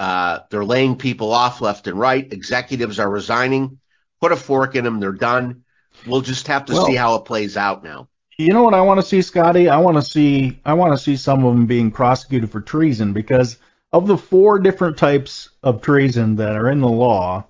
Uh, 0.00 0.40
they're 0.50 0.64
laying 0.64 0.96
people 0.96 1.32
off 1.32 1.60
left 1.60 1.86
and 1.86 1.98
right. 1.98 2.32
Executives 2.32 2.98
are 2.98 3.08
resigning. 3.08 3.78
Put 4.20 4.32
a 4.32 4.36
fork 4.36 4.74
in 4.74 4.84
them. 4.84 4.98
They're 5.00 5.12
done. 5.12 5.64
We'll 6.06 6.20
just 6.20 6.48
have 6.48 6.64
to 6.66 6.72
Well- 6.74 6.86
see 6.86 6.94
how 6.96 7.14
it 7.16 7.24
plays 7.24 7.56
out 7.56 7.84
now. 7.84 8.08
You 8.36 8.52
know 8.52 8.64
what 8.64 8.74
I 8.74 8.80
want 8.80 9.00
to 9.00 9.06
see, 9.06 9.22
Scotty? 9.22 9.68
I 9.68 9.76
want 9.78 9.96
to 9.96 10.02
see 10.02 10.58
I 10.64 10.74
want 10.74 10.92
to 10.92 10.98
see 11.02 11.16
some 11.16 11.44
of 11.44 11.54
them 11.54 11.66
being 11.66 11.92
prosecuted 11.92 12.50
for 12.50 12.60
treason 12.60 13.12
because 13.12 13.58
of 13.92 14.08
the 14.08 14.18
four 14.18 14.58
different 14.58 14.96
types 14.96 15.50
of 15.62 15.80
treason 15.80 16.34
that 16.36 16.56
are 16.56 16.68
in 16.68 16.80
the 16.80 16.88
law. 16.88 17.46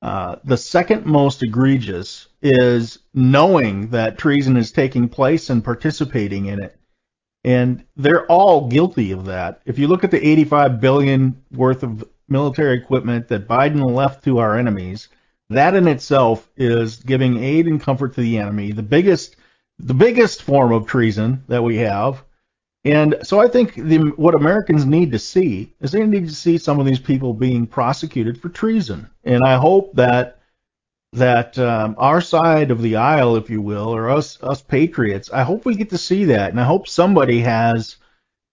Uh, 0.00 0.36
the 0.44 0.56
second 0.56 1.04
most 1.04 1.42
egregious 1.42 2.28
is 2.40 3.00
knowing 3.12 3.90
that 3.90 4.16
treason 4.16 4.56
is 4.56 4.72
taking 4.72 5.06
place 5.06 5.50
and 5.50 5.62
participating 5.62 6.46
in 6.46 6.62
it. 6.62 6.78
And 7.44 7.84
they're 7.96 8.24
all 8.26 8.68
guilty 8.68 9.12
of 9.12 9.26
that. 9.26 9.60
If 9.66 9.78
you 9.78 9.86
look 9.86 10.02
at 10.02 10.10
the 10.10 10.26
85 10.26 10.80
billion 10.80 11.42
worth 11.52 11.82
of 11.82 12.04
military 12.26 12.78
equipment 12.78 13.28
that 13.28 13.46
Biden 13.46 13.94
left 13.94 14.24
to 14.24 14.38
our 14.38 14.56
enemies, 14.56 15.08
that 15.50 15.74
in 15.74 15.86
itself 15.88 16.50
is 16.56 16.96
giving 16.96 17.42
aid 17.42 17.66
and 17.66 17.82
comfort 17.82 18.14
to 18.14 18.22
the 18.22 18.38
enemy. 18.38 18.72
The 18.72 18.82
biggest 18.82 19.36
the 19.86 19.94
biggest 19.94 20.42
form 20.42 20.72
of 20.72 20.86
treason 20.86 21.44
that 21.48 21.62
we 21.62 21.76
have. 21.78 22.22
And 22.84 23.16
so 23.22 23.40
I 23.40 23.48
think 23.48 23.74
the, 23.74 23.98
what 24.16 24.34
Americans 24.34 24.86
need 24.86 25.12
to 25.12 25.18
see 25.18 25.72
is 25.80 25.92
they 25.92 26.06
need 26.06 26.28
to 26.28 26.34
see 26.34 26.56
some 26.56 26.80
of 26.80 26.86
these 26.86 26.98
people 26.98 27.34
being 27.34 27.66
prosecuted 27.66 28.40
for 28.40 28.48
treason. 28.48 29.10
And 29.24 29.44
I 29.44 29.56
hope 29.56 29.94
that 29.94 30.38
that 31.12 31.58
um, 31.58 31.96
our 31.98 32.20
side 32.20 32.70
of 32.70 32.82
the 32.82 32.96
aisle, 32.96 33.36
if 33.36 33.50
you 33.50 33.60
will, 33.60 33.88
or 33.88 34.08
us 34.08 34.40
us 34.42 34.62
patriots, 34.62 35.30
I 35.30 35.42
hope 35.42 35.64
we 35.64 35.74
get 35.74 35.90
to 35.90 35.98
see 35.98 36.26
that, 36.26 36.50
and 36.50 36.60
I 36.60 36.64
hope 36.64 36.88
somebody 36.88 37.40
has, 37.40 37.96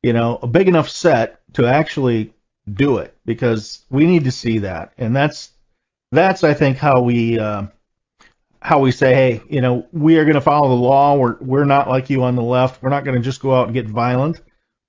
you 0.02 0.14
know, 0.14 0.40
a 0.42 0.48
big 0.48 0.68
enough 0.68 0.90
set 0.90 1.40
to 1.54 1.68
actually 1.68 2.34
do 2.74 2.98
it 2.98 3.16
because 3.26 3.86
we 3.90 4.08
need 4.08 4.24
to 4.24 4.32
see 4.32 4.60
that, 4.60 4.94
and 4.98 5.16
that's 5.16 5.52
that's 6.12 6.44
I 6.44 6.54
think 6.54 6.78
how 6.78 7.02
we 7.02 7.40
uh, 7.40 7.68
how 8.68 8.80
we 8.80 8.92
say, 8.92 9.14
hey, 9.14 9.42
you 9.50 9.62
know, 9.62 9.88
we 9.94 10.18
are 10.18 10.26
going 10.26 10.36
to 10.36 10.42
follow 10.42 10.68
the 10.68 10.76
law. 10.76 11.16
We're 11.16 11.38
we're 11.40 11.64
not 11.64 11.88
like 11.88 12.10
you 12.10 12.24
on 12.24 12.36
the 12.36 12.42
left. 12.42 12.84
We're 12.84 12.90
not 12.90 13.06
going 13.06 13.16
to 13.16 13.24
just 13.24 13.42
go 13.42 13.56
out 13.56 13.68
and 13.68 13.74
get 13.74 13.88
violent. 13.88 14.42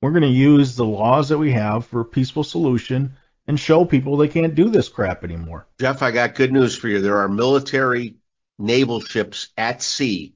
We're 0.02 0.10
going 0.10 0.22
to 0.22 0.28
use 0.28 0.74
the 0.74 0.84
laws 0.84 1.28
that 1.28 1.38
we 1.38 1.52
have 1.52 1.86
for 1.86 2.00
a 2.00 2.04
peaceful 2.04 2.42
solution 2.42 3.16
and 3.46 3.58
show 3.58 3.84
people 3.84 4.16
they 4.16 4.26
can't 4.26 4.56
do 4.56 4.68
this 4.68 4.88
crap 4.88 5.22
anymore. 5.22 5.68
Jeff, 5.80 6.02
I 6.02 6.10
got 6.10 6.34
good 6.34 6.52
news 6.52 6.76
for 6.76 6.88
you. 6.88 7.00
There 7.00 7.18
are 7.18 7.28
military 7.28 8.16
naval 8.58 9.00
ships 9.00 9.50
at 9.56 9.80
sea. 9.80 10.34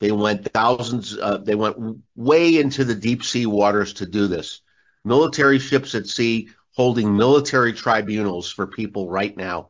They 0.00 0.10
went 0.10 0.50
thousands, 0.50 1.18
uh, 1.18 1.36
they 1.38 1.54
went 1.54 1.98
way 2.16 2.58
into 2.58 2.86
the 2.86 2.94
deep 2.94 3.24
sea 3.24 3.44
waters 3.44 3.92
to 3.94 4.06
do 4.06 4.26
this. 4.26 4.62
Military 5.04 5.58
ships 5.58 5.94
at 5.94 6.06
sea 6.06 6.48
holding 6.72 7.14
military 7.14 7.74
tribunals 7.74 8.50
for 8.50 8.66
people 8.66 9.10
right 9.10 9.36
now. 9.36 9.68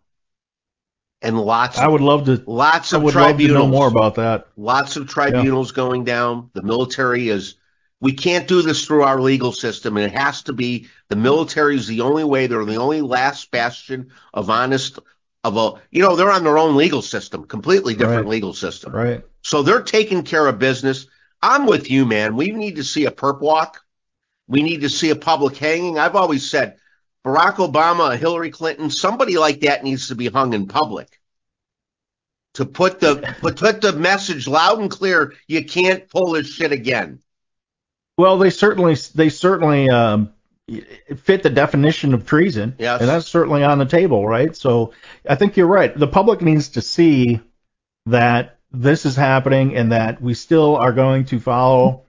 And 1.20 1.38
lots, 1.40 1.78
I 1.78 1.88
would 1.88 2.00
love 2.00 2.26
to. 2.26 2.42
lots 2.46 2.92
I 2.92 2.96
of 2.98 3.02
would 3.02 3.14
love 3.14 3.36
to 3.38 3.38
tribunals. 3.38 3.64
know 3.64 3.66
more 3.68 3.88
about 3.88 4.14
that. 4.16 4.46
Lots 4.56 4.96
of 4.96 5.08
tribunals 5.08 5.72
going 5.72 6.04
down. 6.04 6.50
The 6.54 6.62
military 6.62 7.28
is 7.28 7.54
We 8.00 8.12
can't 8.12 8.46
do 8.46 8.62
this 8.62 8.84
through 8.84 9.02
our 9.02 9.20
legal 9.20 9.50
system, 9.50 9.96
and 9.96 10.06
it 10.06 10.16
has 10.16 10.42
to 10.44 10.52
be 10.52 10.86
the 11.08 11.16
military 11.16 11.74
is 11.74 11.88
the 11.88 12.02
only 12.02 12.22
way. 12.22 12.46
They're 12.46 12.64
the 12.64 12.76
only 12.76 13.00
last 13.00 13.50
bastion 13.50 14.10
of 14.32 14.48
honest 14.48 15.00
of 15.42 15.56
a 15.56 15.72
you 15.90 16.02
know 16.02 16.14
they're 16.14 16.30
on 16.30 16.44
their 16.44 16.58
own 16.58 16.76
legal 16.76 17.02
system, 17.02 17.42
completely 17.44 17.94
different 17.94 18.26
Right. 18.26 18.30
legal 18.30 18.54
system. 18.54 18.92
Right. 18.92 19.24
So 19.42 19.62
they're 19.64 19.82
taking 19.82 20.22
care 20.22 20.46
of 20.46 20.60
business. 20.60 21.06
I'm 21.42 21.66
with 21.66 21.90
you, 21.90 22.06
man. 22.06 22.36
We 22.36 22.50
need 22.52 22.76
to 22.76 22.84
see 22.84 23.06
a 23.06 23.10
perp 23.10 23.40
walk. 23.40 23.80
We 24.46 24.62
need 24.62 24.82
to 24.82 24.88
see 24.88 25.10
a 25.10 25.16
public 25.16 25.56
hanging. 25.56 25.98
I've 25.98 26.16
always 26.16 26.48
said 26.48 26.76
Barack 27.24 27.56
Obama, 27.56 28.16
Hillary 28.16 28.50
Clinton, 28.50 28.90
somebody 28.90 29.36
like 29.38 29.60
that 29.60 29.84
needs 29.84 30.08
to 30.08 30.14
be 30.14 30.28
hung 30.28 30.54
in 30.54 30.66
public 30.66 31.20
to 32.54 32.64
put 32.64 33.00
the 33.00 33.34
put, 33.40 33.56
put 33.56 33.80
the 33.80 33.92
message 33.92 34.46
loud 34.48 34.78
and 34.78 34.90
clear. 34.90 35.34
You 35.46 35.64
can't 35.64 36.08
pull 36.08 36.32
this 36.32 36.48
shit 36.48 36.72
again. 36.72 37.20
Well, 38.16 38.38
they 38.38 38.50
certainly 38.50 38.96
they 39.14 39.28
certainly 39.28 39.88
um, 39.90 40.32
fit 41.16 41.42
the 41.42 41.50
definition 41.50 42.14
of 42.14 42.26
treason, 42.26 42.74
Yes. 42.78 43.00
and 43.00 43.08
that's 43.08 43.26
certainly 43.26 43.62
on 43.62 43.78
the 43.78 43.86
table, 43.86 44.26
right? 44.26 44.56
So 44.56 44.92
I 45.28 45.34
think 45.34 45.56
you're 45.56 45.66
right. 45.66 45.96
The 45.96 46.08
public 46.08 46.40
needs 46.42 46.70
to 46.70 46.82
see 46.82 47.40
that 48.06 48.58
this 48.72 49.06
is 49.06 49.16
happening 49.16 49.76
and 49.76 49.92
that 49.92 50.20
we 50.20 50.34
still 50.34 50.76
are 50.76 50.92
going 50.92 51.24
to 51.26 51.40
follow 51.40 52.04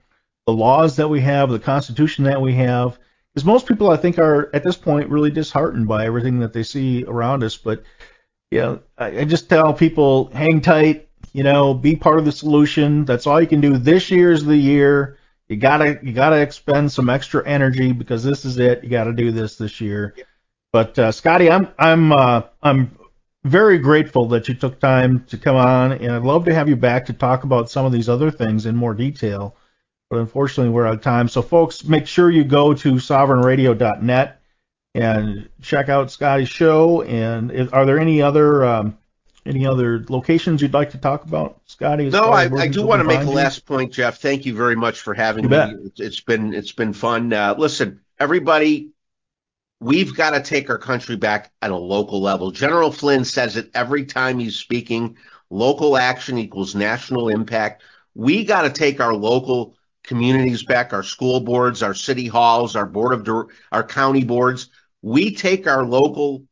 the 0.46 0.52
laws 0.52 0.96
that 0.96 1.08
we 1.08 1.20
have, 1.20 1.50
the 1.50 1.58
Constitution 1.58 2.24
that 2.24 2.40
we 2.40 2.54
have. 2.54 2.98
Because 3.34 3.44
most 3.44 3.66
people, 3.66 3.90
I 3.90 3.96
think, 3.96 4.18
are 4.18 4.50
at 4.54 4.64
this 4.64 4.76
point 4.76 5.08
really 5.08 5.30
disheartened 5.30 5.86
by 5.86 6.06
everything 6.06 6.40
that 6.40 6.52
they 6.52 6.62
see 6.62 7.04
around 7.04 7.44
us. 7.44 7.56
But 7.56 7.84
you 8.50 8.60
know, 8.60 8.80
I, 8.98 9.20
I 9.20 9.24
just 9.24 9.48
tell 9.48 9.72
people, 9.72 10.30
hang 10.32 10.60
tight. 10.60 11.08
You 11.32 11.44
know, 11.44 11.74
be 11.74 11.94
part 11.94 12.18
of 12.18 12.24
the 12.24 12.32
solution. 12.32 13.04
That's 13.04 13.26
all 13.26 13.40
you 13.40 13.46
can 13.46 13.60
do. 13.60 13.78
This 13.78 14.10
year's 14.10 14.44
the 14.44 14.56
year. 14.56 15.16
You 15.48 15.56
gotta 15.56 15.98
you 16.02 16.12
gotta 16.12 16.40
expend 16.40 16.90
some 16.90 17.08
extra 17.08 17.46
energy 17.46 17.92
because 17.92 18.24
this 18.24 18.44
is 18.44 18.58
it. 18.58 18.82
You 18.82 18.90
gotta 18.90 19.12
do 19.12 19.30
this 19.30 19.56
this 19.56 19.80
year. 19.80 20.14
But 20.72 20.98
uh, 20.98 21.12
Scotty, 21.12 21.50
I'm 21.50 21.68
I'm 21.78 22.12
uh, 22.12 22.42
I'm 22.62 22.96
very 23.44 23.78
grateful 23.78 24.28
that 24.28 24.48
you 24.48 24.54
took 24.54 24.80
time 24.80 25.24
to 25.24 25.38
come 25.38 25.56
on, 25.56 25.92
and 25.92 26.12
I'd 26.12 26.22
love 26.22 26.44
to 26.44 26.54
have 26.54 26.68
you 26.68 26.76
back 26.76 27.06
to 27.06 27.12
talk 27.12 27.44
about 27.44 27.70
some 27.70 27.86
of 27.86 27.92
these 27.92 28.08
other 28.08 28.30
things 28.30 28.66
in 28.66 28.76
more 28.76 28.94
detail. 28.94 29.56
But 30.10 30.18
unfortunately, 30.18 30.72
we're 30.72 30.86
out 30.86 30.94
of 30.94 31.02
time. 31.02 31.28
So, 31.28 31.40
folks, 31.40 31.84
make 31.84 32.06
sure 32.08 32.30
you 32.30 32.42
go 32.42 32.74
to 32.74 32.94
sovereignradio.net 32.94 34.40
and 34.96 35.48
check 35.62 35.88
out 35.88 36.10
Scotty's 36.10 36.48
show. 36.48 37.02
And 37.02 37.52
is, 37.52 37.68
are 37.68 37.86
there 37.86 37.98
any 38.00 38.20
other 38.20 38.64
um, 38.64 38.98
any 39.46 39.64
other 39.64 40.04
locations 40.08 40.60
you'd 40.62 40.74
like 40.74 40.90
to 40.90 40.98
talk 40.98 41.22
about, 41.24 41.60
Scotty? 41.66 42.10
No, 42.10 42.24
I, 42.30 42.50
I 42.52 42.66
do 42.66 42.84
want 42.84 43.00
to 43.00 43.04
make 43.06 43.20
a 43.20 43.30
last 43.30 43.64
point, 43.66 43.92
Jeff. 43.92 44.18
Thank 44.18 44.44
you 44.46 44.54
very 44.56 44.74
much 44.74 45.00
for 45.00 45.14
having 45.14 45.44
You 45.44 45.50
me. 45.50 45.56
bet. 45.56 45.70
It's- 45.70 45.90
It's 46.00 46.20
been 46.20 46.54
it's 46.54 46.72
been 46.72 46.92
fun. 46.92 47.32
Uh, 47.32 47.54
listen, 47.56 48.00
everybody, 48.18 48.90
we've 49.78 50.16
got 50.16 50.30
to 50.30 50.40
take 50.42 50.70
our 50.70 50.78
country 50.78 51.14
back 51.14 51.52
at 51.62 51.70
a 51.70 51.76
local 51.76 52.20
level. 52.20 52.50
General 52.50 52.90
Flynn 52.90 53.24
says 53.24 53.56
it 53.56 53.70
every 53.74 54.06
time 54.06 54.40
he's 54.40 54.56
speaking. 54.56 55.16
Local 55.50 55.96
action 55.96 56.36
equals 56.36 56.74
national 56.74 57.28
impact. 57.28 57.82
We 58.16 58.44
got 58.44 58.62
to 58.62 58.70
take 58.70 59.00
our 59.00 59.14
local 59.14 59.76
communities 60.04 60.62
back, 60.62 60.92
our 60.92 61.02
school 61.02 61.40
boards, 61.40 61.82
our 61.82 61.94
city 61.94 62.26
halls, 62.26 62.76
our 62.76 62.86
board 62.86 63.28
of 63.28 63.50
our 63.72 63.84
county 63.84 64.24
boards. 64.24 64.68
We 65.02 65.34
take 65.34 65.66
our 65.66 65.84
local 65.84 66.44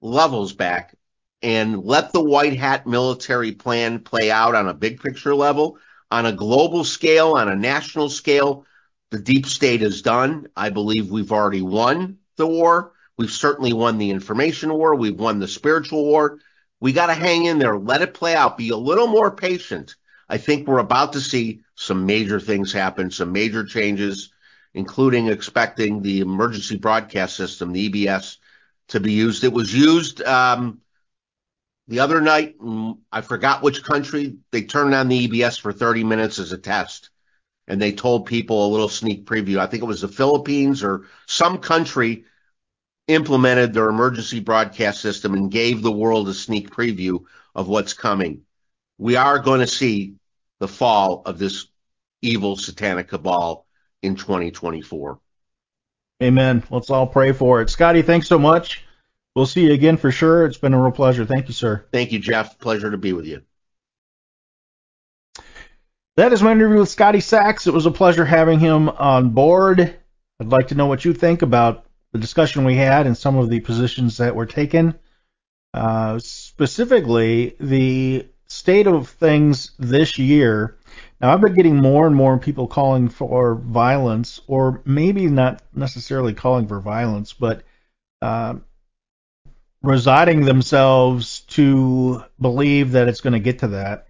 levels 0.00 0.52
back 0.52 0.94
and 1.42 1.84
let 1.84 2.12
the 2.12 2.22
white 2.22 2.56
hat 2.56 2.86
military 2.86 3.52
plan 3.52 4.00
play 4.00 4.30
out 4.30 4.54
on 4.54 4.68
a 4.68 4.74
big 4.74 5.00
picture 5.00 5.34
level, 5.34 5.78
on 6.10 6.26
a 6.26 6.32
global 6.32 6.84
scale, 6.84 7.32
on 7.32 7.48
a 7.48 7.56
national 7.56 8.08
scale. 8.08 8.64
The 9.10 9.18
deep 9.18 9.46
state 9.46 9.82
is 9.82 10.02
done. 10.02 10.46
I 10.56 10.70
believe 10.70 11.10
we've 11.10 11.32
already 11.32 11.62
won 11.62 12.18
the 12.36 12.46
war. 12.46 12.92
We've 13.18 13.30
certainly 13.30 13.72
won 13.72 13.98
the 13.98 14.10
information 14.10 14.72
war. 14.72 14.94
We've 14.94 15.18
won 15.18 15.38
the 15.38 15.48
spiritual 15.48 16.04
war. 16.04 16.38
We 16.80 16.92
got 16.92 17.06
to 17.06 17.14
hang 17.14 17.44
in 17.44 17.58
there, 17.58 17.78
let 17.78 18.02
it 18.02 18.14
play 18.14 18.34
out, 18.34 18.58
be 18.58 18.70
a 18.70 18.76
little 18.76 19.06
more 19.06 19.30
patient. 19.30 19.94
I 20.32 20.38
think 20.38 20.66
we're 20.66 20.78
about 20.78 21.12
to 21.12 21.20
see 21.20 21.60
some 21.74 22.06
major 22.06 22.40
things 22.40 22.72
happen, 22.72 23.10
some 23.10 23.32
major 23.32 23.66
changes, 23.66 24.32
including 24.72 25.28
expecting 25.28 26.00
the 26.00 26.20
emergency 26.20 26.78
broadcast 26.78 27.36
system, 27.36 27.70
the 27.70 27.90
EBS, 27.90 28.38
to 28.88 29.00
be 29.00 29.12
used. 29.12 29.44
It 29.44 29.52
was 29.52 29.74
used 29.74 30.22
um, 30.22 30.80
the 31.86 32.00
other 32.00 32.22
night. 32.22 32.56
I 33.12 33.20
forgot 33.20 33.62
which 33.62 33.84
country. 33.84 34.38
They 34.52 34.62
turned 34.62 34.94
on 34.94 35.08
the 35.08 35.28
EBS 35.28 35.60
for 35.60 35.70
30 35.70 36.02
minutes 36.04 36.38
as 36.38 36.52
a 36.52 36.58
test, 36.58 37.10
and 37.68 37.80
they 37.80 37.92
told 37.92 38.24
people 38.24 38.66
a 38.66 38.72
little 38.72 38.88
sneak 38.88 39.26
preview. 39.26 39.58
I 39.58 39.66
think 39.66 39.82
it 39.82 39.86
was 39.86 40.00
the 40.00 40.08
Philippines 40.08 40.82
or 40.82 41.08
some 41.26 41.58
country 41.58 42.24
implemented 43.06 43.74
their 43.74 43.90
emergency 43.90 44.40
broadcast 44.40 45.02
system 45.02 45.34
and 45.34 45.50
gave 45.50 45.82
the 45.82 45.92
world 45.92 46.26
a 46.30 46.34
sneak 46.34 46.70
preview 46.70 47.22
of 47.54 47.68
what's 47.68 47.92
coming. 47.92 48.44
We 48.96 49.16
are 49.16 49.38
going 49.38 49.60
to 49.60 49.66
see 49.66 50.14
the 50.62 50.68
fall 50.68 51.22
of 51.26 51.40
this 51.40 51.66
evil 52.22 52.56
satanic 52.56 53.08
cabal 53.08 53.66
in 54.00 54.14
2024. 54.14 55.18
Amen. 56.22 56.62
Let's 56.70 56.88
all 56.88 57.08
pray 57.08 57.32
for 57.32 57.60
it. 57.60 57.68
Scotty, 57.68 58.02
thanks 58.02 58.28
so 58.28 58.38
much. 58.38 58.84
We'll 59.34 59.46
see 59.46 59.64
you 59.64 59.72
again 59.72 59.96
for 59.96 60.12
sure. 60.12 60.46
It's 60.46 60.58
been 60.58 60.72
a 60.72 60.80
real 60.80 60.92
pleasure. 60.92 61.24
Thank 61.24 61.48
you, 61.48 61.52
sir. 61.52 61.84
Thank 61.90 62.12
you, 62.12 62.20
Jeff. 62.20 62.60
Pleasure 62.60 62.92
to 62.92 62.96
be 62.96 63.12
with 63.12 63.26
you. 63.26 63.42
That 66.16 66.32
is 66.32 66.44
my 66.44 66.52
interview 66.52 66.78
with 66.78 66.90
Scotty 66.90 67.18
Saks. 67.18 67.66
It 67.66 67.72
was 67.72 67.86
a 67.86 67.90
pleasure 67.90 68.24
having 68.24 68.60
him 68.60 68.88
on 68.88 69.30
board. 69.30 69.96
I'd 70.38 70.46
like 70.46 70.68
to 70.68 70.76
know 70.76 70.86
what 70.86 71.04
you 71.04 71.12
think 71.12 71.42
about 71.42 71.86
the 72.12 72.20
discussion 72.20 72.64
we 72.64 72.76
had 72.76 73.08
and 73.08 73.18
some 73.18 73.36
of 73.36 73.50
the 73.50 73.58
positions 73.58 74.18
that 74.18 74.36
were 74.36 74.46
taken. 74.46 74.94
Uh, 75.74 76.20
specifically, 76.20 77.56
the 77.58 78.28
state 78.52 78.86
of 78.86 79.08
things 79.08 79.72
this 79.78 80.18
year. 80.18 80.76
Now, 81.20 81.32
I've 81.32 81.40
been 81.40 81.54
getting 81.54 81.76
more 81.76 82.06
and 82.06 82.14
more 82.14 82.38
people 82.38 82.66
calling 82.66 83.08
for 83.08 83.54
violence, 83.54 84.40
or 84.46 84.82
maybe 84.84 85.26
not 85.26 85.62
necessarily 85.74 86.34
calling 86.34 86.68
for 86.68 86.80
violence, 86.80 87.32
but 87.32 87.62
uh, 88.20 88.56
themselves 90.44 91.40
to 91.40 92.24
believe 92.40 92.92
that 92.92 93.08
it's 93.08 93.20
going 93.20 93.32
to 93.32 93.40
get 93.40 93.60
to 93.60 93.68
that. 93.68 94.08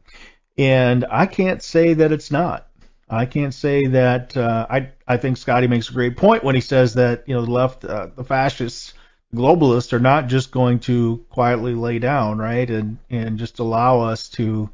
And 0.58 1.04
I 1.10 1.26
can't 1.26 1.62
say 1.62 1.94
that 1.94 2.12
it's 2.12 2.30
not. 2.30 2.68
I 3.08 3.26
can't 3.26 3.54
say 3.54 3.86
that. 3.88 4.36
Uh, 4.36 4.66
I 4.68 4.88
I 5.06 5.18
think 5.18 5.36
Scotty 5.36 5.66
makes 5.66 5.90
a 5.90 5.92
great 5.92 6.16
point 6.16 6.44
when 6.44 6.54
he 6.54 6.60
says 6.60 6.94
that 6.94 7.24
you 7.26 7.34
know 7.34 7.44
the 7.44 7.50
left, 7.50 7.84
uh, 7.84 8.08
the 8.16 8.24
fascists, 8.24 8.94
globalists 9.34 9.92
are 9.92 10.00
not 10.00 10.26
just 10.26 10.50
going 10.50 10.80
to 10.80 11.24
quietly 11.30 11.74
lay 11.74 11.98
down, 11.98 12.38
right, 12.38 12.68
and 12.68 12.98
and 13.10 13.38
just 13.38 13.58
allow 13.58 14.00
us 14.00 14.28
to 14.30 14.70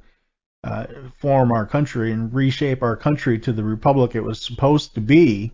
uh, 0.64 0.86
form 1.18 1.52
our 1.52 1.66
country 1.66 2.12
and 2.12 2.32
reshape 2.34 2.82
our 2.82 2.96
country 2.96 3.38
to 3.38 3.52
the 3.52 3.64
republic 3.64 4.14
it 4.14 4.20
was 4.20 4.40
supposed 4.40 4.94
to 4.94 5.00
be. 5.00 5.52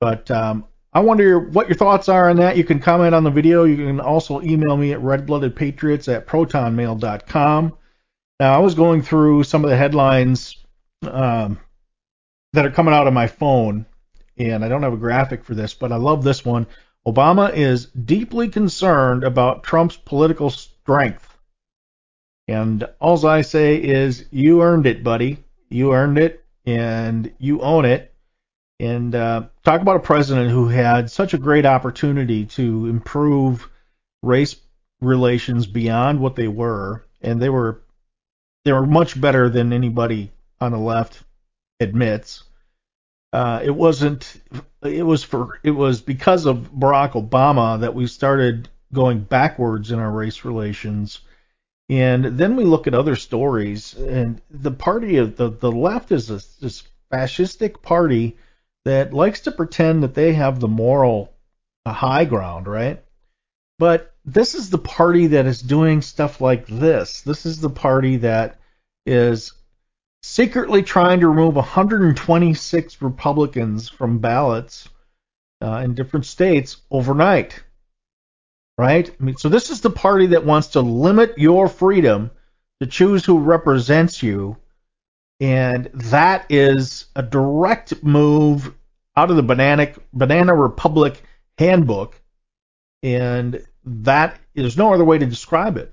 But 0.00 0.30
um, 0.30 0.64
I 0.92 1.00
wonder 1.00 1.38
what 1.38 1.68
your 1.68 1.76
thoughts 1.76 2.08
are 2.08 2.28
on 2.28 2.36
that. 2.36 2.56
You 2.56 2.64
can 2.64 2.80
comment 2.80 3.14
on 3.14 3.24
the 3.24 3.30
video. 3.30 3.64
You 3.64 3.76
can 3.76 4.00
also 4.00 4.42
email 4.42 4.76
me 4.76 4.92
at 4.92 5.00
redbloodedpatriots 5.00 6.12
at 6.12 6.26
protonmail.com. 6.26 7.76
Now, 8.40 8.54
I 8.54 8.58
was 8.58 8.74
going 8.74 9.02
through 9.02 9.44
some 9.44 9.64
of 9.64 9.70
the 9.70 9.76
headlines 9.76 10.56
um, 11.02 11.60
that 12.52 12.66
are 12.66 12.70
coming 12.70 12.94
out 12.94 13.06
of 13.06 13.12
my 13.12 13.26
phone, 13.26 13.86
and 14.36 14.64
I 14.64 14.68
don't 14.68 14.82
have 14.82 14.94
a 14.94 14.98
graphic 14.98 15.44
for 15.44 15.54
this, 15.54 15.74
but 15.74 15.92
I 15.92 15.96
love 15.96 16.24
this 16.24 16.44
one. 16.44 16.66
Obama 17.06 17.52
is 17.52 17.86
deeply 17.86 18.48
concerned 18.48 19.24
about 19.24 19.62
Trump's 19.62 19.96
political 19.96 20.50
strength. 20.50 21.38
And 22.46 22.84
all 23.00 23.26
I 23.26 23.42
say 23.42 23.76
is, 23.76 24.26
you 24.30 24.62
earned 24.62 24.86
it, 24.86 25.02
buddy. 25.04 25.42
You 25.68 25.94
earned 25.94 26.18
it, 26.18 26.44
and 26.66 27.32
you 27.38 27.60
own 27.60 27.84
it. 27.84 28.12
And 28.80 29.14
uh, 29.14 29.44
talk 29.64 29.82
about 29.82 29.96
a 29.96 30.00
president 30.00 30.50
who 30.50 30.68
had 30.68 31.10
such 31.10 31.34
a 31.34 31.38
great 31.38 31.66
opportunity 31.66 32.46
to 32.46 32.86
improve 32.86 33.68
race 34.22 34.56
relations 35.00 35.66
beyond 35.66 36.20
what 36.20 36.36
they 36.36 36.48
were, 36.48 37.06
and 37.20 37.40
they 37.40 37.48
were 37.48 37.82
they 38.64 38.72
were 38.72 38.86
much 38.86 39.20
better 39.20 39.48
than 39.48 39.72
anybody 39.72 40.32
on 40.60 40.72
the 40.72 40.78
left 40.78 41.22
admits. 41.78 42.42
Uh, 43.32 43.60
it 43.62 43.70
wasn't. 43.70 44.40
It 44.82 45.04
was 45.04 45.22
for. 45.22 45.60
It 45.62 45.70
was 45.70 46.00
because 46.00 46.46
of 46.46 46.72
Barack 46.72 47.12
Obama 47.12 47.80
that 47.80 47.94
we 47.94 48.06
started 48.06 48.68
going 48.92 49.20
backwards 49.20 49.90
in 49.90 49.98
our 49.98 50.10
race 50.10 50.44
relations. 50.44 51.20
And 51.88 52.24
then 52.38 52.54
we 52.54 52.64
look 52.64 52.86
at 52.86 52.94
other 52.94 53.16
stories, 53.16 53.94
and 53.94 54.40
the 54.50 54.70
party 54.70 55.16
of 55.16 55.36
the 55.36 55.50
the 55.50 55.72
left 55.72 56.12
is 56.12 56.28
this, 56.28 56.46
this 56.56 56.82
fascistic 57.12 57.82
party 57.82 58.36
that 58.84 59.12
likes 59.12 59.40
to 59.40 59.52
pretend 59.52 60.02
that 60.02 60.14
they 60.14 60.32
have 60.32 60.60
the 60.60 60.68
moral 60.68 61.34
high 61.86 62.24
ground, 62.24 62.66
right? 62.66 63.02
But 63.78 64.14
this 64.24 64.54
is 64.54 64.70
the 64.70 64.78
party 64.78 65.28
that 65.28 65.46
is 65.46 65.60
doing 65.62 66.02
stuff 66.02 66.40
like 66.40 66.66
this. 66.66 67.22
This 67.22 67.46
is 67.46 67.60
the 67.60 67.70
party 67.70 68.18
that 68.18 68.60
is 69.06 69.52
secretly 70.30 70.80
trying 70.80 71.18
to 71.18 71.28
remove 71.28 71.56
126 71.56 73.02
Republicans 73.02 73.88
from 73.88 74.20
ballots 74.20 74.88
uh, 75.60 75.82
in 75.84 75.94
different 75.94 76.24
states 76.24 76.76
overnight. 76.88 77.60
Right? 78.78 79.10
I 79.10 79.22
mean, 79.22 79.36
so 79.36 79.48
this 79.48 79.70
is 79.70 79.80
the 79.80 79.90
party 79.90 80.26
that 80.28 80.46
wants 80.46 80.68
to 80.68 80.80
limit 80.80 81.36
your 81.36 81.68
freedom 81.68 82.30
to 82.80 82.86
choose 82.86 83.24
who 83.24 83.40
represents 83.40 84.22
you, 84.22 84.56
and 85.40 85.90
that 85.92 86.46
is 86.48 87.06
a 87.16 87.22
direct 87.22 88.02
move 88.04 88.72
out 89.16 89.30
of 89.30 89.36
the 89.36 89.42
Banana 89.42 89.92
Banana 90.12 90.54
Republic 90.54 91.20
handbook, 91.58 92.18
and 93.02 93.66
that 93.84 94.38
is 94.54 94.78
no 94.78 94.94
other 94.94 95.04
way 95.04 95.18
to 95.18 95.26
describe 95.26 95.76
it. 95.76 95.92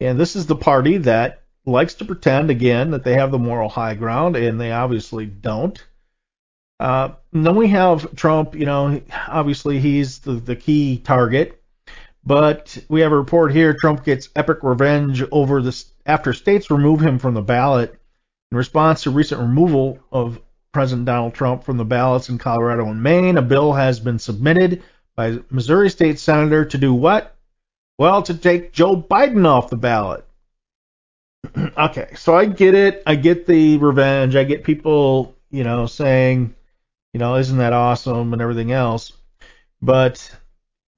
And 0.00 0.18
this 0.18 0.36
is 0.36 0.46
the 0.46 0.56
party 0.56 0.96
that 0.98 1.42
likes 1.68 1.94
to 1.94 2.04
pretend 2.04 2.50
again 2.50 2.90
that 2.90 3.04
they 3.04 3.14
have 3.14 3.30
the 3.30 3.38
moral 3.38 3.68
high 3.68 3.94
ground, 3.94 4.36
and 4.36 4.60
they 4.60 4.72
obviously 4.72 5.26
don't. 5.26 5.84
Uh, 6.80 7.10
then 7.32 7.56
we 7.56 7.68
have 7.68 8.14
Trump. 8.16 8.54
You 8.54 8.66
know, 8.66 9.00
obviously 9.26 9.80
he's 9.80 10.20
the, 10.20 10.32
the 10.32 10.56
key 10.56 10.98
target, 10.98 11.62
but 12.24 12.78
we 12.88 13.00
have 13.00 13.12
a 13.12 13.16
report 13.16 13.52
here. 13.52 13.74
Trump 13.74 14.04
gets 14.04 14.28
epic 14.34 14.58
revenge 14.62 15.22
over 15.30 15.60
this 15.60 15.92
after 16.06 16.32
states 16.32 16.70
remove 16.70 17.00
him 17.00 17.18
from 17.18 17.34
the 17.34 17.42
ballot 17.42 17.94
in 18.50 18.56
response 18.56 19.02
to 19.02 19.10
recent 19.10 19.40
removal 19.40 19.98
of 20.10 20.40
President 20.72 21.06
Donald 21.06 21.34
Trump 21.34 21.64
from 21.64 21.76
the 21.76 21.84
ballots 21.84 22.28
in 22.28 22.38
Colorado 22.38 22.86
and 22.86 23.02
Maine. 23.02 23.36
A 23.36 23.42
bill 23.42 23.72
has 23.72 24.00
been 24.00 24.18
submitted 24.18 24.82
by 25.16 25.38
Missouri 25.50 25.90
State 25.90 26.18
Senator 26.18 26.64
to 26.64 26.78
do 26.78 26.94
what? 26.94 27.34
Well, 27.98 28.22
to 28.22 28.34
take 28.34 28.72
Joe 28.72 28.96
Biden 28.96 29.44
off 29.44 29.70
the 29.70 29.76
ballot. 29.76 30.24
okay, 31.78 32.14
so 32.16 32.36
I 32.36 32.46
get 32.46 32.74
it. 32.74 33.02
I 33.06 33.14
get 33.14 33.46
the 33.46 33.78
revenge. 33.78 34.36
I 34.36 34.44
get 34.44 34.64
people, 34.64 35.36
you 35.50 35.64
know, 35.64 35.86
saying, 35.86 36.54
you 37.12 37.20
know, 37.20 37.36
isn't 37.36 37.58
that 37.58 37.72
awesome 37.72 38.32
and 38.32 38.42
everything 38.42 38.72
else. 38.72 39.12
But 39.80 40.30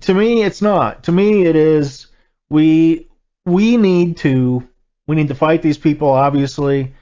to 0.03 0.15
me, 0.15 0.43
it's 0.43 0.63
not. 0.63 1.05
To 1.05 1.13
me, 1.13 1.45
it 1.45 1.57
is 1.57 2.07
we 2.49 3.09
we 3.45 3.77
need 3.77 4.19
to 4.19 4.67
we 5.07 5.17
need 5.17 5.29
to 5.29 5.35
fight 5.35 5.63
these 5.63 5.79
people, 5.79 6.09
obviously, 6.09 6.95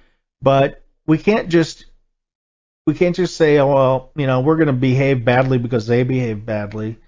but 0.42 0.82
we 1.06 1.18
can't 1.18 1.48
just 1.48 1.86
we 2.86 2.94
can't 2.94 3.14
just 3.14 3.36
say, 3.36 3.58
oh, 3.58 3.74
well, 3.74 4.12
you 4.16 4.26
know, 4.26 4.40
we're 4.40 4.56
going 4.56 4.68
to 4.68 4.72
behave 4.72 5.24
badly 5.24 5.58
because 5.58 5.86
they 5.86 6.04
behave 6.04 6.46
badly. 6.46 6.98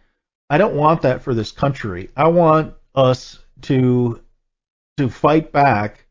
I 0.51 0.59
don't 0.59 0.74
want 0.74 1.03
that 1.03 1.22
for 1.22 1.35
this 1.35 1.53
country. 1.53 2.11
I 2.16 2.28
want 2.28 2.74
us 2.95 3.39
to 3.62 4.20
to 4.99 5.09
fight 5.09 5.53
back 5.53 6.05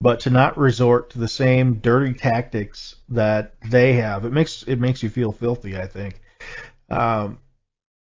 but 0.00 0.20
to 0.20 0.30
not 0.30 0.56
resort 0.56 1.10
to 1.10 1.18
the 1.18 1.28
same 1.28 1.74
dirty 1.74 2.14
tactics 2.14 2.96
that 3.10 3.54
they 3.68 3.94
have. 3.94 4.24
It 4.24 4.32
makes 4.32 4.62
it 4.62 4.80
makes 4.80 5.02
you 5.02 5.10
feel 5.10 5.32
filthy, 5.32 5.76
I 5.76 5.86
think. 5.86 6.20
Um, 6.90 7.38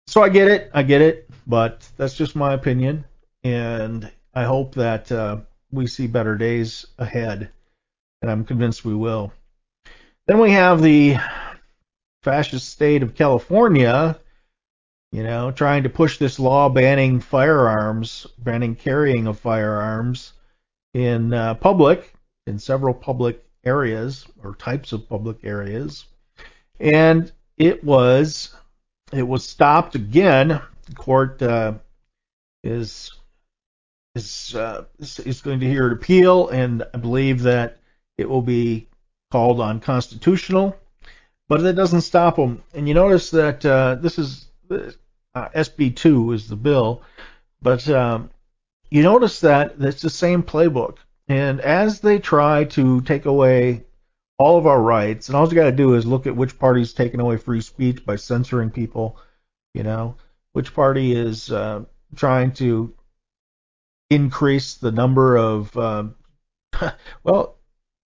so 0.07 0.23
I 0.23 0.29
get 0.29 0.49
it, 0.49 0.71
I 0.75 0.83
get 0.83 1.01
it, 1.01 1.31
but 1.47 1.89
that's 1.97 2.15
just 2.15 2.37
my 2.37 2.53
opinion, 2.53 3.05
and 3.43 4.11
I 4.35 4.45
hope 4.45 4.75
that 4.75 5.11
uh, 5.11 5.39
we 5.71 5.87
see 5.87 6.07
better 6.07 6.37
days 6.37 6.85
ahead, 6.99 7.51
and 8.21 8.31
I'm 8.31 8.45
convinced 8.45 8.85
we 8.85 8.95
will. 8.95 9.33
Then 10.27 10.41
we 10.41 10.51
have 10.51 10.83
the 10.83 11.17
fascist 12.23 12.69
state 12.69 13.03
of 13.03 13.15
California, 13.15 14.19
you 15.13 15.23
know, 15.23 15.51
trying 15.53 15.85
to 15.85 15.91
push 15.91 16.19
this 16.19 16.39
law 16.39 16.69
banning 16.69 17.21
firearms, 17.21 18.27
banning 18.39 18.75
carrying 18.75 19.27
of 19.27 19.39
firearms 19.39 20.34
in 20.95 21.35
uh, 21.35 21.55
public, 21.55 22.15
in 22.47 22.59
several 22.59 22.95
public 22.95 23.45
areas 23.65 24.27
or 24.43 24.55
types 24.55 24.93
of 24.93 25.09
public 25.09 25.39
areas, 25.43 26.07
and 26.81 27.31
it 27.59 27.85
was 27.85 28.55
it 29.13 29.23
was 29.23 29.47
stopped 29.47 29.95
again. 29.95 30.61
The 30.87 30.95
court 30.95 31.43
uh, 31.43 31.75
is 32.63 33.13
is 34.15 34.55
uh, 34.55 34.85
is 34.99 35.43
going 35.43 35.61
to 35.61 35.69
hear 35.69 35.89
an 35.89 35.93
appeal, 35.93 36.49
and 36.49 36.85
I 36.95 36.99
believe 36.99 37.43
that 37.43 37.79
it 38.17 38.29
will 38.29 38.43
be 38.43 38.89
called 39.31 39.61
unconstitutional. 39.61 40.77
But 41.47 41.61
that 41.63 41.77
doesn't 41.77 42.03
stop 42.03 42.37
them. 42.37 42.63
And 42.73 42.89
you 42.89 42.95
notice 42.95 43.31
that 43.33 43.67
uh, 43.67 43.97
this 43.97 44.19
is 44.19 44.47
uh, 44.71 44.93
SB2 45.35 46.35
is 46.35 46.49
the 46.49 46.57
bill, 46.57 47.03
but 47.61 47.87
um, 47.91 48.31
you 48.95 49.03
notice 49.03 49.41
that 49.41 49.75
it's 49.81 50.03
the 50.03 50.09
same 50.09 50.45
playbook. 50.45 50.99
And 51.27 51.61
as 51.61 51.99
they 51.99 52.21
try 52.21 52.63
to 52.77 53.01
take 53.01 53.25
away 53.25 53.83
all 54.39 54.57
of 54.57 54.69
our 54.69 54.81
rights, 54.81 55.29
and 55.29 55.35
all 55.35 55.49
you 55.49 55.55
got 55.57 55.65
to 55.65 55.73
do 55.73 55.95
is 55.95 56.07
look 56.07 56.29
at 56.29 56.37
which 56.37 56.61
party's 56.61 56.93
taking 56.93 57.19
away 57.19 57.37
free 57.37 57.61
speech 57.61 58.07
by 58.07 58.15
censoring 58.15 58.71
people, 58.71 59.19
you 59.75 59.83
know, 59.83 60.15
which 60.53 60.73
party 60.75 61.13
is 61.13 61.51
uh, 61.51 61.83
trying 62.15 62.53
to 62.53 62.95
increase 64.11 64.75
the 64.75 64.93
number 64.93 65.39
of, 65.39 65.77
um, 65.77 66.15
well, 67.25 67.57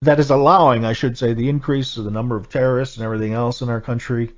that 0.01 0.19
is 0.19 0.31
allowing, 0.31 0.85
I 0.85 0.93
should 0.93 1.19
say, 1.19 1.33
the 1.33 1.49
increase 1.49 1.97
of 1.97 2.05
the 2.05 2.09
number 2.09 2.35
of 2.35 2.49
terrorists 2.49 2.97
and 2.97 3.05
everything 3.05 3.33
else 3.33 3.61
in 3.61 3.69
our 3.69 3.81
country, 3.81 4.31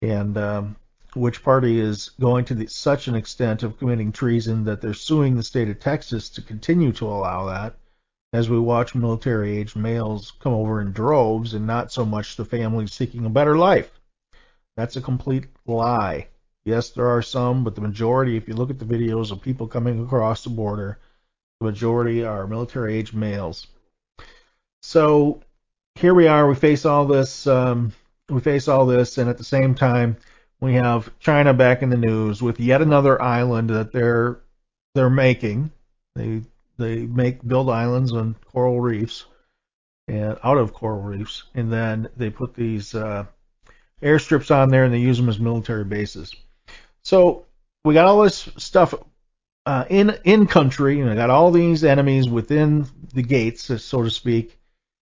and 0.00 0.38
um, 0.38 0.76
which 1.14 1.42
party 1.42 1.78
is 1.78 2.10
going 2.20 2.44
to 2.46 2.54
the, 2.54 2.66
such 2.66 3.08
an 3.08 3.14
extent 3.14 3.62
of 3.62 3.78
committing 3.78 4.12
treason 4.12 4.64
that 4.64 4.80
they're 4.80 4.94
suing 4.94 5.36
the 5.36 5.42
state 5.42 5.68
of 5.68 5.80
Texas 5.80 6.28
to 6.30 6.42
continue 6.42 6.92
to 6.92 7.06
allow 7.06 7.46
that, 7.46 7.74
as 8.32 8.48
we 8.48 8.58
watch 8.58 8.94
military 8.94 9.58
aged 9.58 9.76
males 9.76 10.32
come 10.40 10.52
over 10.52 10.80
in 10.80 10.92
droves 10.92 11.54
and 11.54 11.66
not 11.66 11.92
so 11.92 12.04
much 12.04 12.36
the 12.36 12.44
families 12.44 12.92
seeking 12.92 13.26
a 13.26 13.30
better 13.30 13.56
life. 13.56 13.90
That's 14.76 14.96
a 14.96 15.02
complete 15.02 15.46
lie. 15.66 16.28
Yes, 16.64 16.90
there 16.90 17.08
are 17.08 17.22
some, 17.22 17.64
but 17.64 17.74
the 17.74 17.80
majority, 17.80 18.36
if 18.36 18.48
you 18.48 18.54
look 18.54 18.70
at 18.70 18.78
the 18.78 18.84
videos 18.84 19.32
of 19.32 19.42
people 19.42 19.66
coming 19.66 20.02
across 20.02 20.44
the 20.44 20.50
border, 20.50 20.98
the 21.60 21.66
majority 21.66 22.24
are 22.24 22.46
military 22.46 22.96
aged 22.96 23.14
males. 23.14 23.66
So 24.82 25.42
here 25.96 26.14
we 26.14 26.26
are. 26.26 26.48
We 26.48 26.54
face 26.54 26.84
all 26.84 27.04
this. 27.06 27.46
Um, 27.46 27.92
we 28.28 28.40
face 28.40 28.68
all 28.68 28.86
this, 28.86 29.18
and 29.18 29.28
at 29.28 29.38
the 29.38 29.44
same 29.44 29.74
time, 29.74 30.16
we 30.62 30.74
have 30.74 31.10
China 31.18 31.52
back 31.52 31.82
in 31.82 31.90
the 31.90 31.96
news 31.96 32.40
with 32.40 32.60
yet 32.60 32.80
another 32.80 33.20
island 33.20 33.68
that 33.70 33.90
they're 33.90 34.38
they're 34.94 35.10
making. 35.10 35.72
They 36.14 36.42
they 36.78 37.00
make 37.00 37.46
build 37.46 37.68
islands 37.68 38.12
on 38.12 38.36
coral 38.52 38.80
reefs 38.80 39.24
and 40.06 40.38
out 40.44 40.58
of 40.58 40.72
coral 40.72 41.02
reefs, 41.02 41.42
and 41.54 41.70
then 41.72 42.08
they 42.16 42.30
put 42.30 42.54
these 42.54 42.94
uh, 42.94 43.24
airstrips 44.02 44.54
on 44.54 44.68
there 44.68 44.84
and 44.84 44.94
they 44.94 45.00
use 45.00 45.16
them 45.16 45.28
as 45.28 45.40
military 45.40 45.84
bases. 45.84 46.32
So 47.02 47.46
we 47.84 47.94
got 47.94 48.06
all 48.06 48.22
this 48.22 48.48
stuff 48.56 48.94
uh, 49.66 49.84
in 49.90 50.16
in 50.22 50.46
country, 50.46 51.00
and 51.00 51.10
I 51.10 51.16
got 51.16 51.30
all 51.30 51.50
these 51.50 51.82
enemies 51.82 52.28
within 52.28 52.86
the 53.12 53.22
gates, 53.24 53.82
so 53.82 54.04
to 54.04 54.10
speak. 54.10 54.56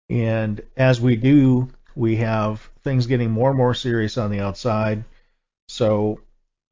And 0.09 0.63
as 0.79 0.99
we 0.99 1.15
do, 1.15 1.69
we 1.95 2.17
have 2.17 2.71
things 2.83 3.07
getting 3.07 3.31
more 3.31 3.51
and 3.51 3.59
more 3.59 3.75
serious 3.75 4.17
on 4.17 4.31
the 4.31 4.41
outside. 4.41 5.05
So 5.73 6.21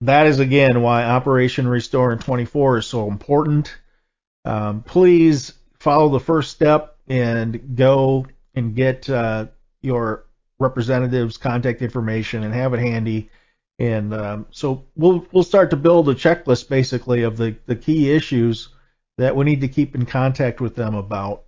that 0.03 0.27
is 0.27 0.41
again 0.41 0.83
why 0.83 1.05
Operation 1.05 1.67
Restore 1.67 2.13
in 2.13 2.19
24 2.19 2.79
is 2.79 2.87
so 2.87 3.09
important. 3.09 3.75
Um, 4.45 4.83
please 4.83 5.55
follow 5.79 6.11
the 6.11 6.21
first 6.21 6.51
step 6.51 6.99
and 7.09 7.77
go 7.77 8.27
and 8.55 8.77
get 8.77 9.09
uh, 9.09 9.47
your 9.81 10.27
representative's 10.59 11.39
contact 11.39 11.81
information 11.81 12.45
and 12.45 12.53
have 12.53 12.75
it 12.75 12.81
handy. 12.81 13.31
And 13.79 14.13
um, 14.13 14.47
so 14.51 14.85
we'll 14.97 15.27
we'll 15.33 15.45
start 15.45 15.71
to 15.71 15.77
build 15.77 16.11
a 16.11 16.15
checklist 16.15 16.69
basically 16.69 17.23
of 17.23 17.39
the, 17.39 17.57
the 17.65 17.77
key 17.77 18.11
issues 18.11 18.69
that 19.17 19.35
we 19.35 19.47
need 19.47 19.63
to 19.63 19.69
keep 19.69 19.95
in 19.95 20.05
contact 20.05 20.61
with 20.61 20.75
them 20.75 20.95
about. 20.95 21.45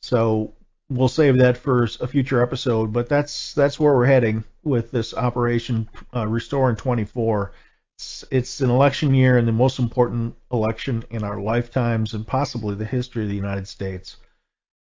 So 0.00 0.54
we'll 0.88 1.08
save 1.08 1.38
that 1.38 1.56
for 1.56 1.84
a 1.84 2.06
future 2.06 2.42
episode, 2.42 2.92
but 2.92 3.08
that's 3.08 3.54
that's 3.54 3.80
where 3.80 3.94
we're 3.94 4.06
heading 4.06 4.44
with 4.62 4.90
this 4.90 5.14
Operation 5.14 5.88
uh, 6.14 6.26
Restore 6.26 6.70
in 6.70 6.76
24. 6.76 7.52
It's, 7.98 8.24
it's 8.30 8.60
an 8.60 8.70
election 8.70 9.14
year 9.14 9.38
and 9.38 9.48
the 9.48 9.52
most 9.52 9.78
important 9.78 10.34
election 10.52 11.02
in 11.10 11.24
our 11.24 11.40
lifetimes 11.40 12.14
and 12.14 12.26
possibly 12.26 12.74
the 12.74 12.84
history 12.84 13.22
of 13.22 13.28
the 13.28 13.34
United 13.34 13.66
States. 13.66 14.16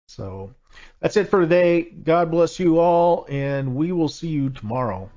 So 0.07 0.53
that's 0.99 1.17
it 1.17 1.29
for 1.29 1.41
today. 1.41 1.83
God 1.83 2.31
bless 2.31 2.59
you 2.59 2.79
all, 2.79 3.25
and 3.29 3.75
we 3.75 3.91
will 3.91 4.09
see 4.09 4.27
you 4.27 4.49
tomorrow. 4.49 5.09